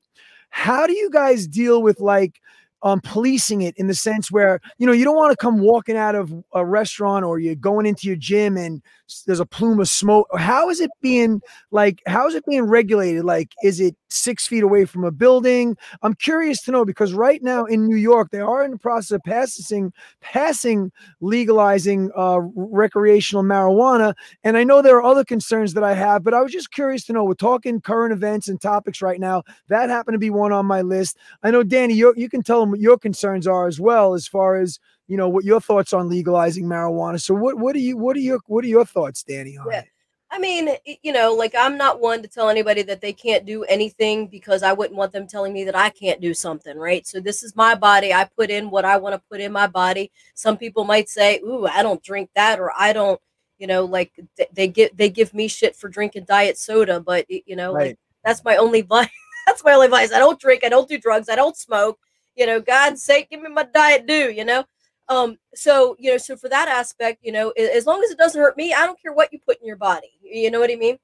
how 0.50 0.86
do 0.86 0.92
you 0.92 1.10
guys 1.10 1.46
deal 1.46 1.82
with 1.82 2.00
like 2.00 2.40
um, 2.82 3.00
policing 3.00 3.62
it 3.62 3.74
in 3.76 3.86
the 3.86 3.94
sense 3.94 4.30
where 4.30 4.60
you 4.78 4.86
know 4.86 4.92
you 4.92 5.04
don't 5.04 5.16
want 5.16 5.30
to 5.30 5.36
come 5.36 5.58
walking 5.58 5.96
out 5.96 6.14
of 6.14 6.32
a 6.52 6.64
restaurant 6.64 7.24
or 7.24 7.38
you're 7.38 7.54
going 7.54 7.86
into 7.86 8.06
your 8.06 8.16
gym 8.16 8.56
and 8.56 8.82
there's 9.26 9.40
a 9.40 9.46
plume 9.46 9.80
of 9.80 9.88
smoke. 9.88 10.26
How 10.36 10.70
is 10.70 10.80
it 10.80 10.90
being 11.00 11.40
like? 11.70 12.02
How 12.06 12.26
is 12.26 12.34
it 12.34 12.44
being 12.46 12.64
regulated? 12.64 13.24
Like, 13.24 13.50
is 13.62 13.80
it 13.80 13.96
six 14.08 14.46
feet 14.46 14.62
away 14.62 14.84
from 14.84 15.04
a 15.04 15.10
building? 15.10 15.76
I'm 16.02 16.14
curious 16.14 16.62
to 16.62 16.70
know 16.70 16.84
because 16.84 17.14
right 17.14 17.42
now 17.42 17.64
in 17.64 17.86
New 17.86 17.96
York 17.96 18.30
they 18.30 18.40
are 18.40 18.64
in 18.64 18.72
the 18.72 18.78
process 18.78 19.12
of 19.12 19.22
passing 19.24 19.92
passing 20.20 20.92
legalizing 21.20 22.10
uh, 22.16 22.40
recreational 22.54 23.42
marijuana, 23.44 24.14
and 24.44 24.56
I 24.56 24.64
know 24.64 24.82
there 24.82 24.96
are 24.96 25.04
other 25.04 25.24
concerns 25.24 25.74
that 25.74 25.84
I 25.84 25.94
have, 25.94 26.24
but 26.24 26.34
I 26.34 26.40
was 26.40 26.52
just 26.52 26.72
curious 26.72 27.04
to 27.06 27.12
know. 27.12 27.24
We're 27.24 27.34
talking 27.34 27.80
current 27.80 28.12
events 28.12 28.48
and 28.48 28.60
topics 28.60 29.02
right 29.02 29.20
now. 29.20 29.42
That 29.68 29.90
happened 29.90 30.14
to 30.14 30.18
be 30.18 30.30
one 30.30 30.52
on 30.52 30.66
my 30.66 30.82
list. 30.82 31.18
I 31.42 31.50
know 31.50 31.62
Dani, 31.62 31.94
you 31.94 32.14
you 32.16 32.28
can 32.28 32.42
tell 32.42 32.60
them 32.60 32.70
what 32.70 32.80
your 32.80 32.98
concerns 32.98 33.46
are 33.46 33.66
as 33.66 33.80
well 33.80 34.14
as 34.14 34.26
far 34.26 34.56
as 34.56 34.78
you 35.08 35.16
know 35.16 35.28
what 35.28 35.44
your 35.44 35.60
thoughts 35.60 35.92
on 35.92 36.08
legalizing 36.08 36.64
marijuana. 36.64 37.20
So 37.20 37.34
what 37.34 37.58
what 37.58 37.74
are 37.76 37.80
you 37.80 37.96
what 37.96 38.16
are 38.16 38.20
your 38.20 38.40
what 38.46 38.64
are 38.64 38.68
your 38.68 38.84
thoughts, 38.84 39.24
Dani, 39.28 39.58
on 39.58 39.66
yeah. 39.70 39.80
it? 39.80 39.88
I 40.32 40.38
mean, 40.38 40.70
you 41.02 41.12
know, 41.12 41.34
like 41.34 41.54
I'm 41.54 41.76
not 41.76 42.00
one 42.00 42.22
to 42.22 42.28
tell 42.28 42.48
anybody 42.48 42.80
that 42.84 43.02
they 43.02 43.12
can't 43.12 43.44
do 43.44 43.64
anything 43.64 44.28
because 44.28 44.62
I 44.62 44.72
wouldn't 44.72 44.96
want 44.96 45.12
them 45.12 45.26
telling 45.26 45.52
me 45.52 45.64
that 45.64 45.76
I 45.76 45.90
can't 45.90 46.22
do 46.22 46.32
something, 46.32 46.78
right? 46.78 47.06
So 47.06 47.20
this 47.20 47.42
is 47.42 47.54
my 47.54 47.74
body. 47.74 48.14
I 48.14 48.24
put 48.24 48.48
in 48.48 48.70
what 48.70 48.86
I 48.86 48.96
want 48.96 49.14
to 49.14 49.22
put 49.30 49.42
in 49.42 49.52
my 49.52 49.66
body. 49.66 50.10
Some 50.34 50.56
people 50.56 50.84
might 50.84 51.10
say, 51.10 51.40
"Ooh, 51.40 51.66
I 51.66 51.82
don't 51.82 52.02
drink 52.02 52.30
that," 52.34 52.58
or 52.60 52.72
"I 52.74 52.94
don't," 52.94 53.20
you 53.58 53.66
know, 53.66 53.84
like 53.84 54.10
they 54.54 54.68
get 54.68 54.96
they 54.96 55.10
give 55.10 55.34
me 55.34 55.48
shit 55.48 55.76
for 55.76 55.90
drinking 55.90 56.24
diet 56.24 56.56
soda, 56.56 56.98
but 56.98 57.26
you 57.28 57.54
know, 57.54 57.74
right. 57.74 57.88
like 57.88 57.98
that's 58.24 58.42
my 58.42 58.56
only 58.56 58.80
vice. 58.94 59.10
that's 59.46 59.62
my 59.62 59.74
only 59.74 59.88
vice. 59.88 60.14
I 60.14 60.18
don't 60.18 60.40
drink. 60.40 60.64
I 60.64 60.70
don't 60.70 60.88
do 60.88 60.98
drugs. 60.98 61.28
I 61.28 61.36
don't 61.36 61.58
smoke. 61.58 61.98
You 62.36 62.46
know, 62.46 62.58
God's 62.58 63.02
sake, 63.02 63.28
give 63.28 63.42
me 63.42 63.50
my 63.50 63.64
diet 63.64 64.06
due. 64.06 64.30
You 64.30 64.46
know, 64.46 64.64
um, 65.08 65.38
so 65.54 65.96
you 65.98 66.10
know, 66.10 66.18
so 66.18 66.36
for 66.36 66.48
that 66.48 66.68
aspect, 66.68 67.18
you 67.22 67.32
know, 67.32 67.50
as 67.50 67.86
long 67.86 68.02
as 68.02 68.10
it 68.10 68.18
doesn't 68.18 68.40
hurt 68.40 68.56
me, 68.56 68.72
I 68.72 68.86
don't 68.86 69.00
care 69.00 69.12
what 69.12 69.32
you 69.32 69.38
put 69.38 69.60
in 69.60 69.66
your 69.66 69.76
body. 69.76 70.12
You 70.22 70.50
know 70.50 70.60
what 70.60 70.70
I 70.70 70.76
mean? 70.76 70.98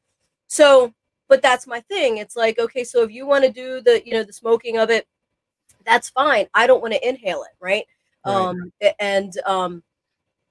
So, 0.47 0.95
but 1.29 1.43
that's 1.43 1.67
my 1.67 1.81
thing. 1.81 2.19
It's 2.19 2.37
like, 2.37 2.59
okay, 2.59 2.85
so 2.85 3.03
if 3.03 3.11
you 3.11 3.27
want 3.27 3.45
to 3.45 3.53
do 3.53 3.81
the, 3.81 4.03
you 4.07 4.15
know, 4.15 4.23
the 4.23 4.33
smoking 4.33 4.79
of 4.79 4.91
it, 4.91 5.07
that's 5.85 6.11
fine. 6.11 6.47
I 6.55 6.67
don't 6.67 6.81
want 6.81 6.95
to 6.95 7.09
inhale 7.09 7.43
it, 7.43 7.57
right? 7.61 7.85
right? 8.27 8.35
Um, 8.35 8.73
and 8.99 9.33
um, 9.47 9.83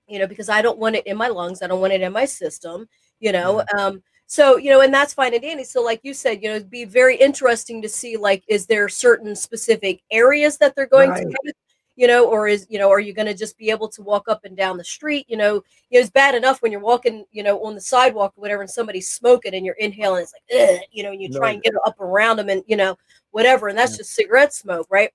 you 0.07 0.19
know, 0.19 0.27
because 0.27 0.49
I 0.49 0.61
don't 0.61 0.79
want 0.79 0.95
it 0.95 1.07
in 1.07 1.17
my 1.17 1.27
lungs, 1.27 1.61
I 1.61 1.67
don't 1.67 1.81
want 1.81 1.93
it 1.93 2.01
in 2.01 2.13
my 2.13 2.25
system, 2.25 2.87
you 3.19 3.31
know. 3.31 3.63
Um, 3.77 4.03
so 4.27 4.57
you 4.57 4.69
know, 4.69 4.81
and 4.81 4.93
that's 4.93 5.13
fine 5.13 5.33
and 5.33 5.41
dandy. 5.41 5.63
So, 5.63 5.81
like 5.81 6.01
you 6.03 6.13
said, 6.13 6.43
you 6.43 6.49
know, 6.49 6.55
it'd 6.55 6.69
be 6.69 6.85
very 6.85 7.15
interesting 7.15 7.81
to 7.81 7.89
see, 7.89 8.17
like, 8.17 8.43
is 8.47 8.65
there 8.65 8.89
certain 8.89 9.35
specific 9.35 10.01
areas 10.11 10.57
that 10.57 10.75
they're 10.75 10.85
going 10.85 11.09
right. 11.09 11.23
to 11.23 11.53
you 11.97 12.05
know, 12.05 12.29
or 12.29 12.47
is, 12.47 12.67
you 12.69 12.77
know, 12.77 12.91
are 12.91 12.99
you 12.99 13.11
going 13.11 13.25
to 13.25 13.33
just 13.33 13.57
be 13.57 13.71
able 13.71 13.89
to 13.89 14.03
walk 14.03 14.29
up 14.29 14.45
and 14.45 14.55
down 14.55 14.77
the 14.77 14.83
street? 14.83 15.25
You 15.27 15.35
know, 15.35 15.63
it's 15.89 16.11
bad 16.11 16.35
enough 16.35 16.61
when 16.61 16.71
you're 16.71 16.79
walking, 16.79 17.25
you 17.31 17.41
know, 17.41 17.61
on 17.65 17.73
the 17.73 17.81
sidewalk 17.81 18.33
or 18.37 18.41
whatever, 18.41 18.61
and 18.61 18.69
somebody's 18.69 19.09
smoking 19.09 19.55
and 19.55 19.65
you're 19.65 19.75
inhaling. 19.75 20.21
It's 20.21 20.33
like, 20.33 20.87
you 20.91 21.01
know, 21.01 21.11
and 21.11 21.19
you 21.19 21.27
try 21.29 21.51
and 21.51 21.63
get 21.63 21.73
up 21.87 21.99
around 21.99 22.37
them 22.37 22.49
and, 22.49 22.63
you 22.67 22.75
know, 22.77 22.95
whatever. 23.31 23.67
And 23.67 23.77
that's 23.77 23.93
yeah. 23.93 23.97
just 23.97 24.13
cigarette 24.13 24.53
smoke, 24.53 24.85
right? 24.91 25.09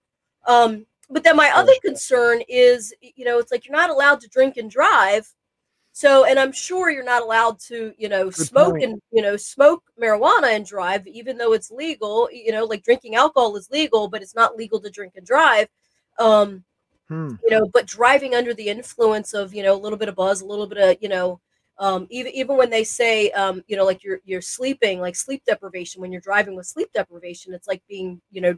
Um, 0.49 0.85
but 1.09 1.23
then 1.23 1.37
my 1.37 1.53
other 1.55 1.73
concern 1.85 2.43
is, 2.49 2.93
you 3.01 3.25
know, 3.25 3.39
it's 3.39 3.53
like 3.53 3.65
you're 3.65 3.77
not 3.77 3.91
allowed 3.91 4.21
to 4.23 4.29
drink 4.29 4.57
and 4.57 4.69
drive. 4.69 5.33
So, 5.93 6.25
and 6.25 6.37
I'm 6.37 6.53
sure 6.53 6.91
you're 6.91 7.05
not 7.05 7.23
allowed 7.23 7.61
to, 7.69 7.93
you 7.97 8.09
know, 8.09 8.25
Good 8.25 8.47
smoke 8.47 8.73
point. 8.73 8.85
and, 8.85 9.03
you 9.13 9.23
know, 9.23 9.37
smoke 9.37 9.85
marijuana 10.03 10.57
and 10.57 10.67
drive, 10.67 11.07
even 11.07 11.37
though 11.37 11.53
it's 11.53 11.71
legal, 11.71 12.29
you 12.33 12.51
know, 12.51 12.65
like 12.65 12.83
drinking 12.83 13.15
alcohol 13.15 13.55
is 13.57 13.71
legal, 13.71 14.09
but 14.09 14.23
it's 14.23 14.35
not 14.35 14.57
legal 14.57 14.81
to 14.81 14.91
drink 14.91 15.13
and 15.15 15.27
drive. 15.27 15.69
Um, 16.19 16.65
Hmm. 17.13 17.35
You 17.45 17.51
know, 17.51 17.67
but 17.67 17.85
driving 17.85 18.35
under 18.35 18.55
the 18.55 18.69
influence 18.69 19.35
of 19.35 19.53
you 19.53 19.63
know 19.63 19.75
a 19.75 19.83
little 19.83 19.99
bit 19.99 20.09
of 20.09 20.15
buzz, 20.15 20.41
a 20.41 20.47
little 20.47 20.67
bit 20.67 20.79
of 20.79 20.97
you 21.03 21.11
know, 21.11 21.41
um, 21.79 22.07
even 22.09 22.33
even 22.33 22.57
when 22.57 22.71
they 22.71 22.85
say 22.85 23.31
um, 23.33 23.63
you 23.69 23.77
know 23.77 23.85
like 23.85 24.03
you're 24.03 24.21
you're 24.25 24.41
sleeping, 24.41 24.99
like 24.99 25.15
sleep 25.15 25.43
deprivation 25.47 26.01
when 26.01 26.11
you're 26.11 26.23
driving 26.23 26.57
with 26.57 26.65
sleep 26.65 26.91
deprivation, 26.95 27.53
it's 27.53 27.69
like 27.69 27.83
being 27.87 28.19
you 28.31 28.41
know 28.41 28.57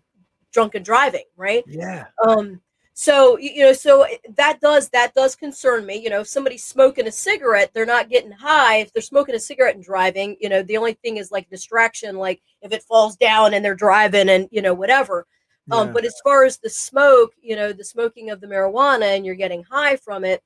drunk 0.52 0.76
and 0.76 0.84
driving, 0.84 1.24
right? 1.36 1.64
Yeah. 1.66 2.07
Um. 2.24 2.61
So 2.92 3.36
you 3.38 3.64
know, 3.64 3.72
so 3.72 4.07
that 4.36 4.61
does 4.61 4.88
that 4.90 5.14
does 5.14 5.34
concern 5.34 5.84
me. 5.84 5.96
You 5.96 6.11
know, 6.11 6.20
if 6.20 6.28
somebody's 6.28 6.64
smoking 6.64 7.09
a 7.09 7.12
cigarette, 7.12 7.72
they're 7.74 7.84
not 7.84 8.09
getting 8.09 8.30
high. 8.30 8.76
If 8.76 8.92
they're 8.92 9.02
smoking 9.02 9.34
a 9.34 9.40
cigarette 9.40 9.74
and 9.74 9.82
driving, 9.82 10.36
you 10.40 10.48
know, 10.48 10.62
the 10.62 10.76
only 10.76 10.92
thing 10.92 11.16
is 11.16 11.32
like 11.32 11.50
distraction, 11.50 12.18
like 12.18 12.40
if 12.62 12.72
it 12.72 12.84
falls 12.84 13.16
down 13.16 13.52
and 13.52 13.64
they're 13.64 13.74
driving 13.74 14.28
and 14.28 14.48
you 14.52 14.62
know 14.62 14.74
whatever. 14.74 15.26
Um, 15.70 15.92
but 15.92 16.04
as 16.04 16.20
far 16.22 16.44
as 16.44 16.58
the 16.58 16.68
smoke, 16.68 17.32
you 17.40 17.56
know, 17.56 17.72
the 17.72 17.84
smoking 17.84 18.30
of 18.30 18.40
the 18.40 18.46
marijuana 18.46 19.16
and 19.16 19.24
you're 19.24 19.34
getting 19.34 19.62
high 19.62 19.96
from 19.96 20.24
it, 20.24 20.42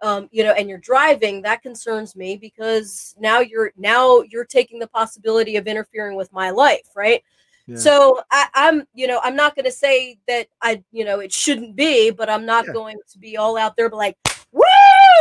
um, 0.00 0.28
you 0.32 0.42
know, 0.42 0.52
and 0.52 0.68
you're 0.68 0.78
driving, 0.78 1.42
that 1.42 1.62
concerns 1.62 2.16
me 2.16 2.36
because 2.36 3.14
now 3.20 3.40
you're 3.40 3.72
now 3.76 4.22
you're 4.22 4.44
taking 4.44 4.78
the 4.78 4.86
possibility 4.88 5.56
of 5.56 5.66
interfering 5.66 6.16
with 6.16 6.32
my 6.32 6.50
life, 6.50 6.88
right? 6.96 7.22
Yeah. 7.66 7.76
So 7.76 8.20
I, 8.30 8.48
am 8.54 8.86
you 8.94 9.06
know, 9.06 9.20
I'm 9.22 9.36
not 9.36 9.54
going 9.54 9.66
to 9.66 9.70
say 9.70 10.18
that 10.26 10.48
I, 10.60 10.82
you 10.90 11.04
know, 11.04 11.20
it 11.20 11.32
shouldn't 11.32 11.76
be, 11.76 12.10
but 12.10 12.28
I'm 12.28 12.44
not 12.44 12.66
yeah. 12.66 12.72
going 12.72 12.96
to 13.12 13.18
be 13.18 13.36
all 13.36 13.56
out 13.56 13.76
there, 13.76 13.88
but 13.88 13.98
like, 13.98 14.16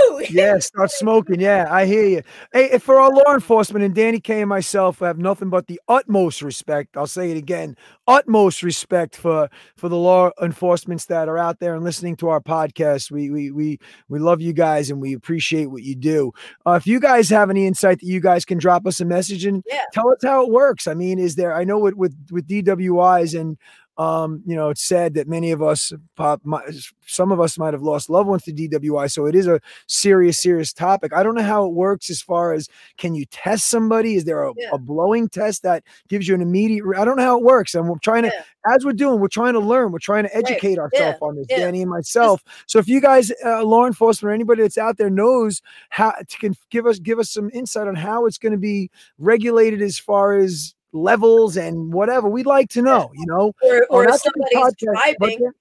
woo! 0.10 0.26
yeah, 0.30 0.60
start 0.60 0.92
smoking. 0.92 1.40
Yeah, 1.40 1.68
I 1.70 1.86
hear 1.86 2.06
you. 2.06 2.22
Hey, 2.54 2.78
for 2.78 3.00
our 3.00 3.10
law 3.10 3.34
enforcement 3.34 3.86
and 3.86 3.96
Dani 3.96 4.24
K 4.24 4.42
and 4.42 4.50
myself 4.50 5.00
have 5.00 5.18
nothing 5.18 5.50
but 5.50 5.68
the 5.68 5.80
utmost 5.88 6.42
respect. 6.42 6.98
I'll 6.98 7.08
say 7.08 7.32
it 7.32 7.38
again: 7.38 7.76
utmost 8.08 8.64
respect 8.64 9.16
for 9.16 9.50
for 9.76 9.90
the 9.90 9.98
law 9.98 10.32
enforcements 10.42 11.06
that 11.06 11.30
are 11.30 11.38
out 11.38 11.60
there 11.60 11.76
and 11.76 11.84
listening 11.84 12.16
to 12.18 12.30
our 12.30 12.42
podcast. 12.42 13.12
We 13.12 13.30
we 13.30 13.52
we 13.52 13.80
we 14.10 14.20
love 14.20 14.42
you 14.42 14.54
guys 14.54 14.90
and 14.90 15.02
we 15.02 15.14
appreciate 15.14 15.68
what 15.68 15.84
you 15.84 15.96
do. 15.96 16.32
Uh, 16.66 16.74
if 16.74 16.88
you 16.88 17.00
guys 17.00 17.30
have 17.30 17.50
any 17.50 17.66
insight 17.66 18.00
that 18.00 18.08
you 18.08 18.20
guys 18.20 18.46
can 18.46 18.58
drop 18.58 18.86
us 18.86 19.00
a 19.02 19.06
message 19.06 19.46
and 19.46 19.64
yeah. 19.68 19.84
tell 19.94 20.10
us 20.10 20.20
how 20.24 20.44
it 20.44 20.52
works. 20.52 20.88
I 20.88 20.94
mean, 20.94 21.20
is 21.20 21.36
there? 21.36 21.56
I 21.56 21.64
know 21.64 21.80
with 21.80 21.96
with 21.96 22.16
with 22.32 22.48
DWIs 22.48 23.40
and 23.40 23.58
Um, 23.98 24.42
you 24.46 24.56
know, 24.56 24.70
it's 24.70 24.82
sad 24.84 25.14
that 25.16 25.28
many 25.28 25.52
of 25.52 25.62
us, 25.62 25.92
pop, 26.16 26.42
my, 26.44 26.62
some 27.06 27.32
of 27.32 27.40
us 27.40 27.58
might 27.58 27.74
have 27.74 27.84
lost 27.84 28.10
loved 28.10 28.30
ones 28.30 28.44
to 28.44 28.54
DWI. 28.54 29.12
So 29.12 29.26
it 29.26 29.36
is 29.36 29.48
a 29.48 29.60
serious, 29.88 30.40
serious 30.40 30.74
topic. 30.74 31.14
I 31.14 31.22
don't 31.24 31.36
know 31.36 31.44
how 31.44 31.66
it 31.66 31.74
works 31.74 32.10
as 32.10 32.22
far 32.22 32.54
as 32.54 32.68
can 32.98 33.14
you 33.14 33.26
test 33.26 33.70
somebody? 33.70 34.16
Is 34.16 34.24
there 34.24 34.44
a, 34.44 34.54
Yeah. 34.58 34.70
a 34.74 34.78
blowing 34.78 35.28
test 35.30 35.64
that 35.64 35.84
gives 36.08 36.28
you 36.28 36.34
an 36.36 36.42
immediate? 36.42 36.84
I 36.98 37.06
don't 37.06 37.18
know 37.18 37.24
how 37.24 37.38
it 37.38 37.44
works. 37.44 37.76
And 37.76 37.88
we're 37.88 38.00
trying 38.00 38.24
to, 38.24 38.30
Yeah. 38.34 38.74
as 38.76 38.86
we're 38.86 38.94
doing, 38.94 39.20
we're 39.20 39.28
trying 39.28 39.54
to 39.54 39.60
learn. 39.60 39.92
We're 39.92 40.00
trying 40.00 40.24
to 40.24 40.36
educate 40.36 40.80
ourselves 40.80 41.20
on 41.22 41.36
this, 41.36 41.48
yeah. 41.50 41.60
Dani 41.60 41.82
and 41.82 41.90
myself. 41.90 42.44
So 42.68 42.80
if 42.80 42.88
you 42.88 43.02
guys, 43.02 43.32
uh, 43.46 43.64
law 43.64 43.86
enforcement, 43.86 44.32
or 44.32 44.34
anybody 44.34 44.62
that's 44.62 44.78
out 44.78 44.98
there 44.98 45.10
knows 45.10 45.62
how 45.90 46.12
to 46.12 46.38
can 46.38 46.56
give 46.70 46.88
us 46.88 46.98
give 47.00 47.20
us 47.20 47.30
some 47.30 47.50
insight 47.54 47.88
on 47.88 47.96
how 47.96 48.26
it's 48.26 48.38
going 48.38 48.52
to 48.54 48.58
be 48.58 48.90
regulated 49.20 49.82
as 49.82 50.00
far 50.00 50.34
as 50.34 50.74
levels 50.94 51.58
and 51.58 51.94
whatever, 51.94 52.28
we'd 52.30 52.46
like 52.46 52.70
to 52.70 52.82
know. 52.82 53.12
You 53.14 53.26
know, 53.26 53.54
or, 53.64 53.86
or 53.90 54.06
not 54.06 54.16
if 54.16 54.22
to 54.24 54.32
be 54.34 54.42
somebody's 54.52 54.76
podcast, 54.76 55.18
driving, 55.18 55.52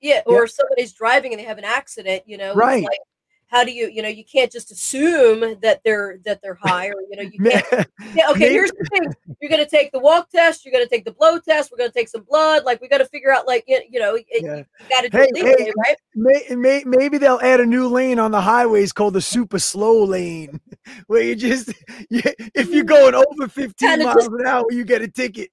yeah, 0.00 0.22
or 0.26 0.44
if 0.44 0.50
somebody's 0.50 0.92
driving 0.92 1.32
and 1.32 1.40
they 1.40 1.44
have 1.44 1.58
an 1.58 1.64
accident, 1.64 2.22
you 2.26 2.36
know, 2.36 2.54
Right. 2.54 2.84
like, 2.84 3.00
how 3.48 3.62
do 3.62 3.72
you, 3.72 3.88
you 3.88 4.02
know, 4.02 4.08
you 4.08 4.24
can't 4.24 4.50
just 4.50 4.70
assume 4.72 5.56
that 5.62 5.80
they're 5.84 6.18
that 6.24 6.42
they're 6.42 6.58
high, 6.60 6.88
or 6.88 7.00
you 7.10 7.16
know, 7.16 7.22
you 7.22 7.38
can't. 7.38 7.86
Yeah, 8.14 8.30
okay, 8.30 8.50
here's 8.52 8.70
the 8.70 8.84
thing: 8.90 9.12
you're 9.40 9.50
gonna 9.50 9.66
take 9.66 9.92
the 9.92 9.98
walk 9.98 10.30
test, 10.30 10.64
you're 10.64 10.72
gonna 10.72 10.86
take 10.86 11.04
the 11.04 11.12
blow 11.12 11.38
test, 11.38 11.70
we're 11.70 11.78
gonna 11.78 11.90
take 11.90 12.08
some 12.08 12.22
blood. 12.22 12.64
Like 12.64 12.80
we 12.80 12.88
got 12.88 12.98
to 12.98 13.06
figure 13.06 13.32
out, 13.32 13.46
like 13.46 13.64
you, 13.66 14.00
know, 14.00 14.14
it, 14.14 14.26
Yeah. 14.30 14.56
you 14.56 14.64
got 14.88 15.02
to 15.02 15.08
do 15.08 15.18
Hey, 15.18 15.28
it 15.32 15.58
hey, 15.60 15.72
right? 15.76 15.96
May, 16.14 16.54
may, 16.56 16.82
maybe 16.86 17.18
they'll 17.18 17.40
add 17.42 17.60
a 17.60 17.66
new 17.66 17.88
lane 17.88 18.18
on 18.18 18.30
the 18.30 18.40
highways 18.40 18.92
called 18.92 19.14
the 19.14 19.20
super 19.20 19.58
slow 19.58 20.04
lane, 20.04 20.60
where 21.06 21.22
you 21.22 21.36
just 21.36 21.68
you, 22.10 22.22
if 22.54 22.68
you're 22.70 22.84
mm-hmm. 22.84 22.86
going 22.86 23.14
over 23.14 23.48
15 23.48 23.74
Kinda 23.88 24.04
miles 24.04 24.24
just- 24.24 24.30
an 24.30 24.46
hour, 24.46 24.64
you 24.70 24.84
get 24.84 25.02
a 25.02 25.08
ticket. 25.08 25.50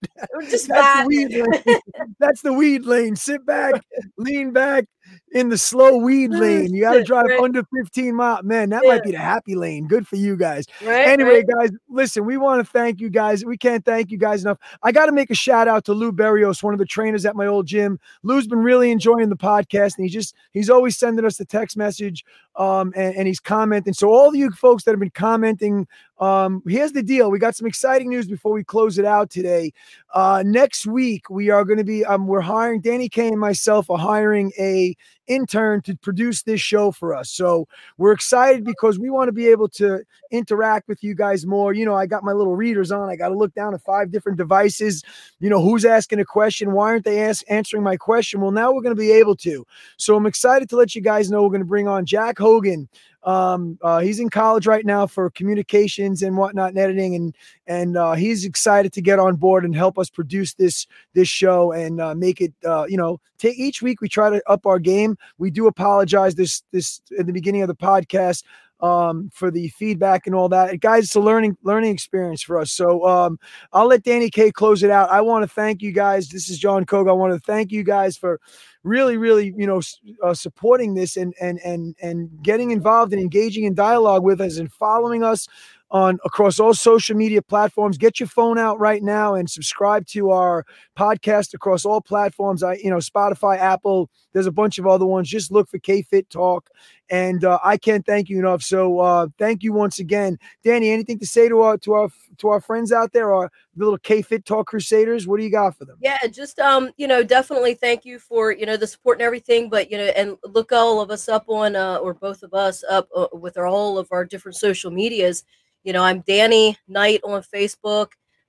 Just 0.49 0.67
That's 0.67 1.01
the 1.01 1.07
weed 1.07 1.31
lane. 1.31 1.79
That's 2.19 2.41
the 2.41 2.53
weed 2.53 2.85
lane. 2.85 3.15
Sit 3.15 3.45
back, 3.45 3.83
lean 4.17 4.51
back 4.51 4.85
in 5.31 5.49
the 5.49 5.57
slow 5.57 5.97
weed 5.97 6.27
lane. 6.31 6.73
You 6.73 6.81
got 6.81 6.93
to 6.93 7.03
drive 7.03 7.25
right. 7.25 7.39
under 7.39 7.63
15 7.77 8.15
miles. 8.15 8.43
Man, 8.43 8.69
that 8.69 8.83
might 8.85 9.03
be 9.03 9.11
the 9.11 9.17
happy 9.17 9.55
lane. 9.55 9.87
Good 9.87 10.07
for 10.07 10.15
you 10.15 10.35
guys. 10.35 10.65
right? 10.83 11.07
Anyway, 11.07 11.43
right? 11.43 11.69
guys, 11.69 11.71
listen, 11.89 12.25
we 12.25 12.37
want 12.37 12.65
to 12.65 12.71
thank 12.71 12.99
you 12.99 13.09
guys. 13.09 13.43
We 13.45 13.57
can't 13.57 13.83
thank 13.83 14.11
you 14.11 14.17
guys 14.17 14.43
enough. 14.43 14.59
I 14.81 14.91
got 14.91 15.07
to 15.07 15.11
make 15.11 15.29
a 15.29 15.35
shout 15.35 15.67
out 15.67 15.85
to 15.85 15.93
Lou 15.93 16.11
Berrios, 16.11 16.63
one 16.63 16.73
of 16.73 16.79
the 16.79 16.85
trainers 16.85 17.25
at 17.25 17.35
my 17.35 17.47
old 17.47 17.65
gym. 17.65 17.99
Lou's 18.23 18.47
been 18.47 18.59
really 18.59 18.91
enjoying 18.91 19.29
the 19.29 19.37
podcast, 19.37 19.97
and 19.97 20.05
he's 20.05 20.13
just 20.13 20.35
he's 20.51 20.69
always 20.69 20.97
sending 20.97 21.25
us 21.25 21.37
the 21.37 21.45
text 21.45 21.77
message 21.77 22.25
um, 22.55 22.93
and, 22.95 23.15
and 23.15 23.27
he's 23.27 23.39
commenting. 23.39 23.93
So 23.93 24.09
all 24.09 24.35
you 24.35 24.51
folks 24.51 24.83
that 24.83 24.91
have 24.91 24.99
been 24.99 25.09
commenting, 25.09 25.87
um, 26.19 26.61
here's 26.67 26.91
the 26.91 27.03
deal. 27.03 27.31
We 27.31 27.39
got 27.39 27.55
some 27.55 27.67
exciting 27.67 28.09
news 28.09 28.27
before 28.27 28.53
we 28.53 28.63
close 28.63 28.97
it 28.97 29.05
out 29.05 29.29
today. 29.29 29.73
Uh, 30.13 30.43
next 30.45 30.85
week 30.85 31.29
we 31.29 31.49
are 31.49 31.65
going 31.65 31.79
to 31.79 31.83
be 31.83 32.05
um, 32.05 32.27
we're 32.27 32.41
hiring 32.41 32.81
Dani 32.81 33.11
K 33.11 33.27
and 33.29 33.39
myself 33.39 33.89
are 33.89 33.97
hiring 33.97 34.51
a 34.59 34.95
intern 35.27 35.81
to 35.81 35.95
produce 35.95 36.43
this 36.43 36.61
show 36.61 36.91
for 36.91 37.15
us. 37.15 37.29
So 37.29 37.67
we're 37.97 38.11
excited 38.11 38.63
because 38.63 38.99
we 38.99 39.09
want 39.09 39.27
to 39.27 39.31
be 39.31 39.47
able 39.47 39.69
to 39.69 40.03
interact 40.31 40.87
with 40.87 41.03
you 41.03 41.15
guys 41.15 41.45
more. 41.45 41.73
You 41.73 41.85
know, 41.85 41.95
I 41.95 42.05
got 42.05 42.23
my 42.23 42.33
little 42.33 42.55
readers 42.55 42.91
on. 42.91 43.09
I 43.09 43.15
got 43.15 43.29
to 43.29 43.37
look 43.37 43.53
down 43.53 43.73
at 43.73 43.81
five 43.81 44.11
different 44.11 44.37
devices. 44.37 45.03
You 45.39 45.49
know, 45.49 45.61
who's 45.61 45.85
asking 45.85 46.19
a 46.19 46.25
question? 46.25 46.73
Why 46.73 46.85
aren't 46.87 47.05
they 47.05 47.21
ask, 47.21 47.43
answering 47.49 47.83
my 47.83 47.97
question? 47.97 48.41
Well, 48.41 48.51
now 48.51 48.71
we're 48.71 48.81
going 48.81 48.95
to 48.95 48.99
be 48.99 49.11
able 49.11 49.35
to. 49.37 49.65
So 49.97 50.15
I'm 50.15 50.25
excited 50.25 50.69
to 50.69 50.75
let 50.75 50.95
you 50.95 51.01
guys 51.01 51.29
know 51.29 51.43
we're 51.43 51.49
going 51.49 51.61
to 51.61 51.65
bring 51.65 51.87
on 51.87 52.05
Jack 52.05 52.37
Hogan. 52.37 52.89
Um, 53.25 53.77
uh, 53.81 53.99
he's 53.99 54.19
in 54.19 54.29
college 54.29 54.67
right 54.67 54.85
now 54.85 55.07
for 55.07 55.29
communications 55.29 56.21
and 56.21 56.37
whatnot 56.37 56.69
and 56.69 56.77
editing, 56.77 57.15
and 57.15 57.35
and 57.67 57.97
uh, 57.97 58.13
he's 58.13 58.45
excited 58.45 58.91
to 58.93 59.01
get 59.01 59.19
on 59.19 59.35
board 59.35 59.63
and 59.63 59.75
help 59.75 59.97
us 59.97 60.09
produce 60.09 60.53
this 60.55 60.87
this 61.13 61.27
show 61.27 61.71
and 61.71 62.01
uh, 62.01 62.15
make 62.15 62.41
it. 62.41 62.53
Uh, 62.65 62.85
you 62.87 62.97
know, 62.97 63.19
take 63.37 63.57
each 63.57 63.81
week 63.81 64.01
we 64.01 64.09
try 64.09 64.29
to 64.29 64.41
up 64.49 64.65
our 64.65 64.79
game. 64.79 65.17
We 65.37 65.51
do 65.51 65.67
apologize 65.67 66.35
this 66.35 66.63
this 66.71 67.01
at 67.17 67.25
the 67.25 67.33
beginning 67.33 67.61
of 67.61 67.67
the 67.67 67.75
podcast 67.75 68.43
um, 68.83 69.29
for 69.33 69.49
the 69.49 69.69
feedback 69.69 70.27
and 70.27 70.35
all 70.35 70.49
that. 70.49 70.79
Guys, 70.81 71.05
it's 71.05 71.15
a 71.15 71.21
learning 71.21 71.57
learning 71.63 71.91
experience 71.91 72.43
for 72.43 72.59
us. 72.59 72.71
So 72.71 73.07
um, 73.07 73.39
I'll 73.71 73.87
let 73.87 74.03
Dani 74.03 74.31
K 74.31 74.51
close 74.51 74.83
it 74.83 74.91
out. 74.91 75.09
I 75.09 75.21
want 75.21 75.43
to 75.43 75.47
thank 75.47 75.81
you 75.81 75.93
guys. 75.93 76.27
This 76.27 76.49
is 76.49 76.59
Jon 76.59 76.85
Koga. 76.85 77.09
I 77.09 77.13
want 77.13 77.33
to 77.33 77.39
thank 77.39 77.71
you 77.71 77.83
guys 77.83 78.17
for 78.17 78.41
really, 78.83 79.15
really, 79.15 79.53
you 79.55 79.65
know, 79.65 79.81
uh, 80.21 80.33
supporting 80.33 80.93
this 80.93 81.15
and 81.15 81.33
and 81.39 81.59
and 81.63 81.95
and 82.01 82.29
getting 82.43 82.71
involved 82.71 83.13
and 83.13 83.21
engaging 83.21 83.63
in 83.63 83.73
dialogue 83.73 84.23
with 84.23 84.41
us 84.41 84.57
and 84.57 84.71
following 84.71 85.23
us 85.23 85.47
on 85.93 86.17
across 86.25 86.59
all 86.59 86.73
social 86.73 87.15
media 87.15 87.41
platforms. 87.41 87.97
Get 87.97 88.19
your 88.19 88.27
phone 88.27 88.57
out 88.57 88.79
right 88.79 89.03
now 89.03 89.35
and 89.35 89.49
subscribe 89.49 90.07
to 90.07 90.31
our 90.31 90.65
podcast 90.97 91.53
across 91.53 91.85
all 91.85 92.01
platforms. 92.01 92.63
I, 92.63 92.73
you 92.83 92.89
know, 92.89 92.97
Spotify, 92.97 93.59
Apple. 93.59 94.09
There's 94.33 94.47
a 94.47 94.51
bunch 94.51 94.79
of 94.79 94.87
other 94.87 95.05
ones. 95.05 95.29
Just 95.29 95.51
look 95.51 95.69
for 95.69 95.77
K 95.77 96.01
Fit 96.01 96.29
Talk, 96.31 96.69
and 97.13 97.45
uh, 97.45 97.59
I 97.63 97.77
can't 97.77 98.03
thank 98.03 98.27
you 98.27 98.39
enough. 98.39 98.63
So 98.63 98.99
uh, 98.99 99.27
thank 99.37 99.61
you 99.61 99.71
once 99.71 99.99
again, 99.99 100.39
Dani. 100.65 100.91
Anything 100.91 101.19
to 101.19 101.27
say 101.27 101.47
to 101.47 101.59
our 101.59 101.77
to 101.77 101.93
our 101.93 102.09
to 102.39 102.47
our 102.47 102.59
friends 102.59 102.91
out 102.91 103.13
there, 103.13 103.31
our 103.31 103.51
little 103.75 103.99
K 103.99 104.23
Fit 104.23 104.45
Talk 104.45 104.65
Crusaders? 104.65 105.27
What 105.27 105.37
do 105.37 105.43
you 105.43 105.51
got 105.51 105.77
for 105.77 105.85
them? 105.85 105.97
Yeah, 106.01 106.17
just 106.25 106.57
um, 106.57 106.89
you 106.97 107.07
know, 107.07 107.21
definitely 107.21 107.75
thank 107.75 108.03
you 108.03 108.17
for 108.17 108.51
you 108.51 108.65
know 108.65 108.77
the 108.77 108.87
support 108.87 109.19
and 109.19 109.25
everything. 109.25 109.69
But 109.69 109.91
you 109.91 109.99
know, 109.99 110.05
and 110.05 110.37
look 110.43 110.71
all 110.71 111.01
of 111.01 111.11
us 111.11 111.29
up 111.29 111.45
on 111.47 111.75
uh, 111.75 111.97
or 111.97 112.15
both 112.15 112.41
of 112.41 112.55
us 112.55 112.83
up 112.89 113.07
uh, 113.15 113.27
with 113.31 113.57
our 113.57 113.67
all 113.67 113.99
of 113.99 114.07
our 114.11 114.25
different 114.25 114.55
social 114.55 114.89
medias. 114.89 115.43
You 115.83 115.93
know, 115.93 116.01
I'm 116.01 116.23
Dani 116.23 116.77
Knight 116.87 117.19
on 117.23 117.43
Facebook, 117.43 118.07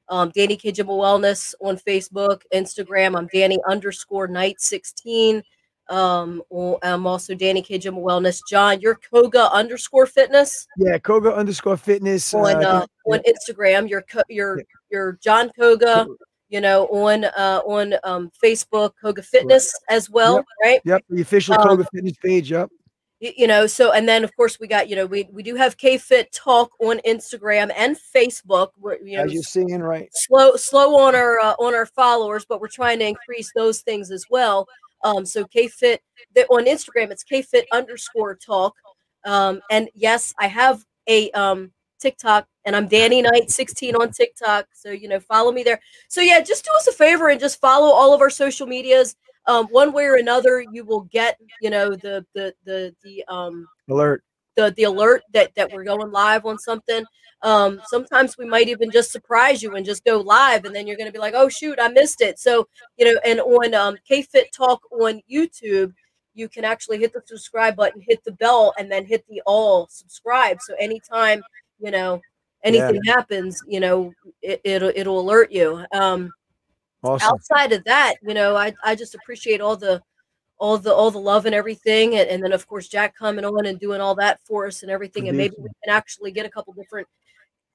um, 0.09 0.33
Dani 0.33 0.59
Kijima 0.59 0.87
Wellness 0.87 1.53
on 1.61 1.77
Facebook, 1.77 2.41
Instagram. 2.55 3.15
I'm 3.15 3.29
Dani 3.29 3.59
underscore 3.69 4.27
Knight 4.27 4.59
sixteen. 4.59 5.43
Um, 5.91 6.43
i'm 6.83 7.07
also 7.07 7.35
Dani 7.35 7.65
Kijima 7.67 7.99
Wellness. 8.03 8.41
Jon, 8.49 8.81
you're 8.81 8.95
Koga 8.97 9.53
underscore 9.53 10.07
Fitness 10.07 10.67
Yeah, 10.79 10.99
Koga 10.99 11.35
underscore 11.35 11.77
Fitness. 11.77 12.33
uh, 12.33 12.39
on 12.39 12.65
uh, 12.65 12.81
think- 12.81 12.91
on 13.07 13.21
Instagram. 13.33 13.89
You're 13.91 14.05
Yeah. 14.29 14.63
you're 14.91 15.19
Jon 15.23 15.51
Koga 15.59 16.07
you 16.51 16.61
know, 16.61 16.87
on 16.87 17.25
uh, 17.25 17.61
on 17.67 17.95
um, 18.05 18.31
Facebook, 18.43 18.93
Koga 19.03 19.23
Fitness 19.23 19.73
as 19.89 20.09
well, 20.09 20.37
Yep. 20.37 20.45
right? 20.65 20.81
Yep, 20.85 21.05
the 21.11 21.23
official 21.23 21.55
Um, 21.59 21.67
Koga 21.69 21.87
Fitness 21.93 22.17
page. 22.23 22.51
Yep. 22.53 22.69
You 23.21 23.47
know, 23.47 23.67
so 23.67 23.93
and 23.93 24.07
then 24.07 24.23
of 24.23 24.37
course 24.37 24.61
we 24.61 24.67
got 24.69 24.89
you 24.89 24.95
know 24.97 25.07
we 25.07 25.27
we 25.33 25.43
do 25.43 25.55
have 25.57 25.77
K 25.79 25.97
Fit 25.99 26.31
Talk 26.33 26.71
on 26.81 26.99
Instagram 27.07 27.73
and 27.77 27.97
Facebook. 28.15 28.69
We're 28.79 28.99
you 29.03 29.17
know 29.17 29.25
As 29.25 29.33
you're 29.33 29.43
seeing, 29.43 29.81
right? 29.83 30.09
slow 30.13 30.57
slow 30.57 30.95
on 30.97 31.15
our 31.15 31.41
uh, 31.41 31.55
on 31.59 31.75
our 31.75 31.87
followers, 31.87 32.45
but 32.47 32.61
we're 32.61 32.69
trying 32.69 32.99
to 33.01 33.07
increase 33.07 33.51
those 33.57 33.81
things 33.81 34.11
as 34.11 34.25
well. 34.31 34.69
Um, 35.05 35.25
so 35.25 35.45
KFit 35.45 35.71
Fit 35.71 36.03
the, 36.35 36.47
on 36.47 36.65
Instagram, 36.65 37.11
it's 37.11 37.25
KFit 37.25 37.65
underscore 37.73 38.35
Talk. 38.35 38.75
Um, 39.25 39.61
and 39.71 39.89
yes, 39.95 40.35
I 40.41 40.49
have 40.49 40.85
a 41.09 41.31
um 41.33 41.71
TikTok, 42.01 42.47
and 42.65 42.75
I'm 42.75 42.89
Dani 42.89 43.23
Knight 43.23 43.51
16 43.51 43.97
on 43.97 44.11
TikTok. 44.11 44.67
So 44.73 44.91
you 44.91 45.09
know, 45.09 45.21
follow 45.21 45.53
me 45.53 45.63
there. 45.63 45.81
So 46.09 46.21
yeah, 46.21 46.41
just 46.41 46.65
do 46.65 46.71
us 46.77 46.89
a 46.89 46.93
favor 46.93 47.29
and 47.29 47.41
just 47.41 47.61
follow 47.61 47.89
all 47.89 48.13
of 48.13 48.21
our 48.21 48.31
social 48.31 48.67
medias. 48.67 49.17
Um, 49.47 49.67
one 49.67 49.93
way 49.93 50.07
or 50.07 50.17
another, 50.17 50.65
you 50.73 50.85
will 50.85 51.03
get 51.03 51.39
you 51.61 51.71
know 51.71 51.91
the 51.91 52.25
the 52.35 52.55
the 52.65 52.95
the 53.03 53.25
um 53.29 53.67
Alert. 53.89 54.25
The 54.57 54.73
the 54.77 54.85
alert 54.85 55.23
that 55.33 55.55
that 55.55 55.73
we're 55.73 55.85
going 55.85 56.11
live 56.11 56.47
on 56.47 56.59
something. 56.59 57.05
Um, 57.43 57.81
sometimes 57.87 58.39
we 58.39 58.47
might 58.47 58.69
even 58.69 58.91
just 58.91 59.13
surprise 59.13 59.63
you 59.63 59.75
and 59.75 59.85
just 59.85 60.05
go 60.05 60.21
live, 60.21 60.65
and 60.65 60.75
then 60.75 60.87
you're 60.87 60.97
going 60.97 61.09
to 61.09 61.13
be 61.13 61.19
like, 61.19 61.35
"Oh 61.37 61.49
shoot, 61.49 61.79
I 61.81 61.89
missed 61.89 62.21
it." 62.21 62.39
So 62.39 62.69
you 62.97 63.05
know, 63.05 63.21
and 63.25 63.41
on 63.41 63.75
um, 63.75 63.97
KFit 64.11 64.51
Talk 64.57 64.81
on 64.91 65.21
YouTube, 65.31 65.93
you 66.35 66.49
can 66.49 66.65
actually 66.65 66.99
hit 66.99 67.13
the 67.13 67.23
subscribe 67.27 67.77
button, 67.77 68.03
hit 68.07 68.25
the 68.25 68.33
bell, 68.33 68.73
and 68.79 68.91
then 68.91 69.05
hit 69.05 69.25
the 69.29 69.43
all 69.47 69.89
subscribe. 69.91 70.59
So 70.61 70.75
anytime 70.81 71.43
you 71.79 71.91
know 71.91 72.21
anything 72.63 73.01
happens, 73.05 73.63
you 73.67 73.81
know 73.81 74.13
it, 74.43 74.61
it'll 74.65 74.93
it'll 74.95 75.21
alert 75.21 75.53
you. 75.53 75.85
Um, 75.93 76.33
Awesome. 77.05 77.35
outside 77.35 77.73
of 77.73 77.85
that, 77.85 78.15
you 78.23 78.33
know, 78.33 78.57
I 78.57 78.73
I 78.83 78.95
just 78.95 79.15
appreciate 79.15 79.61
all 79.61 79.77
the 79.77 80.01
all 80.59 80.79
the 80.79 80.93
all 80.93 81.11
the 81.11 81.19
love 81.19 81.47
and 81.47 81.55
everything, 81.55 82.17
and, 82.17 82.29
and 82.29 82.43
then 82.43 82.53
of 82.53 82.67
course 82.67 82.89
Jack 82.89 83.17
coming 83.17 83.45
on 83.45 83.67
and 83.67 83.79
doing 83.79 84.01
all 84.01 84.15
that 84.17 84.41
for 84.45 84.67
us 84.67 84.83
and 84.83 84.91
everything, 84.91 85.29
and 85.29 85.37
maybe 85.37 85.55
we 85.59 85.69
can 85.85 85.95
actually 85.95 86.31
get 86.31 86.47
a 86.47 86.51
couple 86.51 86.73
different. 86.75 87.07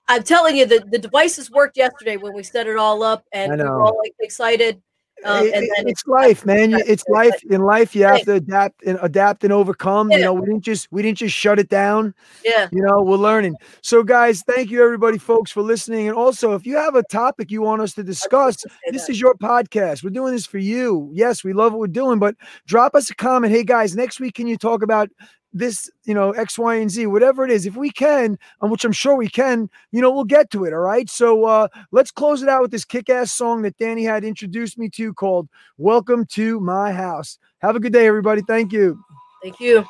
I'm 0.08 0.24
telling 0.24 0.56
you, 0.56 0.66
the 0.66 0.84
the 0.90 1.00
devices 1.00 1.52
worked 1.52 1.78
yesterday 1.78 2.18
when 2.18 2.34
we 2.34 2.44
set 2.44 2.68
it 2.68 2.78
all 2.78 3.04
up, 3.04 3.24
and 3.32 3.52
we 3.52 3.58
were 3.64 3.82
all 3.82 3.98
like 4.02 4.14
excited. 4.20 4.82
Um, 5.26 5.46
It- 5.46 5.54
and 5.54 5.64
it- 5.66 5.72
then 5.78 5.88
it's 5.88 6.06
life, 6.08 6.46
man. 6.46 6.74
It's 6.86 7.04
life. 7.10 7.34
In 7.50 7.62
life, 7.62 7.96
you 7.96 8.04
have 8.04 8.22
to 8.24 8.34
adapt 8.34 8.84
and 8.84 8.98
adapt 9.02 9.44
and 9.44 9.52
overcome. 9.52 10.12
You 10.12 10.20
know, 10.20 10.34
we 10.34 10.46
didn't 10.46 10.64
just 10.64 10.88
we 10.92 11.02
didn't 11.02 11.18
just 11.18 11.36
shut 11.36 11.60
it 11.60 11.70
down. 11.70 12.14
yeah, 12.46 12.68
You 12.72 12.82
know, 12.82 13.02
we're 13.02 13.18
learning. 13.18 13.56
So, 13.82 14.04
guys, 14.04 14.44
thank 14.44 14.70
you 14.70 14.84
everybody, 14.84 15.18
folks, 15.18 15.52
for 15.52 15.62
listening. 15.62 16.08
And 16.08 16.16
also, 16.18 16.54
if 16.54 16.66
you 16.66 16.78
have 16.78 16.96
a 16.96 17.04
topic 17.04 17.52
you 17.52 17.62
want 17.62 17.82
us 17.82 17.94
to 17.96 18.04
discuss, 18.04 18.64
this 18.92 19.10
is 19.10 19.20
your 19.20 19.36
podcast. 19.36 20.04
We're 20.04 20.10
doing 20.12 20.34
this 20.34 20.46
for 20.46 20.58
you. 20.60 21.10
Yes, 21.14 21.44
we 21.44 21.54
love 21.54 21.74
what 21.74 21.80
we're 21.80 21.88
doing, 21.88 22.20
but 22.20 22.36
drop 22.66 22.96
us 22.96 23.10
a 23.10 23.16
comment. 23.16 23.52
Hey, 23.54 23.64
guys, 23.64 23.96
next 23.96 24.20
week, 24.20 24.36
can 24.36 24.48
you 24.48 24.58
talk 24.58 24.84
about 24.84 25.10
this, 25.54 25.90
you 26.04 26.14
know, 26.14 26.32
X, 26.32 26.58
Y, 26.58 26.76
and 26.76 26.90
Z, 26.90 27.08
whatever 27.08 27.46
it 27.46 27.52
is, 27.52 27.66
if 27.66 27.76
we 27.76 27.90
can, 27.90 28.38
and 28.62 28.72
which 28.72 28.86
I'm 28.86 28.92
sure 28.92 29.16
we 29.16 29.30
can, 29.30 29.70
you 29.92 30.02
know, 30.02 30.12
we'll 30.12 30.24
get 30.24 30.50
to 30.52 30.66
it. 30.66 30.74
All 30.74 30.80
right. 30.80 31.10
So 31.10 31.46
uh, 31.46 31.68
let's 31.92 32.12
close 32.12 32.42
it 32.42 32.50
out 32.50 32.62
with 32.62 32.72
this 32.72 32.86
kick 32.86 33.10
ass 33.10 33.32
song 33.34 33.62
that 33.64 33.78
Dani 33.78 34.04
had 34.04 34.24
introduced 34.24 34.78
me 34.78 34.90
to 34.90 35.14
called 35.14 35.50
Welcome 35.78 36.26
to 36.28 36.60
My 36.60 36.92
House. 36.92 37.40
Have 37.60 37.76
a 37.76 37.80
good 37.80 37.94
day, 37.94 38.08
everybody. 38.08 38.42
Thank 38.42 38.72
you. 38.72 39.04
Thank 39.42 39.60
you. 39.60 39.86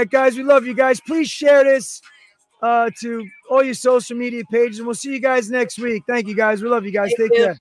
Right, 0.00 0.10
guys, 0.10 0.36
we 0.36 0.42
love 0.42 0.66
you 0.66 0.74
guys. 0.74 1.00
Please 1.00 1.28
share 1.28 1.62
this 1.64 2.00
uh, 2.62 2.90
to 3.00 3.26
all 3.50 3.62
your 3.62 3.74
social 3.74 4.16
media 4.16 4.42
pages, 4.50 4.78
and 4.78 4.86
we'll 4.86 4.94
see 4.94 5.12
you 5.12 5.20
guys 5.20 5.50
next 5.50 5.78
week. 5.78 6.02
Thank 6.06 6.26
you, 6.26 6.34
guys. 6.34 6.62
We 6.62 6.68
love 6.68 6.84
you 6.84 6.90
guys. 6.90 7.12
Thank 7.16 7.32
Take 7.32 7.38
you. 7.38 7.44
care. 7.46 7.58